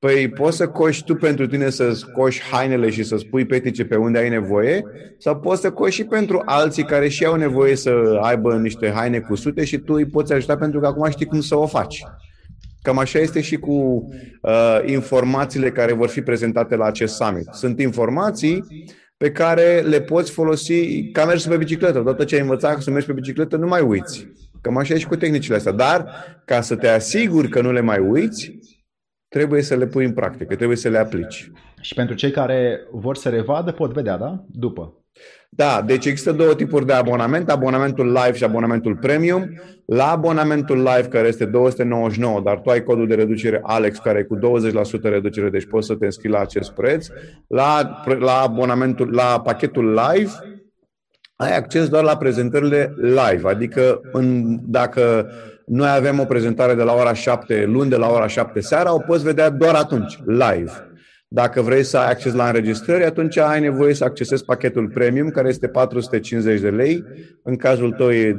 Păi 0.00 0.28
poți 0.28 0.56
să 0.56 0.68
coși 0.68 1.04
tu 1.04 1.14
pentru 1.14 1.46
tine 1.46 1.70
să 1.70 2.00
coși 2.12 2.42
hainele 2.42 2.90
și 2.90 3.02
să 3.02 3.16
spui 3.16 3.46
petice 3.46 3.84
pe 3.84 3.96
unde 3.96 4.18
ai 4.18 4.28
nevoie 4.28 4.84
sau 5.18 5.40
poți 5.40 5.60
să 5.60 5.70
coși 5.70 5.94
și 5.94 6.04
pentru 6.04 6.42
alții 6.44 6.84
care 6.84 7.08
și 7.08 7.24
au 7.24 7.36
nevoie 7.36 7.76
să 7.76 8.18
aibă 8.20 8.56
niște 8.56 8.90
haine 8.90 9.18
cusute 9.18 9.64
și 9.64 9.78
tu 9.78 9.92
îi 9.94 10.06
poți 10.06 10.32
ajuta 10.32 10.56
pentru 10.56 10.80
că 10.80 10.86
acum 10.86 11.10
știi 11.10 11.26
cum 11.26 11.40
să 11.40 11.56
o 11.56 11.66
faci. 11.66 12.02
Cam 12.82 12.98
așa 12.98 13.18
este 13.18 13.40
și 13.40 13.56
cu 13.56 13.72
uh, 14.42 14.80
informațiile 14.86 15.70
care 15.70 15.92
vor 15.92 16.08
fi 16.08 16.20
prezentate 16.20 16.76
la 16.76 16.84
acest 16.84 17.14
summit. 17.14 17.48
Sunt 17.52 17.80
informații 17.80 18.64
pe 19.16 19.30
care 19.30 19.80
le 19.80 20.00
poți 20.00 20.30
folosi 20.30 21.10
ca 21.12 21.24
mers 21.24 21.46
pe 21.46 21.56
bicicletă. 21.56 21.98
Odată 21.98 22.24
ce 22.24 22.34
ai 22.34 22.40
învățat 22.40 22.82
să 22.82 22.90
mergi 22.90 23.06
pe 23.06 23.12
bicicletă, 23.12 23.56
nu 23.56 23.66
mai 23.66 23.80
uiți. 23.80 24.28
Cam 24.60 24.76
așa 24.76 24.94
e 24.94 24.98
și 24.98 25.06
cu 25.06 25.16
tehnicile 25.16 25.56
astea. 25.56 25.72
Dar, 25.72 26.06
ca 26.44 26.60
să 26.60 26.76
te 26.76 26.88
asiguri 26.88 27.48
că 27.48 27.60
nu 27.60 27.72
le 27.72 27.80
mai 27.80 27.98
uiți, 27.98 28.58
trebuie 29.30 29.62
să 29.62 29.74
le 29.74 29.86
pui 29.86 30.04
în 30.04 30.12
practică, 30.12 30.56
trebuie 30.56 30.76
să 30.76 30.88
le 30.88 30.98
aplici. 30.98 31.50
Și 31.80 31.94
pentru 31.94 32.14
cei 32.14 32.30
care 32.30 32.80
vor 32.90 33.16
să 33.16 33.28
revadă, 33.28 33.72
pot 33.72 33.92
vedea, 33.92 34.16
da? 34.16 34.44
După. 34.46 34.94
Da, 35.52 35.82
deci 35.86 36.06
există 36.06 36.32
două 36.32 36.54
tipuri 36.54 36.86
de 36.86 36.92
abonament, 36.92 37.50
abonamentul 37.50 38.06
live 38.06 38.32
și 38.32 38.44
abonamentul 38.44 38.96
premium. 38.96 39.60
La 39.86 40.10
abonamentul 40.10 40.76
live, 40.76 41.08
care 41.08 41.28
este 41.28 41.44
299, 41.44 42.40
dar 42.40 42.60
tu 42.60 42.70
ai 42.70 42.82
codul 42.82 43.06
de 43.06 43.14
reducere 43.14 43.60
Alex, 43.62 43.98
care 43.98 44.18
e 44.18 44.22
cu 44.22 44.38
20% 44.38 45.02
reducere, 45.02 45.50
deci 45.50 45.66
poți 45.66 45.86
să 45.86 45.94
te 45.94 46.04
înscrii 46.04 46.30
la 46.30 46.40
acest 46.40 46.70
preț. 46.70 47.06
La, 47.46 48.02
la 48.18 48.40
abonamentul, 48.40 49.12
la 49.12 49.40
pachetul 49.44 50.00
live, 50.12 50.30
ai 51.36 51.56
acces 51.56 51.88
doar 51.88 52.04
la 52.04 52.16
prezentările 52.16 52.94
live, 52.96 53.48
adică 53.48 54.00
în, 54.12 54.58
dacă 54.62 55.30
noi 55.70 55.88
avem 55.88 56.18
o 56.20 56.24
prezentare 56.24 56.74
de 56.74 56.82
la 56.82 56.94
ora 56.94 57.12
7 57.12 57.64
luni, 57.64 57.90
de 57.90 57.96
la 57.96 58.10
ora 58.10 58.26
7 58.26 58.60
seara, 58.60 58.94
o 58.94 58.98
poți 58.98 59.24
vedea 59.24 59.50
doar 59.50 59.74
atunci, 59.74 60.18
live. 60.26 60.72
Dacă 61.28 61.62
vrei 61.62 61.82
să 61.82 61.98
ai 61.98 62.10
acces 62.10 62.32
la 62.32 62.46
înregistrări, 62.46 63.04
atunci 63.04 63.36
ai 63.36 63.60
nevoie 63.60 63.94
să 63.94 64.04
accesezi 64.04 64.44
pachetul 64.44 64.88
premium, 64.88 65.30
care 65.30 65.48
este 65.48 65.68
450 65.68 66.60
de 66.60 66.70
lei. 66.70 67.04
În 67.42 67.56
cazul 67.56 67.92
tău 67.92 68.10
e 68.10 68.36
20% 68.36 68.38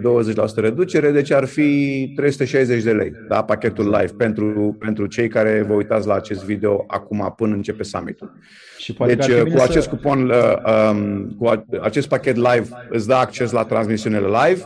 reducere, 0.56 1.12
deci 1.12 1.32
ar 1.32 1.46
fi 1.46 2.12
360 2.15 2.84
de 2.84 2.91
lei, 2.91 3.12
da? 3.28 3.44
pachetul 3.44 3.86
live, 3.86 4.13
pentru, 4.17 4.76
pentru 4.80 5.06
cei 5.06 5.28
care 5.28 5.65
vă 5.67 5.74
uitați 5.74 6.08
la 6.08 6.13
acest 6.13 6.46
video 6.46 6.84
acum 6.88 7.34
până 7.36 7.56
începe 7.56 7.84
summitul. 7.84 8.32
Și 8.78 8.96
deci 9.06 9.32
cu 9.32 9.62
acest 9.62 9.88
să... 9.88 9.89
cupon, 9.89 10.30
uh, 10.30 10.54
um, 10.91 11.36
cu 11.38 11.65
acest 11.82 12.08
pachet 12.08 12.36
live 12.36 12.67
îți 12.89 13.08
dă 13.08 13.13
acces 13.13 13.52
la 13.52 13.63
transmisiunile 13.63 14.28
live, 14.28 14.63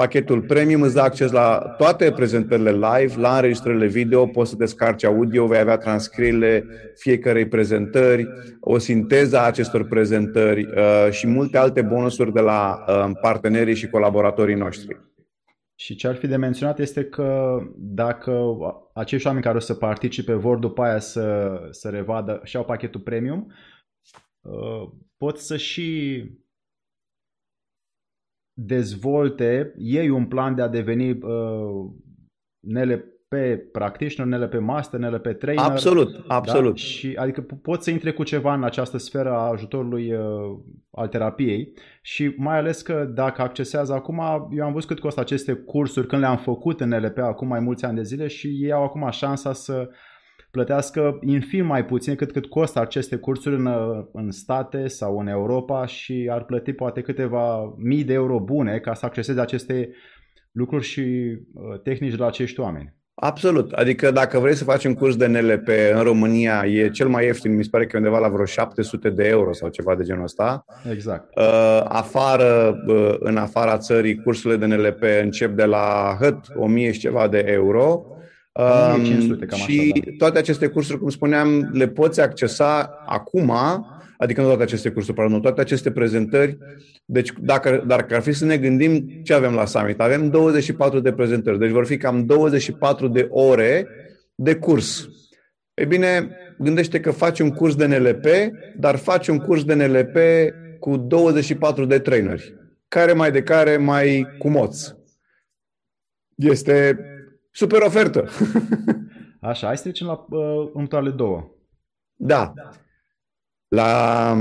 Pachetul 0.00 0.42
premium 0.42 0.82
îți 0.82 0.94
dă 0.94 1.00
acces 1.00 1.30
la 1.30 1.58
toate 1.58 2.12
prezentările 2.12 2.70
live, 2.70 3.20
la 3.20 3.36
înregistrările 3.36 3.86
video, 3.86 4.26
poți 4.26 4.50
să 4.50 4.56
descarci 4.56 5.04
audio, 5.04 5.46
vei 5.46 5.58
avea 5.58 5.76
transcrierile 5.76 6.66
fiecarei 6.94 7.48
prezentări, 7.48 8.28
o 8.60 8.78
sinteză 8.78 9.38
a 9.38 9.46
acestor 9.46 9.88
prezentări 9.88 10.64
uh, 10.64 11.10
și 11.10 11.26
multe 11.26 11.58
alte 11.58 11.82
bonusuri 11.82 12.32
de 12.32 12.40
la 12.40 12.84
uh, 12.88 13.10
partenerii 13.20 13.74
și 13.74 13.88
colaboratorii 13.88 14.54
noștri. 14.54 14.96
Și 15.74 15.94
ce 15.94 16.08
ar 16.08 16.14
fi 16.14 16.26
de 16.26 16.36
menționat 16.36 16.78
este 16.78 17.04
că 17.04 17.58
dacă 17.76 18.56
acești 18.94 19.26
oameni 19.26 19.44
care 19.44 19.56
o 19.56 19.60
să 19.60 19.74
participe 19.74 20.32
vor 20.34 20.58
după 20.58 20.82
aia 20.82 20.98
să, 20.98 21.58
să 21.70 21.88
revadă 21.88 22.40
și 22.44 22.56
au 22.56 22.64
pachetul 22.64 23.00
premium, 23.00 23.52
uh, 24.40 24.88
pot 25.16 25.38
să 25.38 25.56
și 25.56 26.22
dezvolte 28.58 29.74
ei 29.76 30.08
un 30.08 30.26
plan 30.26 30.54
de 30.54 30.62
a 30.62 30.68
deveni 30.68 31.10
uh, 31.10 31.90
NLP 32.60 33.04
practitioner, 33.72 34.38
NLP 34.38 34.60
master, 34.60 35.00
NLP 35.00 35.38
trainer. 35.38 35.64
Absolut, 35.64 36.12
da? 36.12 36.34
absolut. 36.34 36.70
Da? 36.70 36.76
Și, 36.76 37.14
adică 37.16 37.40
poți 37.62 37.84
să 37.84 37.90
intre 37.90 38.12
cu 38.12 38.22
ceva 38.22 38.54
în 38.54 38.64
această 38.64 38.98
sferă 38.98 39.30
a 39.30 39.50
ajutorului 39.50 40.12
uh, 40.12 40.20
al 40.90 41.08
terapiei 41.08 41.72
și 42.02 42.34
mai 42.36 42.58
ales 42.58 42.82
că 42.82 43.10
dacă 43.14 43.42
accesează 43.42 43.92
acum, 43.92 44.20
eu 44.50 44.64
am 44.64 44.72
văzut 44.72 44.88
cât 44.88 45.00
costă 45.00 45.20
aceste 45.20 45.52
cursuri 45.52 46.06
când 46.06 46.20
le-am 46.20 46.36
făcut 46.36 46.80
în 46.80 46.88
NLP 46.88 47.18
acum 47.18 47.48
mai 47.48 47.60
mulți 47.60 47.84
ani 47.84 47.96
de 47.96 48.02
zile 48.02 48.26
și 48.26 48.46
ei 48.46 48.72
au 48.72 48.84
acum 48.84 49.10
șansa 49.10 49.52
să 49.52 49.88
plătească 50.56 51.18
infim 51.22 51.66
mai 51.66 51.84
puțin 51.84 52.14
cât 52.14 52.32
cât 52.32 52.46
costă 52.46 52.80
aceste 52.80 53.16
cursuri 53.16 53.54
în, 53.54 53.68
în 54.12 54.30
state 54.30 54.86
sau 54.86 55.18
în 55.18 55.26
Europa 55.26 55.86
și 55.86 56.28
ar 56.30 56.44
plăti 56.44 56.72
poate 56.72 57.00
câteva 57.00 57.74
mii 57.78 58.04
de 58.04 58.12
euro 58.12 58.38
bune 58.40 58.78
ca 58.78 58.94
să 58.94 59.06
acceseze 59.06 59.40
aceste 59.40 59.90
lucruri 60.52 60.84
și 60.84 61.00
uh, 61.00 61.80
tehnici 61.82 62.16
la 62.16 62.26
acești 62.26 62.60
oameni. 62.60 62.94
Absolut. 63.14 63.72
Adică 63.72 64.10
dacă 64.10 64.38
vrei 64.38 64.54
să 64.54 64.64
faci 64.64 64.84
un 64.84 64.94
curs 64.94 65.16
de 65.16 65.26
NLP 65.26 65.68
în 65.94 66.02
România, 66.02 66.64
e 66.66 66.90
cel 66.90 67.08
mai 67.08 67.24
ieftin, 67.24 67.56
mi 67.56 67.64
se 67.64 67.70
pare 67.70 67.86
că 67.86 67.96
e 67.96 67.98
undeva 67.98 68.18
la 68.18 68.28
vreo 68.28 68.44
700 68.44 69.10
de 69.10 69.24
euro 69.26 69.52
sau 69.52 69.68
ceva 69.68 69.94
de 69.94 70.04
genul 70.04 70.22
ăsta. 70.22 70.64
Exact. 70.90 71.38
Uh, 71.38 71.80
afară, 71.84 72.82
uh, 72.86 73.14
în 73.18 73.36
afara 73.36 73.78
țării, 73.78 74.22
cursurile 74.22 74.66
de 74.66 74.74
NLP 74.74 75.02
încep 75.22 75.56
de 75.56 75.64
la 75.64 76.16
hăt 76.20 76.38
1000 76.54 76.92
și 76.92 77.00
ceva 77.00 77.28
de 77.28 77.44
euro. 77.46 78.15
1500, 78.56 79.46
cam 79.46 79.58
și 79.58 79.92
așa, 79.94 80.04
da. 80.04 80.12
toate 80.18 80.38
aceste 80.38 80.66
cursuri, 80.66 80.98
cum 80.98 81.08
spuneam, 81.08 81.70
le 81.72 81.88
poți 81.88 82.20
accesa 82.20 83.02
acum, 83.06 83.52
adică 84.18 84.40
nu 84.40 84.46
toate 84.46 84.62
aceste 84.62 84.90
cursuri, 84.90 85.16
pardon, 85.16 85.40
toate 85.40 85.60
aceste 85.60 85.90
prezentări. 85.90 86.58
Deci, 87.04 87.32
dacă, 87.40 87.84
dacă 87.86 88.14
ar 88.14 88.22
fi 88.22 88.32
să 88.32 88.44
ne 88.44 88.56
gândim 88.56 89.20
ce 89.22 89.34
avem 89.34 89.54
la 89.54 89.64
summit, 89.64 90.00
avem 90.00 90.30
24 90.30 91.00
de 91.00 91.12
prezentări, 91.12 91.58
deci 91.58 91.70
vor 91.70 91.86
fi 91.86 91.96
cam 91.96 92.26
24 92.26 93.08
de 93.08 93.26
ore 93.30 93.88
de 94.34 94.54
curs. 94.54 95.08
E 95.74 95.84
bine, 95.84 96.28
gândește 96.58 97.00
că 97.00 97.10
faci 97.10 97.40
un 97.40 97.50
curs 97.50 97.74
de 97.74 97.86
NLP, 97.86 98.26
dar 98.76 98.96
faci 98.96 99.28
un 99.28 99.38
curs 99.38 99.64
de 99.64 99.74
NLP 99.74 100.16
cu 100.78 100.96
24 100.96 101.84
de 101.84 101.98
traineri, 101.98 102.54
care 102.88 103.12
mai 103.12 103.30
de 103.30 103.42
care 103.42 103.76
mai 103.76 104.26
cu 104.38 104.48
moți. 104.48 104.94
Este 106.36 106.98
super 107.56 107.80
ofertă. 107.80 108.28
Așa, 109.40 109.66
hai 109.66 109.76
să 109.76 109.82
trecem 109.82 110.06
la 110.06 110.26
uh, 110.28 110.70
următoarele 110.72 111.10
două. 111.10 111.50
Da. 112.14 112.52
La, 113.68 114.36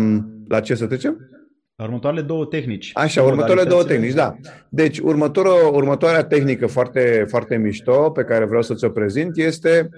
la 0.47 0.59
ce 0.59 0.75
să 0.75 0.87
trecem? 0.87 1.29
La 1.75 1.83
următoarele 1.83 2.21
două 2.21 2.45
tehnici. 2.45 2.91
Așa, 2.93 3.23
următoarele 3.23 3.67
două 3.67 3.83
tehnici, 3.83 4.13
da. 4.13 4.35
Deci, 4.69 4.99
următoarea 5.71 6.23
tehnică 6.23 6.67
foarte, 6.67 7.25
foarte 7.27 7.57
mișto 7.57 8.11
pe 8.11 8.23
care 8.23 8.45
vreau 8.45 8.61
să 8.61 8.73
ți-o 8.73 8.89
prezint 8.89 9.37
este 9.37 9.89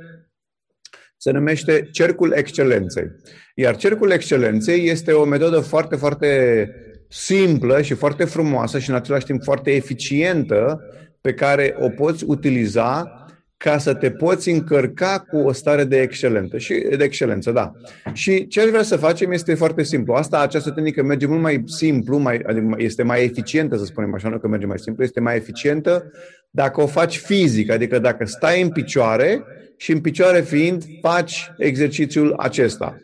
se 1.18 1.32
numește 1.32 1.90
Cercul 1.92 2.32
Excelenței. 2.32 3.12
Iar 3.56 3.76
Cercul 3.76 4.12
Excelenței 4.12 4.88
este 4.88 5.12
o 5.12 5.26
metodă 5.26 5.60
foarte, 5.60 5.96
foarte 5.96 6.72
simplă 7.10 7.82
și 7.82 7.94
foarte 7.94 8.26
frumoasă 8.26 8.80
și 8.80 8.90
în 8.90 8.96
același 8.96 9.26
timp 9.26 9.44
foarte 9.44 9.72
eficientă 9.72 10.82
pe 11.28 11.34
care 11.34 11.76
o 11.80 11.90
poți 11.90 12.24
utiliza 12.28 13.12
ca 13.58 13.78
să 13.78 13.94
te 13.94 14.12
poți 14.12 14.50
încărca 14.50 15.26
cu 15.30 15.38
o 15.38 15.52
stare 15.52 15.84
de 15.84 16.02
excelență. 16.02 16.58
Și 16.58 16.74
de 16.98 17.04
excelență, 17.04 17.52
da. 17.52 17.72
Și 18.14 18.48
ce 18.48 18.62
aș 18.62 18.68
vrea 18.68 18.84
să 18.84 18.96
facem 18.96 19.32
este 19.32 19.54
foarte 19.54 19.84
simplu. 19.84 20.14
Asta, 20.14 20.40
această 20.40 20.72
tehnică 20.72 21.04
merge 21.04 21.26
mult 21.26 21.42
mai 21.42 21.64
simplu, 21.66 22.18
mai, 22.18 22.42
adică 22.46 22.76
este 22.78 23.04
mai 23.04 23.24
eficientă, 23.24 23.78
să 23.78 23.86
spunem 23.86 24.14
așa, 24.14 24.30
nu 24.30 24.40
că 24.40 24.48
merge 24.48 24.66
mai 24.66 24.80
simplu, 24.80 25.04
este 25.04 25.20
mai 25.20 25.36
eficientă 25.36 26.12
dacă 26.50 26.82
o 26.82 26.86
faci 26.86 27.18
fizic, 27.18 27.72
adică 27.72 28.00
dacă 28.00 28.26
stai 28.26 28.62
în 28.62 28.70
picioare 28.70 29.44
și 29.78 29.92
în 29.92 30.02
picioare 30.02 30.42
fiind 30.42 30.84
faci 31.02 31.52
exercițiul 31.58 32.34
acesta. 32.38 32.98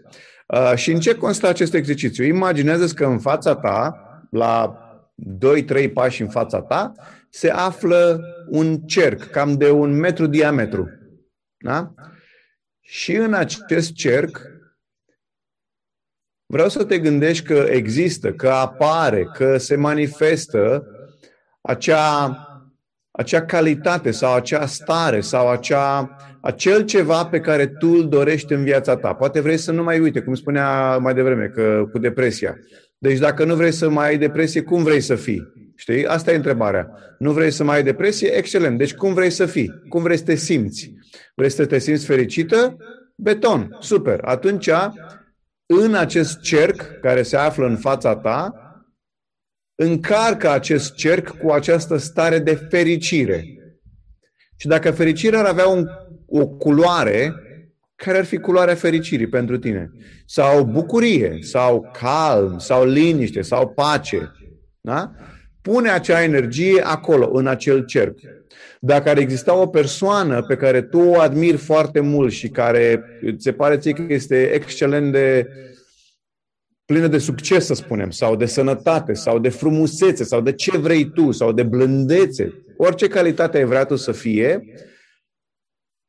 Uh, 0.47 0.74
și 0.76 0.91
în 0.91 0.99
ce 0.99 1.15
constă 1.15 1.47
acest 1.47 1.74
exercițiu? 1.74 2.24
Imaginează-ți 2.24 2.95
că 2.95 3.05
în 3.05 3.19
fața 3.19 3.55
ta, 3.55 3.97
la 4.30 4.78
2-3 5.15 5.93
pași 5.93 6.21
în 6.21 6.28
fața 6.28 6.61
ta, 6.61 6.93
se 7.36 7.49
află 7.49 8.21
un 8.47 8.77
cerc 8.77 9.29
cam 9.29 9.57
de 9.57 9.71
un 9.71 9.99
metru 9.99 10.27
diametru. 10.27 10.89
Da? 11.57 11.93
Și 12.81 13.15
în 13.15 13.34
acest 13.34 13.93
cerc 13.93 14.41
vreau 16.45 16.69
să 16.69 16.84
te 16.84 16.99
gândești 16.99 17.45
că 17.45 17.53
există, 17.53 18.34
că 18.34 18.49
apare, 18.49 19.23
că 19.34 19.57
se 19.57 19.75
manifestă 19.75 20.88
acea, 21.61 22.38
acea 23.11 23.45
calitate 23.45 24.11
sau 24.11 24.34
acea 24.34 24.65
stare 24.65 25.21
sau 25.21 25.49
acea, 25.49 26.15
acel 26.41 26.86
ceva 26.86 27.25
pe 27.25 27.39
care 27.39 27.67
tu 27.67 27.88
îl 27.88 28.09
dorești 28.09 28.53
în 28.53 28.63
viața 28.63 28.97
ta. 28.97 29.13
Poate 29.13 29.39
vrei 29.39 29.57
să 29.57 29.71
nu 29.71 29.84
mai 29.84 29.99
uite, 29.99 30.21
cum 30.21 30.36
spunea 30.36 30.97
mai 30.97 31.13
devreme, 31.13 31.47
că 31.47 31.88
cu 31.91 31.97
depresia. 31.97 32.57
Deci 32.97 33.17
dacă 33.17 33.45
nu 33.45 33.55
vrei 33.55 33.71
să 33.71 33.89
mai 33.89 34.07
ai 34.07 34.17
depresie, 34.17 34.61
cum 34.61 34.84
vrei 34.84 35.01
să 35.01 35.15
fii? 35.15 35.62
Știi? 35.84 36.05
Asta 36.05 36.31
e 36.31 36.36
întrebarea. 36.36 36.89
Nu 37.19 37.31
vrei 37.31 37.51
să 37.51 37.63
mai 37.63 37.75
ai 37.75 37.84
depresie? 37.84 38.29
Excelent. 38.29 38.77
Deci 38.77 38.93
cum 38.93 39.13
vrei 39.13 39.29
să 39.29 39.45
fii? 39.45 39.71
Cum 39.89 40.03
vrei 40.03 40.17
să 40.17 40.23
te 40.23 40.36
simți? 40.36 40.93
Vrei 41.36 41.49
să 41.49 41.65
te 41.65 41.79
simți 41.79 42.05
fericită? 42.05 42.77
Beton. 43.15 43.77
Super. 43.79 44.19
Atunci, 44.23 44.69
în 45.65 45.95
acest 45.95 46.39
cerc 46.39 46.99
care 47.01 47.21
se 47.21 47.38
află 47.38 47.65
în 47.65 47.77
fața 47.77 48.15
ta, 48.15 48.53
încarcă 49.75 50.49
acest 50.49 50.93
cerc 50.93 51.38
cu 51.38 51.51
această 51.51 51.97
stare 51.97 52.39
de 52.39 52.55
fericire. 52.55 53.45
Și 54.55 54.67
dacă 54.67 54.91
fericirea 54.91 55.39
ar 55.39 55.45
avea 55.45 55.67
un, 55.67 55.88
o 56.25 56.47
culoare, 56.47 57.34
care 57.95 58.17
ar 58.17 58.25
fi 58.25 58.38
culoarea 58.38 58.75
fericirii 58.75 59.27
pentru 59.27 59.57
tine? 59.57 59.91
Sau 60.25 60.63
bucurie, 60.63 61.38
sau 61.41 61.91
calm, 61.93 62.57
sau 62.57 62.86
liniște, 62.86 63.41
sau 63.41 63.69
pace. 63.69 64.31
Da? 64.81 65.11
Pune 65.64 65.89
acea 65.89 66.24
energie 66.24 66.82
acolo, 66.82 67.30
în 67.34 67.47
acel 67.47 67.86
cerc. 67.86 68.20
Dacă 68.80 69.09
ar 69.09 69.18
exista 69.18 69.55
o 69.55 69.68
persoană 69.68 70.41
pe 70.41 70.55
care 70.55 70.82
tu 70.82 70.99
o 70.99 71.20
admiri 71.20 71.57
foarte 71.57 71.99
mult 71.99 72.32
și 72.32 72.49
care 72.49 73.03
ți 73.36 73.43
se 73.43 73.51
pare 73.51 73.78
ție 73.78 73.91
că 73.91 74.05
este 74.07 74.51
excelent 74.51 75.11
de 75.11 75.47
plină 76.86 77.07
de 77.07 77.18
succes, 77.18 77.66
să 77.66 77.74
spunem, 77.74 78.09
sau 78.09 78.36
de 78.36 78.45
sănătate, 78.45 79.14
sau 79.14 79.39
de 79.39 79.49
frumusețe, 79.49 80.24
sau 80.24 80.41
de 80.41 80.53
ce 80.53 80.78
vrei 80.78 81.09
tu, 81.09 81.32
sau 81.32 81.51
de 81.51 81.64
blândețe, 81.64 82.64
orice 82.78 83.07
calitate 83.07 83.57
ai 83.57 83.66
vrea 83.66 83.86
tu 83.86 83.95
să 83.95 84.11
fie, 84.11 84.64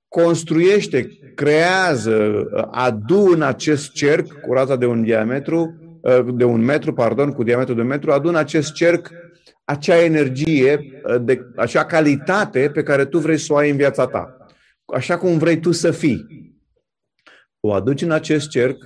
construiește, 0.09 1.09
creează, 1.35 2.45
adună 2.71 3.47
acest 3.47 3.93
cerc 3.93 4.41
cu 4.41 4.53
raza 4.53 4.77
de 4.77 4.87
un 4.87 5.03
diametru, 5.03 5.75
de 6.35 6.45
un 6.45 6.61
metru, 6.61 6.93
pardon, 6.93 7.33
cu 7.33 7.43
diametru 7.43 7.75
de 7.75 7.81
un 7.81 7.87
metru, 7.87 8.13
adună 8.13 8.39
acest 8.39 8.73
cerc 8.73 9.11
acea 9.65 10.03
energie, 10.03 11.01
de, 11.21 11.41
acea 11.57 11.85
calitate 11.85 12.71
pe 12.73 12.83
care 12.83 13.05
tu 13.05 13.19
vrei 13.19 13.39
să 13.39 13.53
o 13.53 13.57
ai 13.57 13.71
în 13.71 13.77
viața 13.77 14.07
ta. 14.07 14.37
Așa 14.95 15.19
cum 15.19 15.39
vrei 15.39 15.61
tu 15.61 15.73
să 15.73 15.91
fii. 15.91 16.27
O 17.61 17.73
aduci 17.73 18.03
în 18.03 18.11
acest 18.11 18.49
cerc 18.49 18.77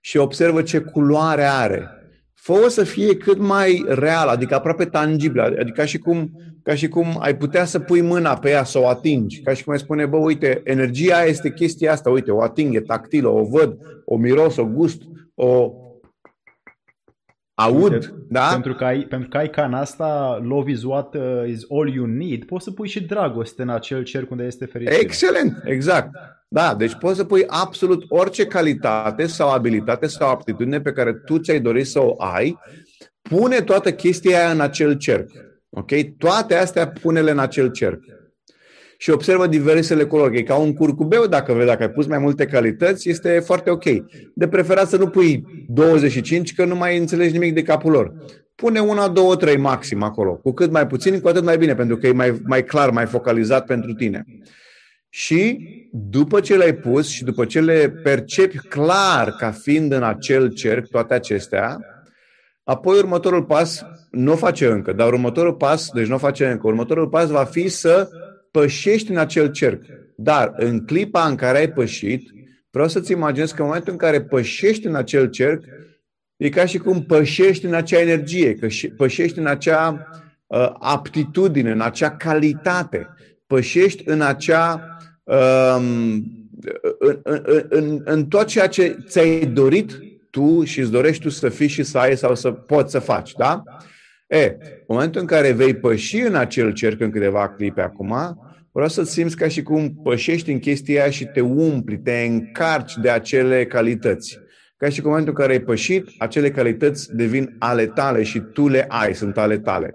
și 0.00 0.16
observă 0.16 0.62
ce 0.62 0.78
culoare 0.78 1.44
are. 1.44 1.88
fă 2.34 2.66
să 2.68 2.84
fie 2.84 3.16
cât 3.16 3.38
mai 3.38 3.84
real, 3.88 4.28
adică 4.28 4.54
aproape 4.54 4.84
tangibil, 4.84 5.40
adică 5.40 5.72
ca 5.74 5.84
și, 5.84 5.98
cum, 5.98 6.30
ca 6.62 6.74
și 6.74 6.88
cum 6.88 7.16
ai 7.18 7.36
putea 7.36 7.64
să 7.64 7.78
pui 7.78 8.00
mâna 8.00 8.38
pe 8.38 8.50
ea, 8.50 8.64
să 8.64 8.78
o 8.78 8.88
atingi, 8.88 9.40
ca 9.40 9.54
și 9.54 9.64
cum 9.64 9.72
ai 9.72 9.78
spune, 9.78 10.06
bă, 10.06 10.16
uite, 10.16 10.60
energia 10.64 11.24
este 11.24 11.52
chestia 11.52 11.92
asta, 11.92 12.10
uite, 12.10 12.30
o 12.30 12.42
ating, 12.42 12.74
e 12.74 12.80
tactilă, 12.80 13.28
o 13.28 13.44
văd, 13.44 13.76
o 14.04 14.16
miros, 14.16 14.56
o 14.56 14.64
gust, 14.64 15.02
o 15.34 15.72
aud, 17.62 17.92
Uite, 17.92 18.14
da? 18.28 18.48
Pentru 18.52 18.74
că, 18.74 18.84
ai, 18.84 18.98
pentru 19.00 19.28
că 19.28 19.36
ai 19.36 19.50
ca 19.50 19.64
în 19.64 19.74
asta, 19.74 20.40
love 20.42 20.70
is 20.70 20.82
what 20.82 21.14
uh, 21.14 21.22
is 21.46 21.62
all 21.70 21.92
you 21.94 22.06
need, 22.06 22.44
poți 22.44 22.64
să 22.64 22.70
pui 22.70 22.88
și 22.88 23.02
dragoste 23.02 23.62
în 23.62 23.68
acel 23.68 24.02
cerc 24.02 24.30
unde 24.30 24.44
este 24.44 24.64
fericire. 24.64 24.98
Excelent, 25.00 25.62
exact. 25.64 26.10
Da, 26.48 26.74
deci 26.74 26.94
poți 26.94 27.16
să 27.16 27.24
pui 27.24 27.44
absolut 27.46 28.04
orice 28.08 28.46
calitate 28.46 29.26
sau 29.26 29.50
abilitate 29.50 30.06
sau 30.06 30.28
aptitudine 30.28 30.80
pe 30.80 30.92
care 30.92 31.12
tu 31.12 31.38
ți-ai 31.38 31.60
dorit 31.60 31.86
să 31.86 32.00
o 32.00 32.14
ai, 32.18 32.58
pune 33.22 33.60
toată 33.60 33.92
chestia 33.92 34.38
aia 34.38 34.50
în 34.50 34.60
acel 34.60 34.92
cerc. 34.92 35.30
Ok? 35.70 35.90
Toate 36.18 36.54
astea 36.54 36.88
pune-le 36.88 37.30
în 37.30 37.38
acel 37.38 37.70
cerc 37.70 38.02
și 39.02 39.10
observă 39.10 39.46
diversele 39.46 40.04
culori. 40.04 40.38
E 40.38 40.42
ca 40.42 40.54
un 40.54 40.74
curcubeu, 40.74 41.26
dacă 41.26 41.52
vrei, 41.52 41.66
dacă 41.66 41.82
ai 41.82 41.90
pus 41.90 42.06
mai 42.06 42.18
multe 42.18 42.46
calități, 42.46 43.08
este 43.08 43.38
foarte 43.38 43.70
ok. 43.70 43.84
De 44.34 44.48
preferat 44.48 44.88
să 44.88 44.96
nu 44.96 45.08
pui 45.08 45.44
25, 45.68 46.54
că 46.54 46.64
nu 46.64 46.74
mai 46.74 46.96
înțelegi 46.96 47.32
nimic 47.32 47.54
de 47.54 47.62
capul 47.62 47.90
lor. 47.90 48.12
Pune 48.54 48.80
una, 48.80 49.08
două, 49.08 49.36
trei 49.36 49.56
maxim 49.56 50.02
acolo. 50.02 50.34
Cu 50.34 50.52
cât 50.52 50.70
mai 50.70 50.86
puțin, 50.86 51.20
cu 51.20 51.28
atât 51.28 51.44
mai 51.44 51.58
bine, 51.58 51.74
pentru 51.74 51.96
că 51.96 52.06
e 52.06 52.12
mai, 52.12 52.40
mai 52.44 52.64
clar, 52.64 52.90
mai 52.90 53.06
focalizat 53.06 53.66
pentru 53.66 53.92
tine. 53.92 54.24
Și 55.08 55.58
după 55.92 56.40
ce 56.40 56.56
le-ai 56.56 56.74
pus 56.74 57.08
și 57.08 57.24
după 57.24 57.44
ce 57.44 57.60
le 57.60 57.90
percepi 58.02 58.58
clar 58.58 59.30
ca 59.30 59.50
fiind 59.50 59.92
în 59.92 60.02
acel 60.02 60.52
cerc 60.52 60.86
toate 60.86 61.14
acestea, 61.14 61.78
apoi 62.64 62.98
următorul 62.98 63.44
pas, 63.44 63.84
nu 64.10 64.32
o 64.32 64.36
face 64.36 64.66
încă, 64.66 64.92
dar 64.92 65.06
următorul 65.06 65.54
pas, 65.54 65.88
deci 65.88 66.06
nu 66.06 66.14
o 66.14 66.18
face 66.18 66.46
încă, 66.46 66.66
următorul 66.66 67.08
pas 67.08 67.30
va 67.30 67.44
fi 67.44 67.68
să 67.68 68.08
pășești 68.50 69.10
în 69.10 69.16
acel 69.16 69.50
cerc. 69.50 69.82
Dar 70.16 70.52
în 70.56 70.84
clipa 70.84 71.26
în 71.26 71.34
care 71.34 71.58
ai 71.58 71.72
pășit, 71.72 72.30
vreau 72.70 72.88
să-ți 72.88 73.12
imaginezi 73.12 73.54
că 73.54 73.60
în 73.60 73.66
momentul 73.66 73.92
în 73.92 73.98
care 73.98 74.22
pășești 74.22 74.86
în 74.86 74.94
acel 74.94 75.30
cerc, 75.30 75.64
e 76.36 76.48
ca 76.48 76.64
și 76.64 76.78
cum 76.78 77.02
pășești 77.02 77.64
în 77.64 77.74
acea 77.74 78.00
energie, 78.00 78.54
că 78.54 78.66
pășești 78.96 79.38
în 79.38 79.46
acea 79.46 80.08
uh, 80.46 80.72
aptitudine, 80.78 81.70
în 81.70 81.80
acea 81.80 82.10
calitate, 82.10 83.08
pășești 83.46 84.02
în 84.06 84.20
acea 84.20 84.96
um, 85.24 86.38
în, 86.98 87.20
în, 87.22 87.42
în, 87.68 88.00
în 88.04 88.26
tot 88.26 88.46
ceea 88.46 88.66
ce 88.66 88.96
ți-ai 89.06 89.46
dorit 89.46 89.98
tu 90.30 90.64
și 90.64 90.80
îți 90.80 90.90
dorești 90.90 91.22
tu 91.22 91.28
să 91.28 91.48
fii 91.48 91.68
și 91.68 91.82
să 91.82 91.98
ai 91.98 92.16
sau 92.16 92.34
să 92.34 92.50
poți 92.50 92.90
să 92.90 92.98
faci, 92.98 93.32
da? 93.32 93.62
E, 94.30 94.56
în 94.60 94.84
momentul 94.86 95.20
în 95.20 95.26
care 95.26 95.52
vei 95.52 95.74
păși 95.74 96.20
în 96.20 96.34
acel 96.34 96.72
cerc 96.72 97.00
în 97.00 97.10
câteva 97.10 97.48
clipe 97.48 97.80
acum, 97.80 98.14
vreau 98.72 98.88
să-ți 98.88 99.12
simți 99.12 99.36
ca 99.36 99.48
și 99.48 99.62
cum 99.62 99.94
pășești 100.02 100.50
în 100.50 100.58
chestia 100.58 101.00
aia 101.00 101.10
și 101.10 101.24
te 101.24 101.40
umpli, 101.40 101.98
te 101.98 102.12
încarci 102.12 102.94
de 103.02 103.10
acele 103.10 103.66
calități. 103.66 104.38
Ca 104.76 104.88
și 104.88 105.00
cum 105.00 105.04
în 105.04 105.10
momentul 105.10 105.34
în 105.36 105.40
care 105.40 105.52
ai 105.52 105.64
pășit, 105.64 106.06
acele 106.18 106.50
calități 106.50 107.16
devin 107.16 107.56
ale 107.58 107.86
tale 107.86 108.22
și 108.22 108.38
tu 108.38 108.68
le 108.68 108.84
ai, 108.88 109.14
sunt 109.14 109.38
ale 109.38 109.58
tale. 109.58 109.90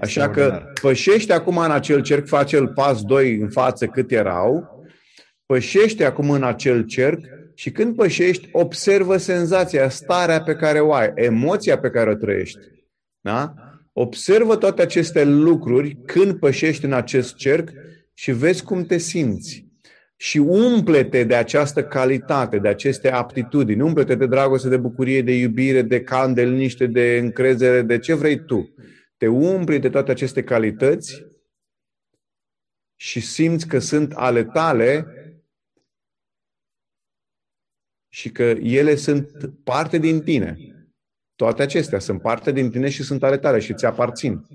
Așa 0.00 0.30
că 0.30 0.62
pășești 0.80 1.32
acum 1.32 1.56
în 1.56 1.70
acel 1.70 2.02
cerc, 2.02 2.26
faci 2.26 2.52
el 2.52 2.68
pas 2.68 3.02
2 3.02 3.36
în 3.36 3.48
față 3.48 3.86
cât 3.86 4.10
erau, 4.10 4.84
pășește 5.46 6.04
acum 6.04 6.30
în 6.30 6.42
acel 6.42 6.82
cerc 6.82 7.20
și 7.54 7.70
când 7.70 7.94
pășești, 7.96 8.48
observă 8.52 9.16
senzația, 9.16 9.88
starea 9.88 10.42
pe 10.42 10.54
care 10.54 10.80
o 10.80 10.92
ai, 10.92 11.12
emoția 11.14 11.78
pe 11.78 11.90
care 11.90 12.10
o 12.10 12.14
trăiești. 12.14 12.58
Da? 13.20 13.54
Observă 13.98 14.56
toate 14.56 14.82
aceste 14.82 15.24
lucruri 15.24 15.94
când 16.04 16.38
pășești 16.38 16.84
în 16.84 16.92
acest 16.92 17.34
cerc 17.34 17.70
și 18.14 18.32
vezi 18.32 18.64
cum 18.64 18.84
te 18.84 18.98
simți. 18.98 19.66
Și 20.16 20.38
umplete 20.38 21.24
de 21.24 21.34
această 21.34 21.84
calitate, 21.84 22.58
de 22.58 22.68
aceste 22.68 23.10
aptitudini, 23.10 23.80
umplete 23.80 24.14
de 24.14 24.26
dragoste, 24.26 24.68
de 24.68 24.76
bucurie, 24.76 25.22
de 25.22 25.32
iubire, 25.32 25.82
de 25.82 26.02
candel, 26.02 26.50
niște 26.50 26.86
de 26.86 27.18
încredere, 27.18 27.82
de 27.82 27.98
ce 27.98 28.14
vrei 28.14 28.44
tu. 28.44 28.74
Te 29.16 29.26
umpli 29.26 29.78
de 29.78 29.88
toate 29.88 30.10
aceste 30.10 30.44
calități 30.44 31.26
și 32.94 33.20
simți 33.20 33.68
că 33.68 33.78
sunt 33.78 34.12
ale 34.12 34.44
tale 34.44 35.06
și 38.08 38.30
că 38.30 38.42
ele 38.42 38.94
sunt 38.94 39.30
parte 39.64 39.98
din 39.98 40.20
tine. 40.20 40.75
Toate 41.36 41.62
acestea 41.62 41.98
sunt 41.98 42.20
parte 42.20 42.52
din 42.52 42.70
tine 42.70 42.88
și 42.88 43.02
sunt 43.02 43.22
ale 43.22 43.38
tale 43.38 43.58
și 43.58 43.74
ți 43.74 43.86
aparțin. 43.86 44.46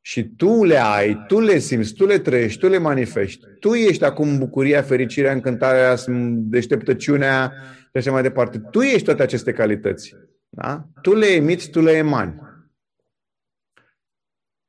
Și 0.00 0.24
tu 0.24 0.64
le 0.64 0.76
ai, 0.76 1.24
tu 1.26 1.40
le 1.40 1.58
simți, 1.58 1.94
tu 1.94 2.06
le 2.06 2.18
trăiești, 2.18 2.60
tu 2.60 2.68
le 2.68 2.78
manifesti. 2.78 3.46
Tu 3.60 3.74
ești 3.74 4.04
acum 4.04 4.38
bucuria, 4.38 4.82
fericirea, 4.82 5.32
încântarea, 5.32 5.96
deșteptăciunea 6.30 7.52
și 7.82 7.96
așa 7.96 8.10
mai 8.10 8.22
departe. 8.22 8.58
Tu 8.58 8.80
ești 8.80 9.04
toate 9.04 9.22
aceste 9.22 9.52
calități. 9.52 10.16
Da? 10.48 10.88
Tu 11.02 11.14
le 11.14 11.26
emiți, 11.26 11.70
tu 11.70 11.80
le 11.80 11.92
emani. 11.92 12.48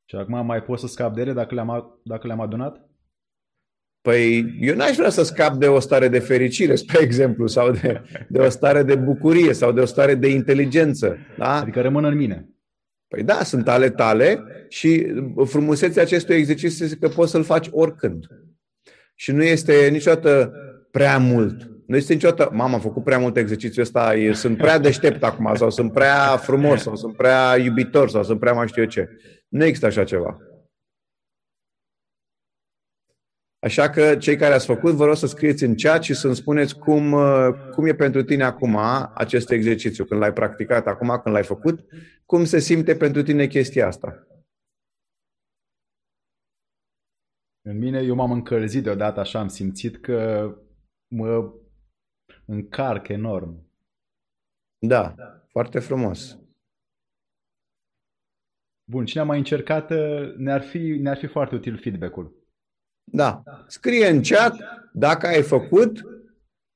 Și 0.05 0.15
acum 0.15 0.45
mai 0.45 0.63
poți 0.63 0.82
să 0.82 0.88
scap 0.88 1.13
de 1.13 1.21
ele 1.21 1.34
dacă 1.34 1.53
le-am, 1.53 1.99
dacă 2.03 2.27
le-am 2.27 2.41
adunat? 2.41 2.90
Păi 4.01 4.55
eu 4.59 4.75
n-aș 4.75 4.95
vrea 4.95 5.09
să 5.09 5.23
scap 5.23 5.53
de 5.53 5.67
o 5.67 5.79
stare 5.79 6.07
de 6.07 6.19
fericire, 6.19 6.75
spre 6.75 7.01
exemplu, 7.01 7.47
sau 7.47 7.71
de, 7.71 8.01
de 8.29 8.39
o 8.39 8.49
stare 8.49 8.83
de 8.83 8.95
bucurie, 8.95 9.53
sau 9.53 9.71
de 9.71 9.81
o 9.81 9.85
stare 9.85 10.15
de 10.15 10.27
inteligență. 10.27 11.17
Da? 11.37 11.59
Adică 11.59 11.81
rămân 11.81 12.03
în 12.03 12.15
mine. 12.15 12.45
Păi 13.07 13.23
da, 13.23 13.43
sunt 13.43 13.67
ale 13.67 13.89
tale 13.89 14.43
și 14.69 15.13
frumusețea 15.45 16.03
acestui 16.03 16.35
exercițiu 16.35 16.85
este 16.85 16.97
că 16.97 17.07
poți 17.07 17.31
să-l 17.31 17.43
faci 17.43 17.67
oricând. 17.71 18.25
Și 19.15 19.31
nu 19.31 19.43
este 19.43 19.87
niciodată 19.91 20.53
prea 20.91 21.17
mult. 21.17 21.69
Nu 21.87 21.95
este 21.95 22.13
niciodată, 22.13 22.49
mama, 22.53 22.73
am 22.73 22.79
făcut 22.79 23.03
prea 23.03 23.19
mult 23.19 23.37
exercițiul 23.37 23.83
ăsta, 23.83 24.13
sunt 24.33 24.57
prea 24.57 24.79
deștept 24.79 25.23
acum, 25.23 25.55
sau 25.55 25.69
sunt 25.69 25.93
prea 25.93 26.37
frumos, 26.37 26.81
sau 26.81 26.95
sunt 26.95 27.15
prea 27.15 27.57
iubitor, 27.57 28.09
sau 28.09 28.23
sunt 28.23 28.39
prea 28.39 28.53
mai 28.53 28.67
știu 28.67 28.81
eu 28.81 28.87
ce. 28.87 29.09
Nu 29.47 29.63
există 29.63 29.85
așa 29.85 30.03
ceva. 30.03 30.37
Așa 33.64 33.89
că 33.89 34.18
cei 34.18 34.36
care 34.36 34.53
ați 34.53 34.66
făcut, 34.66 34.93
vă 34.93 35.05
rog 35.05 35.16
să 35.16 35.28
scrieți 35.28 35.64
în 35.64 35.76
chat 35.76 36.03
și 36.03 36.14
să-mi 36.14 36.36
spuneți 36.36 36.78
cum, 36.78 37.12
uh, 37.12 37.47
cum 37.72 37.86
e 37.86 37.95
pentru 37.95 38.24
tine 38.24 38.43
acum 38.43 38.76
acest 39.14 39.51
exercițiu, 39.51 40.05
când 40.05 40.20
l-ai 40.20 40.34
practicat 40.34 40.88
acum, 40.88 41.07
când 41.07 41.36
l-ai 41.36 41.43
făcut, 41.43 41.86
cum 42.26 42.43
se 42.43 42.59
simte 42.59 42.95
pentru 42.95 43.22
tine 43.22 43.47
chestia 43.47 43.88
asta. 43.88 44.28
În 47.62 47.78
mine, 47.78 48.01
eu 48.01 48.16
m-am 48.16 48.32
încălzit 48.32 48.84
deodată, 48.84 49.20
așa 49.20 49.39
am 49.39 49.47
simțit 49.47 50.01
că 50.01 50.49
mă 51.07 51.53
încarc 52.45 53.07
enorm. 53.07 53.70
Da, 54.80 55.16
foarte 55.47 55.80
frumos. 55.80 56.39
Bun, 58.89 59.05
cine 59.05 59.22
a 59.22 59.26
mai 59.26 59.38
încercat, 59.38 59.91
uh, 59.91 60.36
ne-ar 60.36 60.62
fi, 60.62 60.78
ne-ar 60.78 61.18
fi 61.18 61.28
foarte 61.28 61.55
util 61.55 61.78
feedback-ul. 61.78 62.40
Da. 63.03 63.43
Scrie 63.67 64.07
în 64.07 64.21
chat 64.21 64.55
dacă 64.93 65.27
ai 65.27 65.41
făcut 65.41 66.01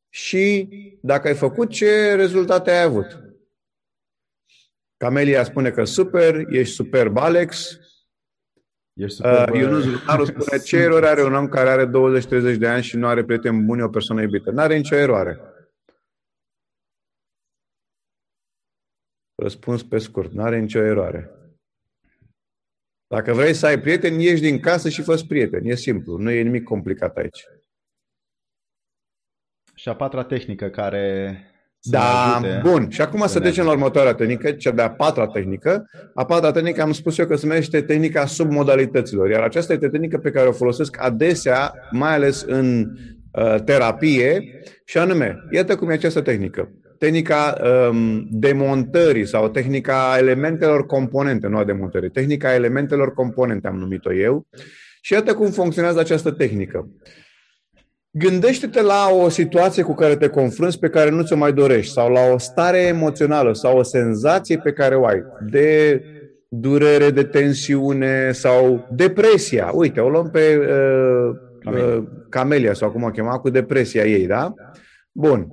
și 0.10 0.70
dacă 1.02 1.28
ai 1.28 1.36
făcut, 1.36 1.70
ce 1.70 2.14
rezultate 2.14 2.72
ai 2.72 2.82
avut. 2.82 3.20
Camelia 4.98 5.44
spune 5.44 5.72
că 5.72 5.84
super, 5.84 6.46
ești 6.50 6.74
superb, 6.74 7.18
Alex. 7.18 7.80
Ești 8.94 9.16
super, 9.16 9.50
uh, 9.50 9.60
Ionuz 9.60 9.86
Lunaru 9.86 10.26
spune 10.26 10.58
ce 10.58 10.78
eroare 10.78 11.08
are 11.08 11.24
un 11.24 11.34
om 11.34 11.48
care 11.48 11.70
are 11.70 11.86
20-30 11.86 12.58
de 12.58 12.68
ani 12.68 12.84
și 12.84 12.98
nu 12.98 13.08
are 13.08 13.24
prieteni 13.24 13.64
buni, 13.64 13.82
o 13.82 13.90
persoană 13.90 14.22
iubită. 14.22 14.52
Nu 14.52 14.62
are 14.62 14.76
nicio 14.76 14.96
eroare. 14.96 15.40
Răspuns 19.36 19.84
pe 19.84 19.98
scurt, 19.98 20.32
nu 20.32 20.44
are 20.44 20.60
nicio 20.60 20.80
eroare. 20.80 21.45
Dacă 23.16 23.34
vrei 23.34 23.54
să 23.54 23.66
ai 23.66 23.80
prieteni, 23.80 24.24
ieși 24.24 24.42
din 24.42 24.60
casă 24.60 24.90
și 24.90 25.02
fă 25.02 25.24
prieteni. 25.28 25.70
E 25.70 25.76
simplu, 25.76 26.18
nu 26.18 26.32
e 26.32 26.42
nimic 26.42 26.64
complicat 26.64 27.18
aici. 27.18 27.44
Și 29.76 29.90
a 29.90 29.96
patra 29.96 30.24
tehnică 30.24 30.68
care 30.68 31.38
da, 31.82 32.42
bun. 32.62 32.90
Și 32.90 33.02
acum 33.02 33.28
să 33.28 33.40
trecem 33.40 33.66
la 33.66 33.72
următoarea 33.72 34.14
tehnică, 34.14 34.52
cea 34.52 34.72
de-a 34.72 34.92
patra 34.92 35.28
tehnică. 35.28 35.90
A 36.14 36.26
patra 36.26 36.52
tehnică 36.52 36.82
am 36.82 36.92
spus 36.92 37.18
eu 37.18 37.26
că 37.26 37.36
se 37.36 37.48
numește 37.48 37.82
tehnica 37.82 38.26
submodalităților, 38.26 39.30
iar 39.30 39.42
aceasta 39.42 39.74
este 39.74 39.90
tehnică 39.90 40.18
pe 40.18 40.32
care 40.32 40.48
o 40.48 40.52
folosesc 40.52 41.02
adesea, 41.02 41.74
mai 41.92 42.14
ales 42.14 42.42
în 42.42 42.92
uh, 43.32 43.56
terapie, 43.64 44.62
și 44.86 44.98
anume, 44.98 45.38
iată 45.52 45.76
cum 45.76 45.90
e 45.90 45.94
această 45.94 46.22
tehnică 46.22 46.70
tehnica 46.98 47.58
um, 47.90 48.28
demontării 48.32 49.26
sau 49.26 49.50
tehnica 49.50 50.16
elementelor 50.18 50.86
componente, 50.86 51.48
nu 51.48 51.58
a 51.58 51.64
demontării, 51.64 52.10
tehnica 52.10 52.54
elementelor 52.54 53.14
componente 53.14 53.68
am 53.68 53.76
numit-o 53.76 54.14
eu. 54.14 54.48
Și 55.02 55.14
iată 55.14 55.34
cum 55.34 55.50
funcționează 55.50 56.00
această 56.00 56.32
tehnică. 56.32 56.90
Gândește-te 58.12 58.82
la 58.82 59.10
o 59.24 59.30
situație 59.30 59.84
cu 59.84 59.94
care 59.94 60.16
te 60.16 60.28
confrunți 60.28 60.80
pe 60.80 60.90
care 60.90 61.10
nu 61.10 61.24
ți-o 61.24 61.36
mai 61.36 61.54
dorești 61.54 61.94
sau 61.94 62.12
la 62.12 62.20
o 62.34 62.38
stare 62.38 62.78
emoțională 62.78 63.54
sau 63.54 63.78
o 63.78 63.84
senzație 63.84 64.58
pe 64.58 64.72
care 64.72 64.96
o 64.96 65.06
ai 65.06 65.24
de 65.50 66.02
durere, 66.48 67.10
de 67.10 67.24
tensiune 67.24 68.32
sau 68.32 68.88
depresia. 68.92 69.72
Uite, 69.74 70.00
o 70.00 70.10
luăm 70.10 70.30
pe 70.30 70.58
uh, 70.58 71.36
Camelia. 71.60 71.96
Uh, 71.96 72.04
Camelia 72.30 72.74
sau 72.74 72.92
cum 72.92 73.04
o 73.04 73.10
chema, 73.10 73.40
cu 73.40 73.50
depresia 73.50 74.06
ei, 74.06 74.28
da? 74.28 74.54
Bun. 75.12 75.48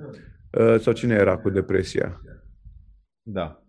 Uh, 0.58 0.80
sau 0.80 0.92
cine 0.92 1.14
era 1.14 1.38
cu 1.38 1.50
depresia? 1.50 2.20
Da. 3.22 3.62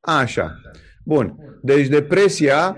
Așa. 0.00 0.60
Bun. 1.04 1.36
Deci 1.62 1.86
depresia, 1.86 2.76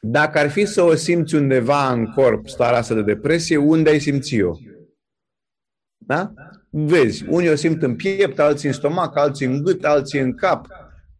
dacă 0.00 0.38
ar 0.38 0.50
fi 0.50 0.64
să 0.64 0.82
o 0.82 0.94
simți 0.94 1.34
undeva 1.34 1.92
în 1.92 2.06
corp, 2.06 2.48
starea 2.48 2.78
asta 2.78 2.94
de 2.94 3.02
depresie, 3.02 3.56
unde 3.56 3.90
ai 3.90 3.98
simți-o? 3.98 4.52
Da? 5.96 6.32
Vezi, 6.70 7.24
unii 7.28 7.50
o 7.50 7.54
simt 7.54 7.82
în 7.82 7.96
piept, 7.96 8.38
alții 8.38 8.68
în 8.68 8.74
stomac, 8.74 9.16
alții 9.16 9.46
în 9.46 9.62
gât, 9.62 9.84
alții 9.84 10.20
în 10.20 10.34
cap, 10.34 10.66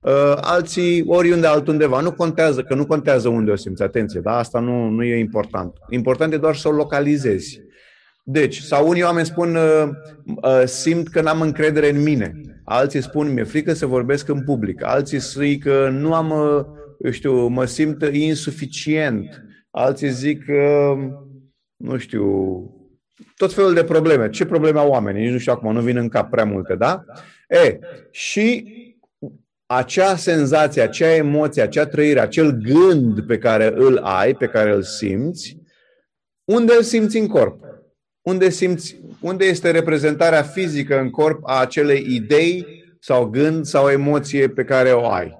uh, 0.00 0.36
alții 0.40 1.04
oriunde 1.06 1.46
altundeva. 1.46 2.00
Nu 2.00 2.12
contează, 2.12 2.62
că 2.62 2.74
nu 2.74 2.86
contează 2.86 3.28
unde 3.28 3.50
o 3.50 3.56
simți, 3.56 3.82
atenție, 3.82 4.20
da? 4.20 4.36
Asta 4.36 4.60
nu, 4.60 4.88
nu 4.88 5.04
e 5.04 5.18
important. 5.18 5.72
Important 5.88 6.32
e 6.32 6.38
doar 6.38 6.54
să 6.54 6.68
o 6.68 6.72
localizezi. 6.72 7.60
Deci, 8.28 8.60
sau 8.60 8.88
unii 8.88 9.02
oameni 9.02 9.26
spun, 9.26 9.54
uh, 9.54 9.88
uh, 10.42 10.62
simt 10.64 11.08
că 11.08 11.20
n-am 11.20 11.40
încredere 11.40 11.90
în 11.90 12.02
mine. 12.02 12.40
Alții 12.64 13.02
spun, 13.02 13.32
mi-e 13.32 13.44
frică 13.44 13.72
să 13.72 13.86
vorbesc 13.86 14.28
în 14.28 14.44
public. 14.44 14.84
Alții 14.84 15.18
zic 15.18 15.62
că 15.62 15.88
nu 15.88 16.14
am, 16.14 16.30
uh, 16.30 16.64
eu 16.98 17.10
știu, 17.10 17.46
mă 17.46 17.64
simt 17.64 18.02
insuficient. 18.12 19.44
Alții 19.70 20.10
zic 20.10 20.44
că, 20.44 20.94
nu 21.76 21.96
știu, 21.96 22.24
tot 23.36 23.52
felul 23.52 23.74
de 23.74 23.84
probleme. 23.84 24.30
Ce 24.30 24.44
probleme 24.44 24.78
au 24.78 24.90
oamenii? 24.90 25.22
Nici 25.22 25.32
nu 25.32 25.38
știu 25.38 25.52
acum, 25.52 25.72
nu 25.72 25.80
vin 25.80 25.96
în 25.96 26.08
cap 26.08 26.30
prea 26.30 26.44
multe, 26.44 26.74
da? 26.74 27.04
E, 27.48 27.78
și 28.10 28.72
acea 29.66 30.16
senzație, 30.16 30.82
acea 30.82 31.14
emoție, 31.14 31.62
acea 31.62 31.86
trăire, 31.86 32.20
acel 32.20 32.50
gând 32.50 33.26
pe 33.26 33.38
care 33.38 33.72
îl 33.74 33.98
ai, 33.98 34.34
pe 34.34 34.46
care 34.46 34.72
îl 34.72 34.82
simți, 34.82 35.58
unde 36.44 36.72
îl 36.76 36.82
simți 36.82 37.18
în 37.18 37.26
corp? 37.26 37.65
Unde 38.26 38.48
simți, 38.48 39.00
unde 39.20 39.44
este 39.44 39.70
reprezentarea 39.70 40.42
fizică 40.42 41.00
în 41.00 41.10
corp 41.10 41.40
a 41.42 41.60
acelei 41.60 42.06
idei 42.08 42.66
sau 43.00 43.24
gând 43.24 43.64
sau 43.64 43.88
emoție 43.88 44.48
pe 44.48 44.64
care 44.64 44.90
o 44.90 45.08
ai. 45.08 45.38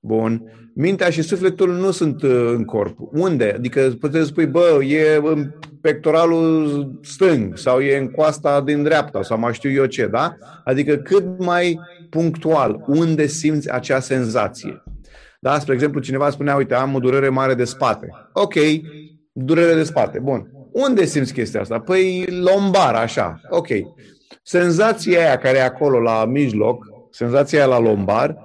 Bun. 0.00 0.42
Mintea 0.74 1.10
și 1.10 1.22
sufletul 1.22 1.72
nu 1.72 1.90
sunt 1.90 2.22
uh, 2.22 2.52
în 2.54 2.64
corp. 2.64 2.96
Unde? 2.98 3.52
Adică 3.56 3.92
puteți 4.00 4.28
spui, 4.28 4.46
bă, 4.46 4.84
e 4.84 5.20
în 5.22 5.50
pectoralul 5.80 6.90
stâng 7.02 7.56
sau 7.56 7.80
e 7.80 7.96
în 7.96 8.10
coasta 8.10 8.60
din 8.60 8.82
dreapta 8.82 9.22
sau 9.22 9.38
mai 9.38 9.54
știu 9.54 9.70
eu 9.70 9.86
ce, 9.86 10.06
da? 10.06 10.36
Adică 10.64 10.96
cât 10.96 11.38
mai 11.38 11.80
punctual 12.10 12.84
unde 12.86 13.26
simți 13.26 13.72
acea 13.72 14.00
senzație. 14.00 14.82
Da? 15.40 15.58
Spre 15.58 15.74
exemplu, 15.74 16.00
cineva 16.00 16.30
spunea, 16.30 16.56
uite, 16.56 16.74
am 16.74 16.94
o 16.94 16.98
durere 16.98 17.28
mare 17.28 17.54
de 17.54 17.64
spate. 17.64 18.08
Ok, 18.32 18.54
durere 19.32 19.74
de 19.74 19.82
spate, 19.82 20.18
bun. 20.18 20.50
Unde 20.72 21.04
simți 21.04 21.32
chestia 21.32 21.60
asta? 21.60 21.80
Păi 21.80 22.26
lombar, 22.26 22.94
așa. 22.94 23.40
Ok. 23.48 23.68
Senzația 24.42 25.18
aia 25.18 25.38
care 25.38 25.58
e 25.58 25.62
acolo 25.62 26.00
la 26.00 26.24
mijloc, 26.24 26.84
senzația 27.10 27.58
aia 27.58 27.68
la 27.68 27.78
lombar, 27.78 28.36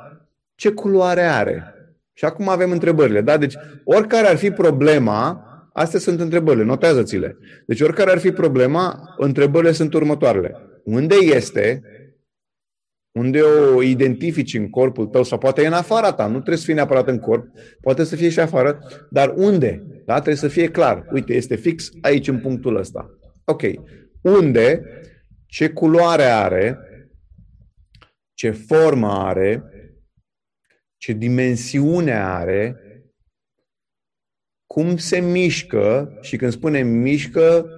ce 0.56 0.70
culoare 0.70 1.22
are? 1.22 1.74
Și 2.14 2.26
acum 2.26 2.50
avem 2.50 2.72
întrebările. 2.72 3.22
Da? 3.22 3.38
Deci, 3.38 3.56
oricare 3.84 4.28
ar 4.28 4.36
fi 4.36 4.52
problema, 4.52 5.44
astea 5.74 6.00
sunt 6.00 6.20
întrebările, 6.20 6.64
notează-ți-le. 6.64 7.38
Deci, 7.66 7.82
oricare 7.82 8.12
ar 8.12 8.18
fi 8.18 8.32
problema, 8.32 9.14
întrebările 9.18 9.72
sunt 9.72 9.94
următoarele. 9.94 10.56
Unde 10.84 11.16
este? 11.16 11.82
Unde 13.18 13.41
o 13.76 13.82
identifici 13.82 14.53
în 14.53 14.70
corpul 14.70 15.05
tău 15.05 15.24
sau 15.24 15.38
poate 15.38 15.61
e 15.61 15.68
în 15.68 15.74
afara 15.74 16.13
ta, 16.13 16.26
nu 16.26 16.34
trebuie 16.34 16.57
să 16.57 16.65
fie 16.65 16.74
neapărat 16.74 17.07
în 17.07 17.20
corp, 17.20 17.47
poate 17.82 18.03
să 18.03 18.15
fie 18.15 18.30
și 18.30 18.39
afară, 18.39 18.80
dar 19.09 19.34
unde? 19.36 19.84
Da? 20.05 20.13
Trebuie 20.13 20.36
să 20.36 20.47
fie 20.47 20.70
clar. 20.70 21.05
Uite, 21.11 21.34
este 21.34 21.55
fix 21.55 21.89
aici 22.01 22.28
în 22.28 22.39
punctul 22.39 22.76
ăsta. 22.76 23.18
Ok. 23.45 23.61
Unde? 24.22 24.84
Ce 25.45 25.70
culoare 25.70 26.24
are? 26.24 26.80
Ce 28.34 28.49
formă 28.49 29.11
are? 29.11 29.63
Ce 30.97 31.13
dimensiune 31.13 32.13
are? 32.13 32.82
Cum 34.65 34.97
se 34.97 35.20
mișcă? 35.20 36.18
Și 36.22 36.38
când 36.38 36.51
spunem 36.51 36.88
mișcă, 36.88 37.70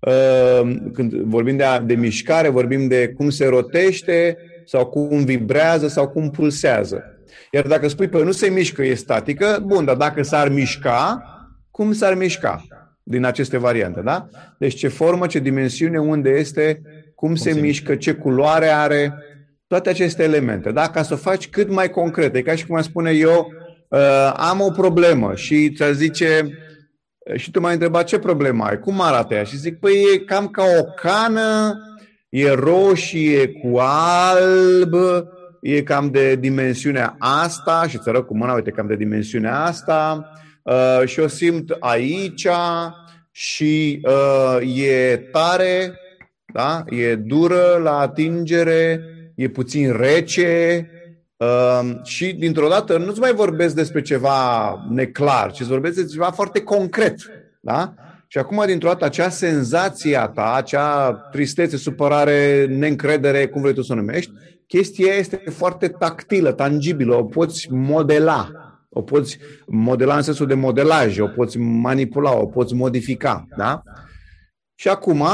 uh, 0.00 0.76
când 0.92 1.12
vorbim 1.12 1.56
de, 1.56 1.64
de 1.86 1.94
mișcare, 1.94 2.48
vorbim 2.48 2.88
de 2.88 3.08
cum 3.08 3.30
se 3.30 3.46
rotește, 3.46 4.38
sau 4.68 4.86
cum 4.86 5.24
vibrează 5.24 5.88
sau 5.88 6.08
cum 6.08 6.30
pulsează. 6.30 7.02
Iar 7.52 7.66
dacă 7.66 7.88
spui, 7.88 8.08
că 8.08 8.18
nu 8.18 8.32
se 8.32 8.48
mișcă, 8.48 8.82
e 8.82 8.94
statică, 8.94 9.62
bun, 9.66 9.84
dar 9.84 9.96
dacă 9.96 10.22
s-ar 10.22 10.48
mișca, 10.48 11.22
cum 11.70 11.92
s-ar 11.92 12.14
mișca 12.14 12.64
din 13.02 13.24
aceste 13.24 13.56
variante, 13.56 14.00
da? 14.00 14.28
Deci 14.58 14.74
ce 14.74 14.88
formă, 14.88 15.26
ce 15.26 15.38
dimensiune, 15.38 15.98
unde 15.98 16.30
este, 16.30 16.80
cum, 17.14 17.28
cum 17.28 17.34
se, 17.34 17.52
se 17.52 17.60
mișcă, 17.60 17.94
ce 17.94 18.12
culoare 18.12 18.66
are, 18.66 19.14
toate 19.66 19.88
aceste 19.88 20.22
elemente, 20.22 20.72
da? 20.72 20.88
Ca 20.88 21.02
să 21.02 21.14
o 21.14 21.16
faci 21.16 21.48
cât 21.48 21.70
mai 21.70 21.90
concret. 21.90 22.34
E 22.34 22.42
ca 22.42 22.54
și 22.54 22.66
cum 22.66 22.76
am 22.76 22.82
spune 22.82 23.10
eu, 23.10 23.52
uh, 23.88 24.32
am 24.36 24.60
o 24.60 24.70
problemă 24.70 25.34
și 25.34 25.72
ți 25.72 25.92
zice, 25.92 26.48
și 27.34 27.50
tu 27.50 27.60
m-ai 27.60 27.72
întrebat 27.72 28.04
ce 28.04 28.18
problemă 28.18 28.64
ai, 28.64 28.78
cum 28.78 29.00
arată 29.00 29.34
ea? 29.34 29.42
Și 29.42 29.56
zic, 29.56 29.78
păi 29.78 30.02
e 30.14 30.18
cam 30.18 30.48
ca 30.48 30.62
o 30.62 30.84
cană 30.84 31.78
e 32.28 32.50
roșie 32.50 33.48
cu 33.48 33.78
alb, 33.78 34.94
e 35.60 35.82
cam 35.82 36.10
de 36.10 36.36
dimensiunea 36.36 37.16
asta 37.18 37.86
și 37.88 37.98
ți 37.98 38.08
arăt 38.08 38.26
cu 38.26 38.36
mâna, 38.36 38.54
uite, 38.54 38.70
cam 38.70 38.86
de 38.86 38.96
dimensiunea 38.96 39.60
asta 39.60 40.30
uh, 40.62 41.02
și 41.04 41.20
o 41.20 41.26
simt 41.26 41.76
aici 41.78 42.48
și 43.30 44.00
uh, 44.04 44.76
e 44.76 45.16
tare, 45.16 45.98
da? 46.52 46.84
e 46.88 47.14
dură 47.14 47.80
la 47.82 47.98
atingere, 47.98 49.00
e 49.34 49.48
puțin 49.48 49.96
rece 49.96 50.90
uh, 51.36 51.90
și 52.04 52.32
dintr-o 52.32 52.68
dată 52.68 52.98
nu-ți 52.98 53.20
mai 53.20 53.32
vorbesc 53.32 53.74
despre 53.74 54.02
ceva 54.02 54.74
neclar, 54.90 55.52
ci 55.52 55.60
îți 55.60 55.68
vorbesc 55.68 55.94
despre 55.94 56.12
ceva 56.12 56.30
foarte 56.30 56.60
concret. 56.60 57.16
Da? 57.60 57.94
Și 58.30 58.38
acum, 58.38 58.62
dintr-o 58.66 58.88
dată, 58.88 59.04
acea 59.04 59.28
senzație 59.28 60.16
a 60.16 60.26
ta, 60.26 60.54
acea 60.54 61.12
tristețe, 61.12 61.76
supărare, 61.76 62.66
neîncredere, 62.66 63.46
cum 63.46 63.60
vrei 63.60 63.74
tu 63.74 63.82
să 63.82 63.92
o 63.92 63.96
numești, 63.96 64.32
chestia 64.66 65.14
este 65.14 65.42
foarte 65.50 65.88
tactilă, 65.88 66.52
tangibilă, 66.52 67.14
o 67.14 67.24
poți 67.24 67.72
modela. 67.72 68.50
O 68.88 69.02
poți 69.02 69.38
modela 69.66 70.16
în 70.16 70.22
sensul 70.22 70.46
de 70.46 70.54
modelaj, 70.54 71.18
o 71.18 71.26
poți 71.26 71.58
manipula, 71.58 72.38
o 72.38 72.46
poți 72.46 72.74
modifica. 72.74 73.46
Da? 73.56 73.82
Și 74.74 74.88
acum, 74.88 75.26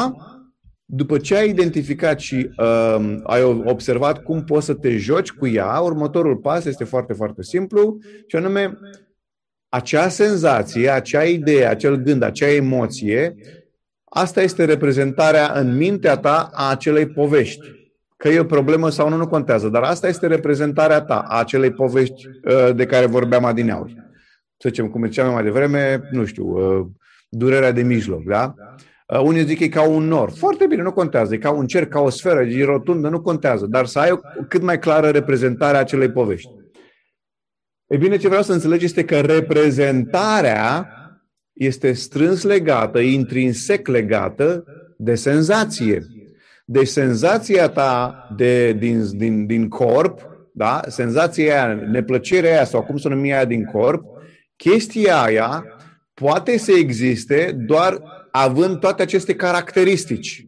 după 0.84 1.18
ce 1.18 1.36
ai 1.36 1.48
identificat 1.48 2.20
și 2.20 2.50
uh, 2.56 3.16
ai 3.22 3.42
observat 3.64 4.22
cum 4.22 4.44
poți 4.44 4.66
să 4.66 4.74
te 4.74 4.96
joci 4.96 5.32
cu 5.32 5.46
ea, 5.46 5.78
următorul 5.78 6.36
pas 6.36 6.64
este 6.64 6.84
foarte, 6.84 7.12
foarte 7.12 7.42
simplu, 7.42 7.98
și 8.26 8.36
anume 8.36 8.78
acea 9.74 10.08
senzație, 10.08 10.90
acea 10.90 11.22
idee, 11.22 11.66
acel 11.66 11.96
gând, 11.96 12.22
acea 12.22 12.50
emoție, 12.50 13.34
asta 14.04 14.42
este 14.42 14.64
reprezentarea 14.64 15.52
în 15.54 15.76
mintea 15.76 16.16
ta 16.16 16.50
a 16.52 16.70
acelei 16.70 17.06
povești. 17.06 17.66
Că 18.16 18.28
e 18.28 18.40
o 18.40 18.44
problemă 18.44 18.90
sau 18.90 19.08
nu, 19.08 19.16
nu 19.16 19.26
contează, 19.26 19.68
dar 19.68 19.82
asta 19.82 20.08
este 20.08 20.26
reprezentarea 20.26 21.00
ta 21.00 21.24
a 21.28 21.38
acelei 21.38 21.70
povești 21.70 22.26
uh, 22.26 22.74
de 22.74 22.86
care 22.86 23.06
vorbeam 23.06 23.44
adineauri. 23.44 23.94
Să 24.56 24.68
zicem, 24.68 24.88
cum 24.88 25.04
ziceam 25.04 25.32
mai 25.32 25.42
devreme, 25.42 26.08
nu 26.10 26.24
știu, 26.24 26.46
uh, 26.46 26.86
durerea 27.28 27.72
de 27.72 27.82
mijloc, 27.82 28.24
da? 28.24 28.54
Uh, 29.06 29.20
unii 29.20 29.44
zic 29.44 29.58
că 29.58 29.64
e 29.64 29.68
ca 29.68 29.88
un 29.88 30.04
nor. 30.04 30.30
Foarte 30.30 30.66
bine, 30.66 30.82
nu 30.82 30.92
contează. 30.92 31.34
E 31.34 31.38
ca 31.38 31.50
un 31.50 31.66
cerc, 31.66 31.88
ca 31.88 32.00
o 32.00 32.10
sferă, 32.10 32.42
e 32.42 32.64
rotundă, 32.64 33.08
nu 33.08 33.20
contează. 33.20 33.66
Dar 33.66 33.86
să 33.86 33.98
ai 33.98 34.10
o 34.10 34.16
cât 34.48 34.62
mai 34.62 34.78
clară 34.78 35.08
reprezentare 35.08 35.76
a 35.76 35.80
acelei 35.80 36.10
povești. 36.10 36.50
E 37.86 37.96
bine, 37.96 38.16
ce 38.16 38.28
vreau 38.28 38.42
să 38.42 38.52
înțelegi 38.52 38.84
este 38.84 39.04
că 39.04 39.20
reprezentarea 39.20 40.88
este 41.52 41.92
strâns 41.92 42.42
legată, 42.42 42.98
intrinsec 42.98 43.88
legată 43.88 44.64
de 44.96 45.14
senzație. 45.14 46.06
Deci 46.64 46.86
senzația 46.86 47.68
ta 47.68 48.14
de, 48.36 48.72
din, 48.72 49.16
din, 49.16 49.46
din 49.46 49.68
corp, 49.68 50.28
da? 50.52 50.80
senzația 50.86 51.64
aia, 51.64 51.74
neplăcerea 51.74 52.50
aia 52.50 52.64
sau 52.64 52.82
cum 52.82 52.96
să 52.96 53.08
numim 53.08 53.32
aia 53.32 53.44
din 53.44 53.64
corp, 53.64 54.04
chestia 54.56 55.22
aia 55.22 55.64
poate 56.14 56.58
să 56.58 56.72
existe 56.72 57.56
doar 57.66 58.02
având 58.30 58.78
toate 58.78 59.02
aceste 59.02 59.34
caracteristici. 59.34 60.46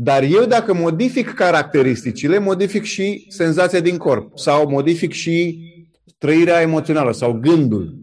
Dar 0.00 0.22
eu 0.22 0.44
dacă 0.44 0.74
modific 0.74 1.34
caracteristicile, 1.34 2.38
modific 2.38 2.82
și 2.82 3.26
senzația 3.28 3.80
din 3.80 3.96
corp 3.96 4.38
sau 4.38 4.68
modific 4.68 5.12
și 5.12 5.58
trăirea 6.18 6.60
emoțională 6.60 7.12
sau 7.12 7.32
gândul. 7.32 7.98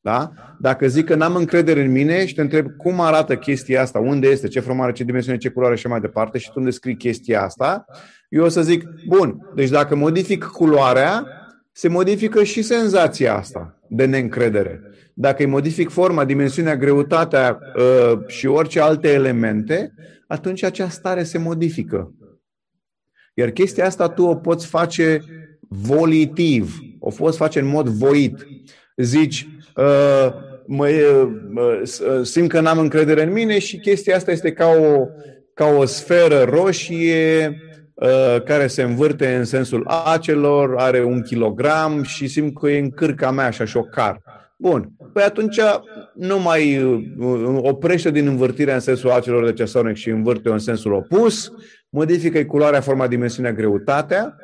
Da? 0.00 0.32
Dacă 0.60 0.86
zic 0.86 1.04
că 1.04 1.14
n-am 1.14 1.34
încredere 1.34 1.82
în 1.82 1.90
mine 1.90 2.26
și 2.26 2.34
te 2.34 2.40
întreb 2.40 2.66
cum 2.76 3.00
arată 3.00 3.36
chestia 3.36 3.82
asta, 3.82 3.98
unde 3.98 4.28
este, 4.28 4.48
ce 4.48 4.60
formare, 4.60 4.92
ce 4.92 5.04
dimensiune, 5.04 5.38
ce 5.38 5.48
culoare 5.48 5.76
și 5.76 5.86
mai 5.86 6.00
departe 6.00 6.38
și 6.38 6.46
tu 6.46 6.52
îmi 6.54 6.64
descrii 6.64 6.96
chestia 6.96 7.42
asta, 7.42 7.84
eu 8.28 8.44
o 8.44 8.48
să 8.48 8.62
zic, 8.62 8.84
bun, 9.06 9.50
deci 9.54 9.68
dacă 9.68 9.96
modific 9.96 10.44
culoarea, 10.44 11.26
se 11.72 11.88
modifică 11.88 12.42
și 12.42 12.62
senzația 12.62 13.34
asta 13.36 13.78
de 13.88 14.04
neîncredere. 14.04 14.82
Dacă 15.14 15.42
îi 15.42 15.48
modific 15.48 15.90
forma, 15.90 16.24
dimensiunea, 16.24 16.76
greutatea 16.76 17.58
uh, 17.76 18.18
și 18.26 18.46
orice 18.46 18.80
alte 18.80 19.08
elemente, 19.12 19.92
atunci 20.28 20.62
acea 20.62 20.88
stare 20.88 21.22
se 21.22 21.38
modifică. 21.38 22.12
Iar 23.34 23.50
chestia 23.50 23.86
asta 23.86 24.08
tu 24.08 24.22
o 24.22 24.34
poți 24.34 24.66
face 24.66 25.24
volitiv, 25.68 26.78
o 26.98 27.10
poți 27.10 27.36
face 27.36 27.58
în 27.58 27.66
mod 27.66 27.88
voit. 27.88 28.46
Zici, 28.96 29.48
uh, 29.76 30.32
mă, 30.66 30.88
uh, 30.88 32.22
simt 32.22 32.48
că 32.48 32.60
n-am 32.60 32.78
încredere 32.78 33.22
în 33.22 33.32
mine 33.32 33.58
și 33.58 33.78
chestia 33.78 34.16
asta 34.16 34.30
este 34.30 34.52
ca 34.52 34.66
o, 34.66 35.06
ca 35.54 35.66
o 35.66 35.84
sferă 35.84 36.42
roșie 36.42 37.60
uh, 37.94 38.42
care 38.44 38.66
se 38.66 38.82
învârte 38.82 39.34
în 39.34 39.44
sensul 39.44 39.86
acelor, 40.04 40.76
are 40.76 41.04
un 41.04 41.22
kilogram 41.22 42.02
și 42.02 42.26
simt 42.26 42.58
că 42.58 42.68
e 42.68 42.78
în 42.78 42.90
cârca 42.90 43.30
mea 43.30 43.46
așa 43.46 43.64
și 43.64 43.76
o 43.76 43.82
car. 43.82 44.22
Bun. 44.56 44.92
Păi 45.12 45.22
atunci 45.22 45.60
nu 46.14 46.38
mai 46.38 46.82
uh, 46.82 47.58
oprește 47.62 48.10
din 48.10 48.26
învârtirea 48.26 48.74
în 48.74 48.80
sensul 48.80 49.10
acelor 49.10 49.44
de 49.44 49.52
cesarnic 49.52 49.96
și 49.96 50.08
învârte 50.08 50.48
în 50.48 50.58
sensul 50.58 50.92
opus, 50.92 51.52
modifică 51.88 52.44
culoarea, 52.44 52.80
forma, 52.80 53.06
dimensiunea, 53.06 53.52
greutatea 53.52 54.36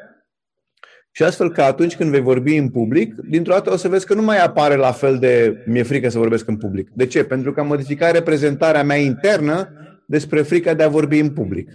și 1.17 1.23
astfel 1.23 1.51
că 1.53 1.63
atunci 1.63 1.97
când 1.97 2.11
vei 2.11 2.21
vorbi 2.21 2.57
în 2.57 2.71
public, 2.71 3.15
dintr-o 3.15 3.53
dată 3.53 3.73
o 3.73 3.77
să 3.77 3.89
vezi 3.89 4.07
că 4.07 4.15
nu 4.15 4.23
mai 4.23 4.45
apare 4.45 4.75
la 4.75 4.93
fel 4.93 5.19
de 5.19 5.63
mi-e 5.67 5.83
frică 5.83 6.09
să 6.09 6.19
vorbesc 6.19 6.49
în 6.49 6.57
public. 6.57 6.91
De 6.91 7.07
ce? 7.07 7.25
Pentru 7.25 7.53
că 7.53 7.61
am 7.61 7.67
modificat 7.67 8.13
reprezentarea 8.13 8.85
mea 8.85 8.97
internă 8.97 9.69
despre 10.07 10.43
frica 10.43 10.75
de 10.75 10.83
a 10.83 10.89
vorbi 10.89 11.19
în 11.19 11.31
public. 11.31 11.71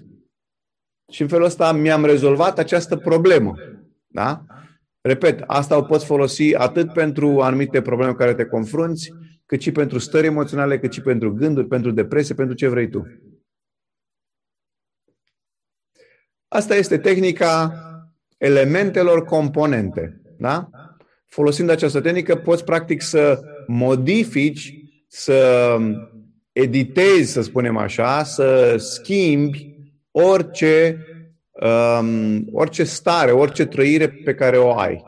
Și 1.11 1.21
în 1.21 1.27
felul 1.27 1.45
ăsta 1.45 1.71
mi-am 1.71 2.05
rezolvat 2.05 2.59
această 2.59 2.95
problemă. 2.95 3.55
Da? 4.07 4.45
Repet, 5.01 5.43
asta 5.47 5.77
o 5.77 5.81
poți 5.81 6.05
folosi 6.05 6.55
atât 6.55 6.93
pentru 6.93 7.41
anumite 7.41 7.81
probleme 7.81 8.11
cu 8.11 8.17
care 8.17 8.33
te 8.33 8.45
confrunți, 8.45 9.13
cât 9.45 9.61
și 9.61 9.71
pentru 9.71 9.97
stări 9.97 10.25
emoționale, 10.25 10.79
cât 10.79 10.93
și 10.93 11.01
pentru 11.01 11.33
gânduri, 11.33 11.67
pentru 11.67 11.91
depresie, 11.91 12.35
pentru 12.35 12.55
ce 12.55 12.67
vrei 12.67 12.89
tu. 12.89 13.05
Asta 16.47 16.75
este 16.75 16.97
tehnica 16.97 17.73
elementelor 18.37 19.25
componente. 19.25 20.21
Da? 20.37 20.69
Folosind 21.25 21.69
această 21.69 22.01
tehnică, 22.01 22.35
poți 22.35 22.63
practic 22.63 23.01
să 23.01 23.39
modifici, 23.67 24.73
să 25.07 25.77
editezi, 26.51 27.31
să 27.31 27.41
spunem 27.41 27.77
așa, 27.77 28.23
să 28.23 28.75
schimbi 28.77 29.75
orice 30.11 31.05
um, 31.61 32.47
orice 32.51 32.83
stare, 32.83 33.31
orice 33.31 33.65
trăire 33.65 34.09
pe 34.09 34.35
care 34.35 34.57
o 34.57 34.77
ai. 34.77 35.03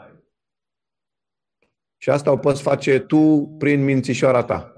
Și 2.02 2.10
asta 2.10 2.32
o 2.32 2.38
poți 2.38 2.62
face 2.62 2.99
tu 2.99 3.56
prin 3.58 3.84
mințișoara 3.84 4.43
ta. 4.43 4.74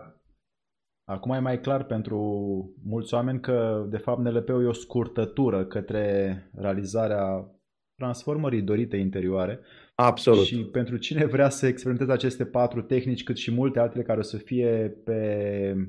Acum 1.09 1.31
e 1.31 1.39
mai 1.39 1.59
clar 1.59 1.83
pentru 1.83 2.17
mulți 2.83 3.13
oameni 3.13 3.39
că, 3.39 3.85
de 3.89 3.97
fapt, 3.97 4.19
NLP-ul 4.19 4.63
e 4.63 4.67
o 4.67 4.73
scurtătură 4.73 5.65
către 5.65 6.37
realizarea 6.55 7.51
transformării 7.95 8.61
dorite 8.61 8.97
interioare. 8.97 9.59
Absolut. 9.95 10.45
Și 10.45 10.65
pentru 10.65 10.97
cine 10.97 11.25
vrea 11.25 11.49
să 11.49 11.67
experimenteze 11.67 12.11
aceste 12.11 12.45
patru 12.45 12.81
tehnici, 12.81 13.23
cât 13.23 13.37
și 13.37 13.51
multe 13.51 13.79
altele 13.79 14.03
care 14.03 14.19
o 14.19 14.23
să 14.23 14.37
fie 14.37 15.01
pe 15.03 15.73
uh, 15.77 15.83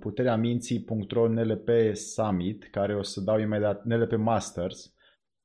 puterea 0.00 0.36
minții.ro 0.36 1.28
NLP 1.28 1.68
Summit, 1.92 2.68
care 2.70 2.96
o 2.96 3.02
să 3.02 3.20
dau 3.20 3.38
imediat, 3.38 3.84
NLP 3.84 4.16
Masters, 4.16 4.94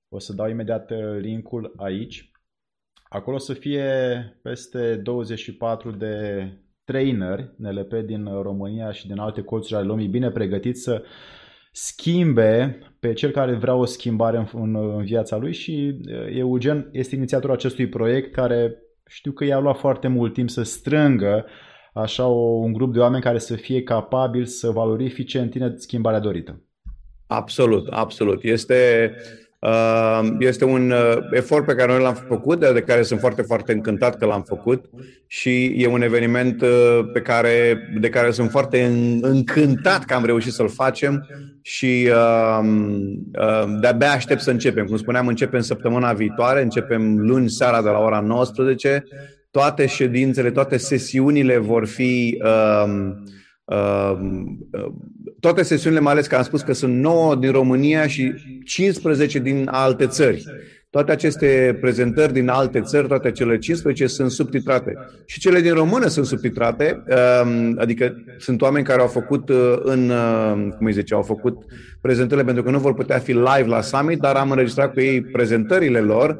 o 0.10 0.20
să 0.20 0.34
dau 0.34 0.50
imediat 0.50 0.92
uh, 0.92 0.98
linkul 1.20 1.74
aici. 1.78 2.32
Acolo 3.04 3.36
o 3.36 3.40
să 3.40 3.54
fie 3.54 3.90
peste 4.42 4.96
24 4.96 5.92
de 5.92 6.48
traineri 6.84 7.54
NLP 7.58 7.94
din 7.94 8.42
România 8.42 8.92
și 8.92 9.08
din 9.08 9.20
alte 9.20 9.42
colțuri 9.42 9.76
ale 9.76 9.86
lumii 9.86 10.08
bine 10.08 10.32
pregătiți 10.32 10.82
să 10.82 11.04
schimbe 11.72 12.80
pe 13.00 13.14
cel 13.14 13.32
care 13.32 13.54
vrea 13.54 13.76
o 13.76 13.86
schimbare 13.86 14.38
în, 14.38 14.48
în, 14.54 14.76
în 14.76 15.04
viața 15.04 15.38
lui 15.38 15.54
și 15.54 16.00
Eugen 16.30 16.90
este 16.92 17.16
inițiatorul 17.16 17.56
acestui 17.56 17.88
proiect 17.88 18.34
care 18.34 18.76
știu 19.08 19.32
că 19.32 19.46
i-a 19.46 19.60
luat 19.60 19.78
foarte 19.78 20.08
mult 20.08 20.34
timp 20.34 20.50
să 20.50 20.64
strângă 20.64 21.46
așa 21.94 22.28
o, 22.28 22.40
un 22.40 22.74
grup 22.74 22.94
de 22.94 23.00
oameni 23.00 23.24
care 23.24 23.38
să 23.38 23.56
fie 23.56 23.84
capabili 23.84 24.48
să 24.48 24.70
valorifice 24.70 25.40
în 25.40 25.50
tine 25.50 25.74
schimbarea 25.78 26.20
dorită. 26.20 26.62
Absolut, 27.28 27.88
absolut. 27.88 28.44
Este 28.44 29.12
Uh, 29.62 30.30
este 30.40 30.66
un 30.66 30.92
uh, 30.92 31.18
efort 31.32 31.66
pe 31.66 31.76
care 31.76 31.92
noi 31.92 32.02
l-am 32.02 32.14
făcut, 32.28 32.60
de 32.60 32.82
care 32.82 33.02
sunt 33.02 33.20
foarte, 33.20 33.42
foarte 33.42 33.72
încântat 33.72 34.18
că 34.18 34.26
l-am 34.26 34.42
făcut 34.42 34.90
și 35.28 35.66
e 35.66 35.88
un 35.88 36.02
eveniment 36.02 36.62
uh, 36.62 37.00
pe 37.14 37.22
care, 37.22 37.88
de 38.00 38.10
care 38.10 38.32
sunt 38.32 38.50
foarte 38.50 38.84
încântat 39.22 40.06
că 40.06 40.14
am 40.14 40.26
reușit 40.26 40.52
să-l 40.52 40.70
facem 40.70 41.28
și 41.62 42.10
de-abia 43.80 44.12
aștept 44.12 44.42
să 44.42 44.52
începem. 44.52 44.86
Cum 44.86 44.98
spuneam, 44.98 45.28
începem 45.28 45.62
săptămâna 45.62 46.14
viitoare, 46.14 46.62
începem 46.62 47.18
luni 47.18 47.50
seara 47.50 47.82
de 47.82 47.90
la 47.90 48.00
ora 48.00 48.20
19. 48.20 49.04
Toate 49.52 49.86
ședințele, 49.86 50.52
toate 50.52 50.78
sesiunile 50.78 51.58
vor 51.58 51.86
fi 51.88 52.42
uh, 52.44 53.12
Ehm, 53.72 54.58
toate 55.40 55.62
sesiunile, 55.62 56.02
mai 56.02 56.12
ales 56.12 56.28
că 56.28 56.36
am 56.36 56.44
spus 56.44 56.62
că 56.62 56.74
sunt 56.74 56.94
9 56.94 57.36
din 57.36 57.52
România 57.52 58.08
și 58.08 58.34
15 58.66 59.40
din 59.40 59.68
alte 59.72 60.08
țări. 60.08 60.44
Toate 60.90 61.12
aceste 61.12 61.78
prezentări 61.82 62.34
din 62.34 62.48
alte 62.48 62.82
țări, 62.82 63.08
toate 63.08 63.32
cele 63.32 63.58
15 63.58 64.08
sunt 64.08 64.32
subtitrate. 64.32 64.94
Și 65.26 65.40
cele 65.40 65.60
din 65.60 65.74
română 65.74 66.08
sunt 66.08 66.26
subtitrate, 66.26 67.04
ehm, 67.08 67.76
adică 67.80 68.16
sunt 68.38 68.62
oameni 68.62 68.86
care 68.86 69.02
au 69.02 69.08
făcut 69.08 69.50
uh, 69.50 69.76
în, 69.80 70.10
uh, 70.10 70.74
cum 70.78 70.86
îi 70.86 70.94
zice, 70.94 71.14
au 71.14 71.22
făcut 71.22 71.58
prezentările 72.02 72.46
pentru 72.46 72.64
că 72.64 72.70
nu 72.70 72.80
vor 72.80 72.94
putea 72.94 73.20
fi 73.20 73.32
live 73.32 73.66
la 73.66 73.82
summit, 73.82 74.20
dar 74.20 74.36
am 74.36 74.52
înregistrat 74.52 74.94
cu 74.94 75.00
ei 75.00 75.22
prezentările 75.22 76.00
lor 76.00 76.40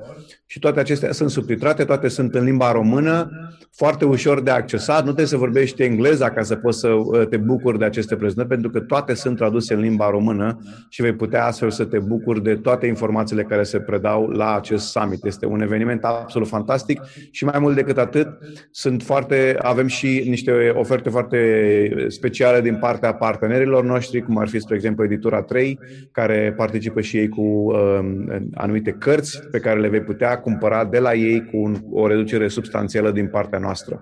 și 0.52 0.60
toate 0.60 0.80
acestea 0.80 1.12
sunt 1.12 1.30
subtitrate, 1.30 1.84
toate 1.84 2.08
sunt 2.08 2.36
în 2.36 2.44
limba 2.44 2.72
română, 2.72 3.30
foarte 3.76 4.06
ușor 4.06 4.42
de 4.42 4.52
accesat, 4.52 4.98
nu 4.98 5.04
trebuie 5.04 5.26
să 5.26 5.38
vorbești 5.38 5.84
engleza 5.84 6.30
ca 6.30 6.42
să 6.42 6.56
poți 6.56 6.80
să 6.80 6.88
uh, 6.88 7.28
te 7.28 7.38
bucuri 7.38 7.78
de 7.78 7.86
aceste 7.86 8.16
prezentări, 8.16 8.48
pentru 8.48 8.70
că 8.70 8.80
toate 8.80 9.14
sunt 9.14 9.38
traduse 9.38 9.74
în 9.74 9.80
limba 9.80 10.10
română 10.10 10.60
și 10.90 11.02
vei 11.02 11.14
putea 11.14 11.46
astfel 11.46 11.70
să 11.70 11.86
te 11.86 12.00
bucuri 12.00 12.44
de 12.44 12.56
toate 12.56 12.88
informațiile 12.88 13.44
care 13.44 13.64
se 13.64 13.80
predau 13.80 14.28
la 14.28 14.56
acest 14.56 14.86
summit. 14.86 15.26
Este 15.26 15.46
un 15.46 15.62
eveniment 15.62 16.04
absolut 16.04 16.48
fantastic 16.48 17.02
și 17.32 17.46
mai 17.46 17.60
mult 17.60 17.76
decât 17.76 17.98
atât, 17.98 18.28
sunt 18.72 19.04
foarte, 19.04 19.56
avem 19.62 19.88
și 19.88 20.24
niște 20.28 20.72
oferte 20.76 21.10
foarte 21.10 22.06
speciale 22.08 22.62
din 22.62 22.76
partea 22.76 23.14
partenerilor 23.14 23.84
noștri, 23.84 24.22
cum 24.22 24.38
ar 24.38 24.48
fi, 24.48 24.60
spre 24.60 24.76
exemplu, 24.76 25.04
Editura 25.04 25.42
3, 25.52 25.80
care 26.12 26.54
participă 26.58 27.02
și 27.02 27.18
ei 27.18 27.30
cu 27.30 27.42
uh, 27.42 28.00
anumite 28.54 28.92
cărți 28.92 29.40
pe 29.52 29.60
care 29.60 29.80
le 29.80 29.88
vei 29.88 30.02
putea 30.02 30.40
cumpăra 30.40 30.86
de 30.86 31.00
la 31.00 31.14
ei 31.14 31.46
cu 31.46 31.58
un, 31.58 31.76
o 31.92 32.08
reducere 32.08 32.48
substanțială 32.48 33.12
din 33.12 33.28
partea 33.28 33.60
noastră. 33.60 34.02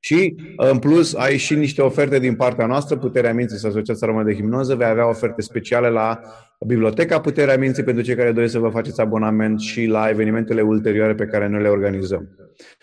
Și, 0.00 0.34
în 0.56 0.78
plus, 0.78 1.14
ai 1.14 1.36
și 1.36 1.54
niște 1.54 1.82
oferte 1.82 2.18
din 2.18 2.34
partea 2.34 2.66
noastră, 2.66 2.96
Puterea 2.96 3.34
Minții 3.34 3.58
sau 3.58 3.70
Asociația 3.70 4.06
Română 4.06 4.24
de 4.24 4.34
Hipnoză, 4.34 4.74
vei 4.74 4.86
avea 4.86 5.08
oferte 5.08 5.42
speciale 5.42 5.88
la 5.88 6.20
Biblioteca 6.66 7.20
Puterea 7.20 7.58
Minții 7.58 7.82
pentru 7.82 8.02
cei 8.02 8.14
care 8.14 8.32
doriți 8.32 8.52
să 8.52 8.58
vă 8.58 8.68
faceți 8.68 9.00
abonament 9.00 9.60
și 9.60 9.86
la 9.86 10.08
evenimentele 10.08 10.60
ulterioare 10.60 11.14
pe 11.14 11.26
care 11.26 11.48
noi 11.48 11.62
le 11.62 11.68
organizăm. 11.68 12.28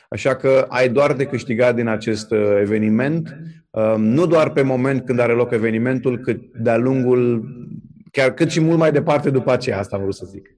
Așa 0.10 0.36
că 0.36 0.66
ai 0.70 0.90
doar 0.90 1.14
de 1.14 1.26
câștigat 1.26 1.76
din 1.76 1.88
acest 1.88 2.32
uh, 2.32 2.58
eveniment, 2.60 3.38
um, 3.70 4.04
nu 4.04 4.26
doar 4.26 4.52
pe 4.52 4.62
moment 4.62 5.06
când 5.06 5.20
are 5.20 5.34
loc 5.34 5.52
evenimentul, 5.52 6.18
cât 6.18 6.42
de-a 6.54 6.78
lungul, 6.78 7.44
chiar 8.12 8.34
cât 8.34 8.50
și 8.50 8.62
mult 8.62 8.78
mai 8.78 8.92
departe 8.92 9.30
după 9.30 9.52
aceea, 9.52 9.80
asta 9.80 9.96
am 9.96 10.02
vrut 10.02 10.16
să 10.16 10.26
zic. 10.26 10.56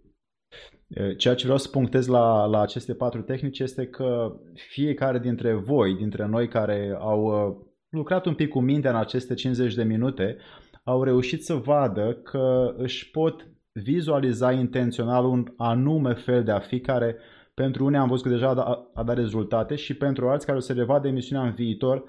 Ceea 1.17 1.35
ce 1.35 1.43
vreau 1.43 1.57
să 1.57 1.69
punctez 1.69 2.07
la, 2.07 2.45
la 2.45 2.61
aceste 2.61 2.93
patru 2.93 3.21
tehnici 3.21 3.59
este 3.59 3.85
că 3.85 4.35
fiecare 4.69 5.19
dintre 5.19 5.53
voi, 5.53 5.93
dintre 5.93 6.25
noi 6.25 6.47
care 6.47 6.97
au 6.99 7.57
lucrat 7.89 8.25
un 8.25 8.33
pic 8.33 8.49
cu 8.49 8.59
mintea 8.59 8.89
în 8.89 8.97
aceste 8.97 9.33
50 9.33 9.73
de 9.73 9.83
minute, 9.83 10.37
au 10.83 11.03
reușit 11.03 11.43
să 11.43 11.53
vadă 11.53 12.13
că 12.13 12.73
își 12.77 13.11
pot 13.11 13.47
vizualiza 13.71 14.51
intențional 14.51 15.25
un 15.25 15.53
anume 15.57 16.13
fel 16.13 16.43
de 16.43 16.51
a 16.51 16.59
fi 16.59 16.79
care 16.79 17.17
pentru 17.53 17.85
unii 17.85 17.97
am 17.97 18.07
văzut 18.07 18.23
că 18.23 18.29
deja 18.29 18.49
a, 18.49 18.91
a 18.93 19.03
dat 19.03 19.15
rezultate 19.15 19.75
și 19.75 19.93
pentru 19.93 20.29
alții 20.29 20.45
care 20.45 20.57
o 20.57 20.61
să 20.61 20.73
revadă 20.73 21.07
emisiunea 21.07 21.45
în 21.45 21.53
viitor 21.53 22.03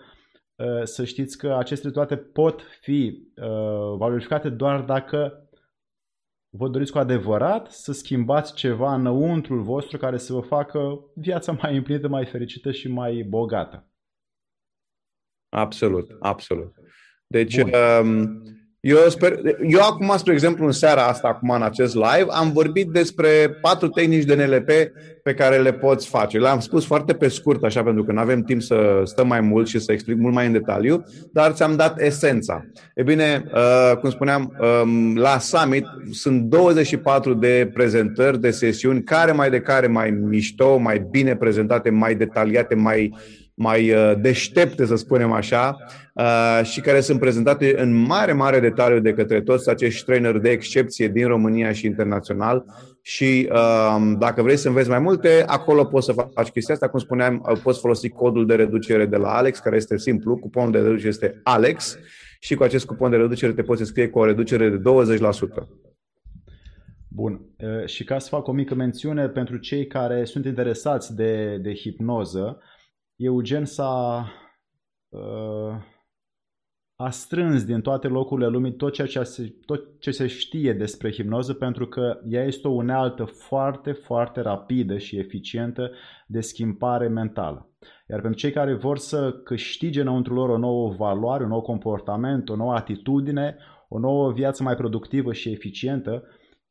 să 0.83 1.05
știți 1.05 1.39
că 1.39 1.55
aceste 1.55 1.87
rezultate 1.87 2.17
pot 2.17 2.63
fi 2.81 3.29
valorificate 3.97 4.49
doar 4.49 4.81
dacă 4.81 5.49
vă 6.57 6.69
doriți 6.69 6.93
cu 6.93 6.99
adevărat 6.99 7.71
să 7.71 7.93
schimbați 7.93 8.55
ceva 8.55 8.95
înăuntrul 8.95 9.63
vostru 9.63 9.99
care 9.99 10.17
să 10.17 10.33
vă 10.33 10.41
facă 10.41 11.05
viața 11.15 11.53
mai 11.63 11.77
împlinită, 11.77 12.09
mai 12.09 12.27
fericită 12.27 12.73
și 12.73 12.89
mai 12.89 13.23
bogată. 13.23 13.89
Absolut, 15.49 16.17
absolut. 16.21 16.75
Deci, 17.27 17.57
um, 17.57 18.43
eu, 18.87 18.97
sper, 19.09 19.39
eu 19.69 19.81
acum, 19.81 20.15
spre 20.17 20.33
exemplu, 20.33 20.67
în 20.67 20.73
seara 20.73 21.03
asta, 21.03 21.29
acum 21.29 21.51
în 21.51 21.63
acest 21.63 21.95
live, 21.95 22.27
am 22.29 22.53
vorbit 22.53 22.89
despre 22.89 23.59
patru 23.61 23.89
tehnici 23.89 24.25
de 24.25 24.35
NLP 24.35 24.69
pe 25.23 25.35
care 25.35 25.59
le 25.59 25.73
poți 25.73 26.09
face. 26.09 26.39
Le-am 26.39 26.61
spus 26.61 26.87
foarte 26.87 27.13
pe 27.13 27.29
scurt, 27.29 27.65
așa, 27.65 27.83
pentru 27.83 28.05
că 28.05 28.13
nu 28.13 28.21
avem 28.21 28.43
timp 28.43 28.63
să 28.63 29.01
stăm 29.05 29.27
mai 29.27 29.41
mult 29.41 29.69
și 29.69 29.79
să 29.79 29.93
explic 29.93 30.17
mult 30.17 30.35
mai 30.35 30.47
în 30.47 30.53
detaliu, 30.53 31.05
dar 31.33 31.53
ți-am 31.53 31.77
dat 31.77 32.01
esența. 32.01 32.65
E 32.95 33.03
bine, 33.03 33.45
uh, 33.55 33.97
cum 34.01 34.11
spuneam, 34.11 34.57
um, 34.83 35.17
la 35.17 35.39
Summit 35.39 35.85
sunt 36.11 36.43
24 36.43 37.35
de 37.35 37.71
prezentări, 37.75 38.41
de 38.41 38.51
sesiuni, 38.51 39.03
care 39.03 39.33
mai 39.33 39.51
de 39.51 39.61
care 39.61 39.87
mai 39.87 40.11
mișto, 40.11 40.77
mai 40.77 41.07
bine 41.11 41.37
prezentate, 41.37 41.91
mai 41.91 42.15
detaliate, 42.15 42.75
mai 42.75 43.13
mai 43.55 43.91
uh, 43.91 44.13
deștepte, 44.21 44.87
să 44.87 44.95
spunem 44.95 45.33
așa, 45.33 45.77
uh, 46.15 46.61
și 46.63 46.81
care 46.81 47.01
sunt 47.01 47.21
prezentate 47.21 47.81
în 47.81 47.95
mare, 47.95 48.33
mare 48.33 48.61
detaliu 48.61 49.01
de 49.01 49.13
către 49.13 49.41
toți 49.41 49.71
acești 49.71 50.05
traineri 50.05 50.43
de 50.43 50.51
excepție 50.51 51.09
din 51.09 51.27
România 51.27 51.73
și 51.73 51.87
internațional. 51.87 52.65
Și 53.03 53.49
uh, 53.53 54.13
dacă 54.19 54.43
vrei 54.43 54.57
să 54.57 54.69
înveți 54.69 54.89
mai 54.89 54.99
multe, 54.99 55.43
acolo 55.47 55.85
poți 55.85 56.07
să 56.07 56.13
faci 56.35 56.49
chestia 56.49 56.75
asta. 56.75 56.89
Cum 56.89 56.99
spuneam, 56.99 57.59
poți 57.63 57.81
folosi 57.81 58.09
codul 58.09 58.47
de 58.47 58.55
reducere 58.55 59.07
de 59.07 59.17
la 59.17 59.37
Alex, 59.37 59.59
care 59.59 59.77
este 59.77 59.99
simplu. 59.99 60.37
Cuponul 60.37 60.73
de 60.73 60.79
reducere 60.79 61.09
este 61.09 61.41
Alex 61.43 61.99
și 62.41 62.55
cu 62.55 62.63
acest 62.63 62.87
cupon 62.87 63.11
de 63.11 63.17
reducere 63.17 63.53
te 63.53 63.63
poți 63.63 63.85
scrie 63.85 64.09
cu 64.09 64.19
o 64.19 64.25
reducere 64.25 64.69
de 64.69 64.81
20%. 65.19 65.23
Bun. 67.09 67.41
Și 67.85 68.05
ca 68.05 68.19
să 68.19 68.29
fac 68.29 68.47
o 68.47 68.53
mică 68.53 68.75
mențiune 68.75 69.29
pentru 69.29 69.57
cei 69.57 69.87
care 69.87 70.25
sunt 70.25 70.45
interesați 70.45 71.15
de, 71.15 71.59
de 71.63 71.75
hipnoză, 71.75 72.59
Eugen 73.25 73.65
s-a 73.65 74.27
uh, 75.09 75.77
a 76.97 77.11
strâns 77.11 77.65
din 77.65 77.81
toate 77.81 78.09
locurile 78.09 78.47
lumii 78.47 78.77
tot 78.77 78.93
ceea 78.93 79.07
ce 79.07 79.23
se, 79.23 79.55
tot 79.67 80.01
ce 80.01 80.11
se 80.11 80.27
știe 80.27 80.73
despre 80.73 81.13
hipnoză 81.13 81.55
pentru 81.55 81.87
că 81.87 82.21
ea 82.29 82.45
este 82.45 82.69
o 82.69 82.71
unealtă 82.71 83.25
foarte, 83.25 83.93
foarte 83.93 84.41
rapidă 84.41 84.99
și 84.99 85.19
eficientă 85.19 85.91
de 86.27 86.41
schimbare 86.41 87.09
mentală. 87.09 87.69
Iar 88.09 88.21
pentru 88.21 88.39
cei 88.39 88.51
care 88.51 88.75
vor 88.75 88.99
să 88.99 89.33
câștige 89.45 90.01
înăuntru 90.01 90.35
lor 90.35 90.49
o 90.49 90.59
nouă 90.59 90.95
valoare, 90.99 91.43
un 91.43 91.49
nou 91.49 91.63
comportament, 91.63 92.49
o 92.49 92.57
nouă 92.57 92.75
atitudine, 92.75 93.57
o 93.89 93.99
nouă 93.99 94.33
viață 94.33 94.63
mai 94.63 94.75
productivă 94.75 95.33
și 95.33 95.51
eficientă, 95.51 96.23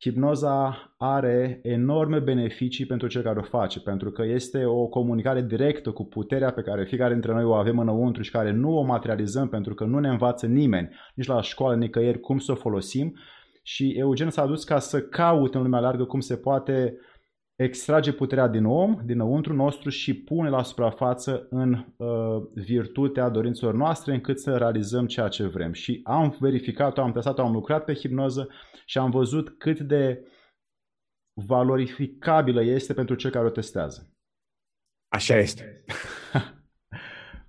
Hipnoza 0.04 0.94
are 0.96 1.60
enorme 1.62 2.18
beneficii 2.18 2.86
pentru 2.86 3.08
cel 3.08 3.22
care 3.22 3.38
o 3.38 3.42
face, 3.42 3.80
pentru 3.80 4.10
că 4.10 4.22
este 4.24 4.64
o 4.64 4.86
comunicare 4.86 5.42
directă 5.42 5.90
cu 5.90 6.04
puterea 6.04 6.50
pe 6.50 6.62
care 6.62 6.84
fiecare 6.84 7.12
dintre 7.12 7.32
noi 7.32 7.44
o 7.44 7.54
avem 7.54 7.78
înăuntru 7.78 8.22
și 8.22 8.30
care 8.30 8.50
nu 8.50 8.78
o 8.78 8.82
materializăm 8.82 9.48
pentru 9.48 9.74
că 9.74 9.84
nu 9.84 9.98
ne 9.98 10.08
învață 10.08 10.46
nimeni, 10.46 10.88
nici 11.14 11.26
la 11.26 11.42
școală, 11.42 11.76
nicăieri, 11.76 12.20
cum 12.20 12.38
să 12.38 12.52
o 12.52 12.54
folosim. 12.54 13.18
Și 13.62 13.94
Eugen 13.96 14.30
s-a 14.30 14.46
dus 14.46 14.64
ca 14.64 14.78
să 14.78 15.00
caute 15.00 15.56
în 15.56 15.62
lumea 15.62 15.80
largă 15.80 16.04
cum 16.04 16.20
se 16.20 16.36
poate 16.36 16.96
extrage 17.56 18.12
puterea 18.12 18.48
din 18.48 18.64
om, 18.64 19.00
dinăuntru 19.04 19.54
nostru 19.54 19.88
și 19.88 20.14
pune 20.14 20.48
la 20.48 20.62
suprafață 20.62 21.46
în 21.50 21.84
uh, 21.96 22.42
virtutea 22.54 23.28
dorințelor 23.28 23.74
noastre 23.74 24.14
încât 24.14 24.40
să 24.40 24.56
realizăm 24.56 25.06
ceea 25.06 25.28
ce 25.28 25.46
vrem. 25.46 25.72
Și 25.72 26.00
am 26.04 26.36
verificat-o, 26.40 27.00
am 27.00 27.12
testat-o, 27.12 27.42
am 27.42 27.52
lucrat 27.52 27.84
pe 27.84 27.94
hipnoză 27.94 28.48
și 28.84 28.98
am 28.98 29.10
văzut 29.10 29.58
cât 29.58 29.80
de 29.80 30.26
valorificabilă 31.46 32.62
este 32.62 32.94
pentru 32.94 33.14
cel 33.14 33.30
care 33.30 33.46
o 33.46 33.50
testează. 33.50 34.08
Așa 35.08 35.36
este. 35.36 35.84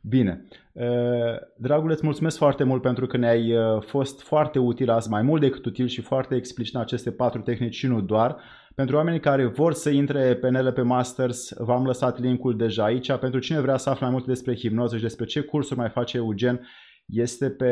Bine. 0.02 0.48
Uh, 0.74 1.38
dragule, 1.58 1.94
îți 1.94 2.06
mulțumesc 2.06 2.38
foarte 2.38 2.64
mult 2.64 2.82
pentru 2.82 3.08
că 3.08 3.18
ne-ai 3.18 3.58
uh, 3.58 3.82
fost 3.82 4.22
foarte 4.22 4.60
util 4.60 4.90
azi, 4.90 5.10
mai 5.10 5.22
mult 5.22 5.42
decât 5.42 5.66
util 5.66 5.88
și 5.88 6.02
foarte 6.02 6.36
explicit 6.36 6.76
în 6.76 6.82
aceste 6.82 7.12
patru 7.12 7.42
tehnici 7.42 7.76
și 7.76 7.88
nu 7.88 8.02
doar. 8.02 8.42
Pentru 8.76 8.96
oamenii 8.96 9.20
care 9.20 9.46
vor 9.46 9.74
să 9.74 9.90
intre 9.90 10.36
pe 10.36 10.50
NLP 10.50 10.78
Masters, 10.78 11.54
v-am 11.58 11.86
lăsat 11.86 12.20
linkul 12.20 12.58
deja 12.58 12.84
aici. 12.84 13.12
Pentru 13.12 13.40
cine 13.40 13.60
vrea 13.60 13.78
să 13.78 13.90
afle 13.90 14.06
mai 14.06 14.14
multe 14.14 14.30
despre 14.30 14.56
hipnoză 14.56 14.96
și 14.96 15.02
despre 15.02 15.26
ce 15.26 15.42
cursuri 15.42 15.80
mai 15.80 15.90
face 15.90 16.18
Eugen, 16.18 16.68
este 17.06 17.50
pe 17.50 17.72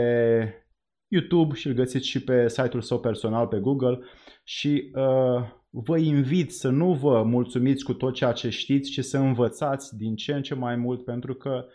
YouTube 1.07 1.55
și 1.55 1.67
îl 1.67 1.73
găsiți 1.73 2.07
și 2.07 2.23
pe 2.23 2.49
site-ul 2.49 2.81
său 2.81 2.99
personal 2.99 3.47
pe 3.47 3.59
Google 3.59 3.99
și 4.43 4.91
uh, 4.95 5.43
vă 5.69 5.97
invit 5.97 6.53
să 6.53 6.69
nu 6.69 6.93
vă 6.93 7.23
mulțumiți 7.23 7.83
cu 7.83 7.93
tot 7.93 8.13
ceea 8.13 8.31
ce 8.31 8.49
știți, 8.49 8.91
ci 8.91 9.03
să 9.03 9.17
învățați 9.17 9.97
din 9.97 10.15
ce 10.15 10.33
în 10.33 10.41
ce 10.41 10.55
mai 10.55 10.75
mult 10.75 11.03
pentru 11.03 11.33
că 11.33 11.65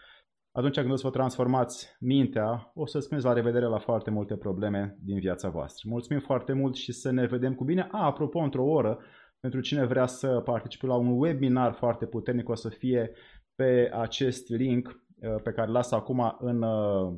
atunci 0.53 0.74
când 0.74 0.91
o 0.91 0.97
să 0.97 1.07
vă 1.07 1.12
transformați 1.12 1.97
mintea, 2.01 2.70
o 2.74 2.87
să 2.87 2.99
spuneți 2.99 3.26
la 3.26 3.33
revedere 3.33 3.64
la 3.64 3.79
foarte 3.79 4.11
multe 4.11 4.37
probleme 4.37 4.99
din 5.05 5.18
viața 5.18 5.49
voastră. 5.49 5.89
Mulțumim 5.91 6.20
foarte 6.20 6.53
mult 6.53 6.74
și 6.74 6.93
să 6.93 7.11
ne 7.11 7.26
vedem 7.26 7.55
cu 7.55 7.64
bine. 7.64 7.89
A, 7.91 8.05
apropo, 8.05 8.39
într-o 8.39 8.64
oră, 8.64 8.99
pentru 9.41 9.61
cine 9.61 9.84
vrea 9.84 10.07
să 10.07 10.41
participe 10.45 10.86
la 10.86 10.95
un 10.95 11.18
webinar 11.18 11.72
foarte 11.72 12.07
puternic, 12.07 12.49
o 12.49 12.55
să 12.55 12.68
fie 12.68 13.11
pe 13.55 13.91
acest 13.93 14.49
link 14.49 14.89
uh, 14.89 15.43
pe 15.43 15.51
care 15.51 15.70
las 15.70 15.91
acum 15.91 16.36
în 16.39 16.62
uh, 16.62 17.14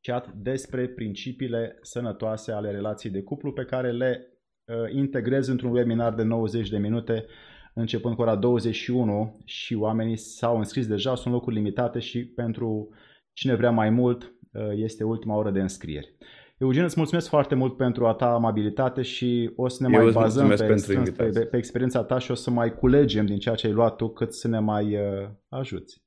chat 0.00 0.32
despre 0.32 0.88
principiile 0.88 1.78
sănătoase 1.80 2.52
ale 2.52 2.70
relației 2.70 3.12
de 3.12 3.22
cuplu 3.22 3.52
pe 3.52 3.64
care 3.64 3.92
le 3.92 4.26
uh, 4.64 4.92
integrez 4.92 5.48
într-un 5.48 5.70
webinar 5.70 6.14
de 6.14 6.22
90 6.22 6.68
de 6.68 6.78
minute 6.78 7.26
începând 7.74 8.14
cu 8.14 8.22
ora 8.22 8.36
21 8.36 9.40
și 9.44 9.74
oamenii 9.74 10.16
s-au 10.16 10.58
înscris 10.58 10.86
deja, 10.86 11.14
sunt 11.14 11.34
locuri 11.34 11.54
limitate 11.54 11.98
și 11.98 12.26
pentru 12.26 12.88
cine 13.32 13.54
vrea 13.54 13.70
mai 13.70 13.90
mult 13.90 14.34
este 14.74 15.04
ultima 15.04 15.36
oră 15.36 15.50
de 15.50 15.60
înscriere. 15.60 16.16
Eugen, 16.58 16.84
îți 16.84 16.94
mulțumesc 16.96 17.28
foarte 17.28 17.54
mult 17.54 17.76
pentru 17.76 18.06
a 18.06 18.14
ta 18.14 18.32
amabilitate 18.32 19.02
și 19.02 19.52
o 19.56 19.68
să 19.68 19.86
ne 19.86 19.96
Eu 19.96 20.02
mai 20.02 20.12
bazăm 20.12 20.48
pe, 20.48 20.56
pe, 20.86 21.12
pe, 21.16 21.40
pe 21.40 21.56
experiența 21.56 22.04
ta 22.04 22.18
și 22.18 22.30
o 22.30 22.34
să 22.34 22.50
mai 22.50 22.74
culegem 22.74 23.26
din 23.26 23.38
ceea 23.38 23.54
ce 23.54 23.66
ai 23.66 23.72
luat 23.72 23.96
tu 23.96 24.08
cât 24.08 24.34
să 24.34 24.48
ne 24.48 24.58
mai 24.58 24.96
uh, 24.96 25.28
ajuți. 25.48 26.04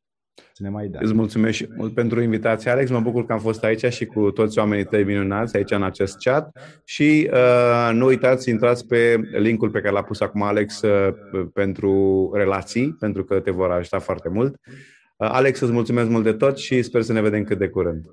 Să 0.53 0.63
ne 0.63 0.69
mai 0.69 0.87
dai. 0.87 1.01
Îți 1.03 1.13
mulțumesc 1.13 1.55
și 1.55 1.67
mult 1.75 1.93
pentru 1.93 2.21
invitație, 2.21 2.71
Alex. 2.71 2.89
Mă 2.89 2.99
bucur 2.99 3.25
că 3.25 3.33
am 3.33 3.39
fost 3.39 3.63
aici 3.63 3.85
și 3.85 4.05
cu 4.05 4.31
toți 4.31 4.59
oamenii 4.59 4.85
tăi 4.85 5.03
minunați 5.03 5.55
aici 5.55 5.71
în 5.71 5.83
acest 5.83 6.17
chat. 6.17 6.59
Și 6.85 7.29
uh, 7.33 7.89
nu 7.93 8.05
uitați, 8.05 8.49
intrați 8.49 8.87
pe 8.87 9.19
linkul 9.31 9.69
pe 9.69 9.81
care 9.81 9.93
l-a 9.93 10.03
pus 10.03 10.19
acum 10.19 10.41
Alex 10.41 10.81
uh, 10.81 11.13
pentru 11.53 12.31
relații, 12.33 12.95
pentru 12.99 13.23
că 13.23 13.39
te 13.39 13.51
vor 13.51 13.71
ajuta 13.71 13.99
foarte 13.99 14.29
mult. 14.29 14.55
Uh, 14.55 15.29
Alex, 15.31 15.59
îți 15.59 15.71
mulțumesc 15.71 16.09
mult 16.09 16.23
de 16.23 16.33
tot 16.33 16.57
și 16.57 16.81
sper 16.81 17.01
să 17.01 17.13
ne 17.13 17.21
vedem 17.21 17.43
cât 17.43 17.57
de 17.57 17.67
curând. 17.67 18.05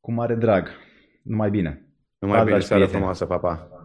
Cu 0.00 0.12
mare 0.12 0.34
drag. 0.34 0.84
Numai 1.26 1.50
bine. 1.50 1.86
Numai 2.18 2.44
bine, 2.44 2.60
seară 2.60 2.86
frumoasă, 2.86 3.24
papa. 3.26 3.54
Pa. 3.54 3.75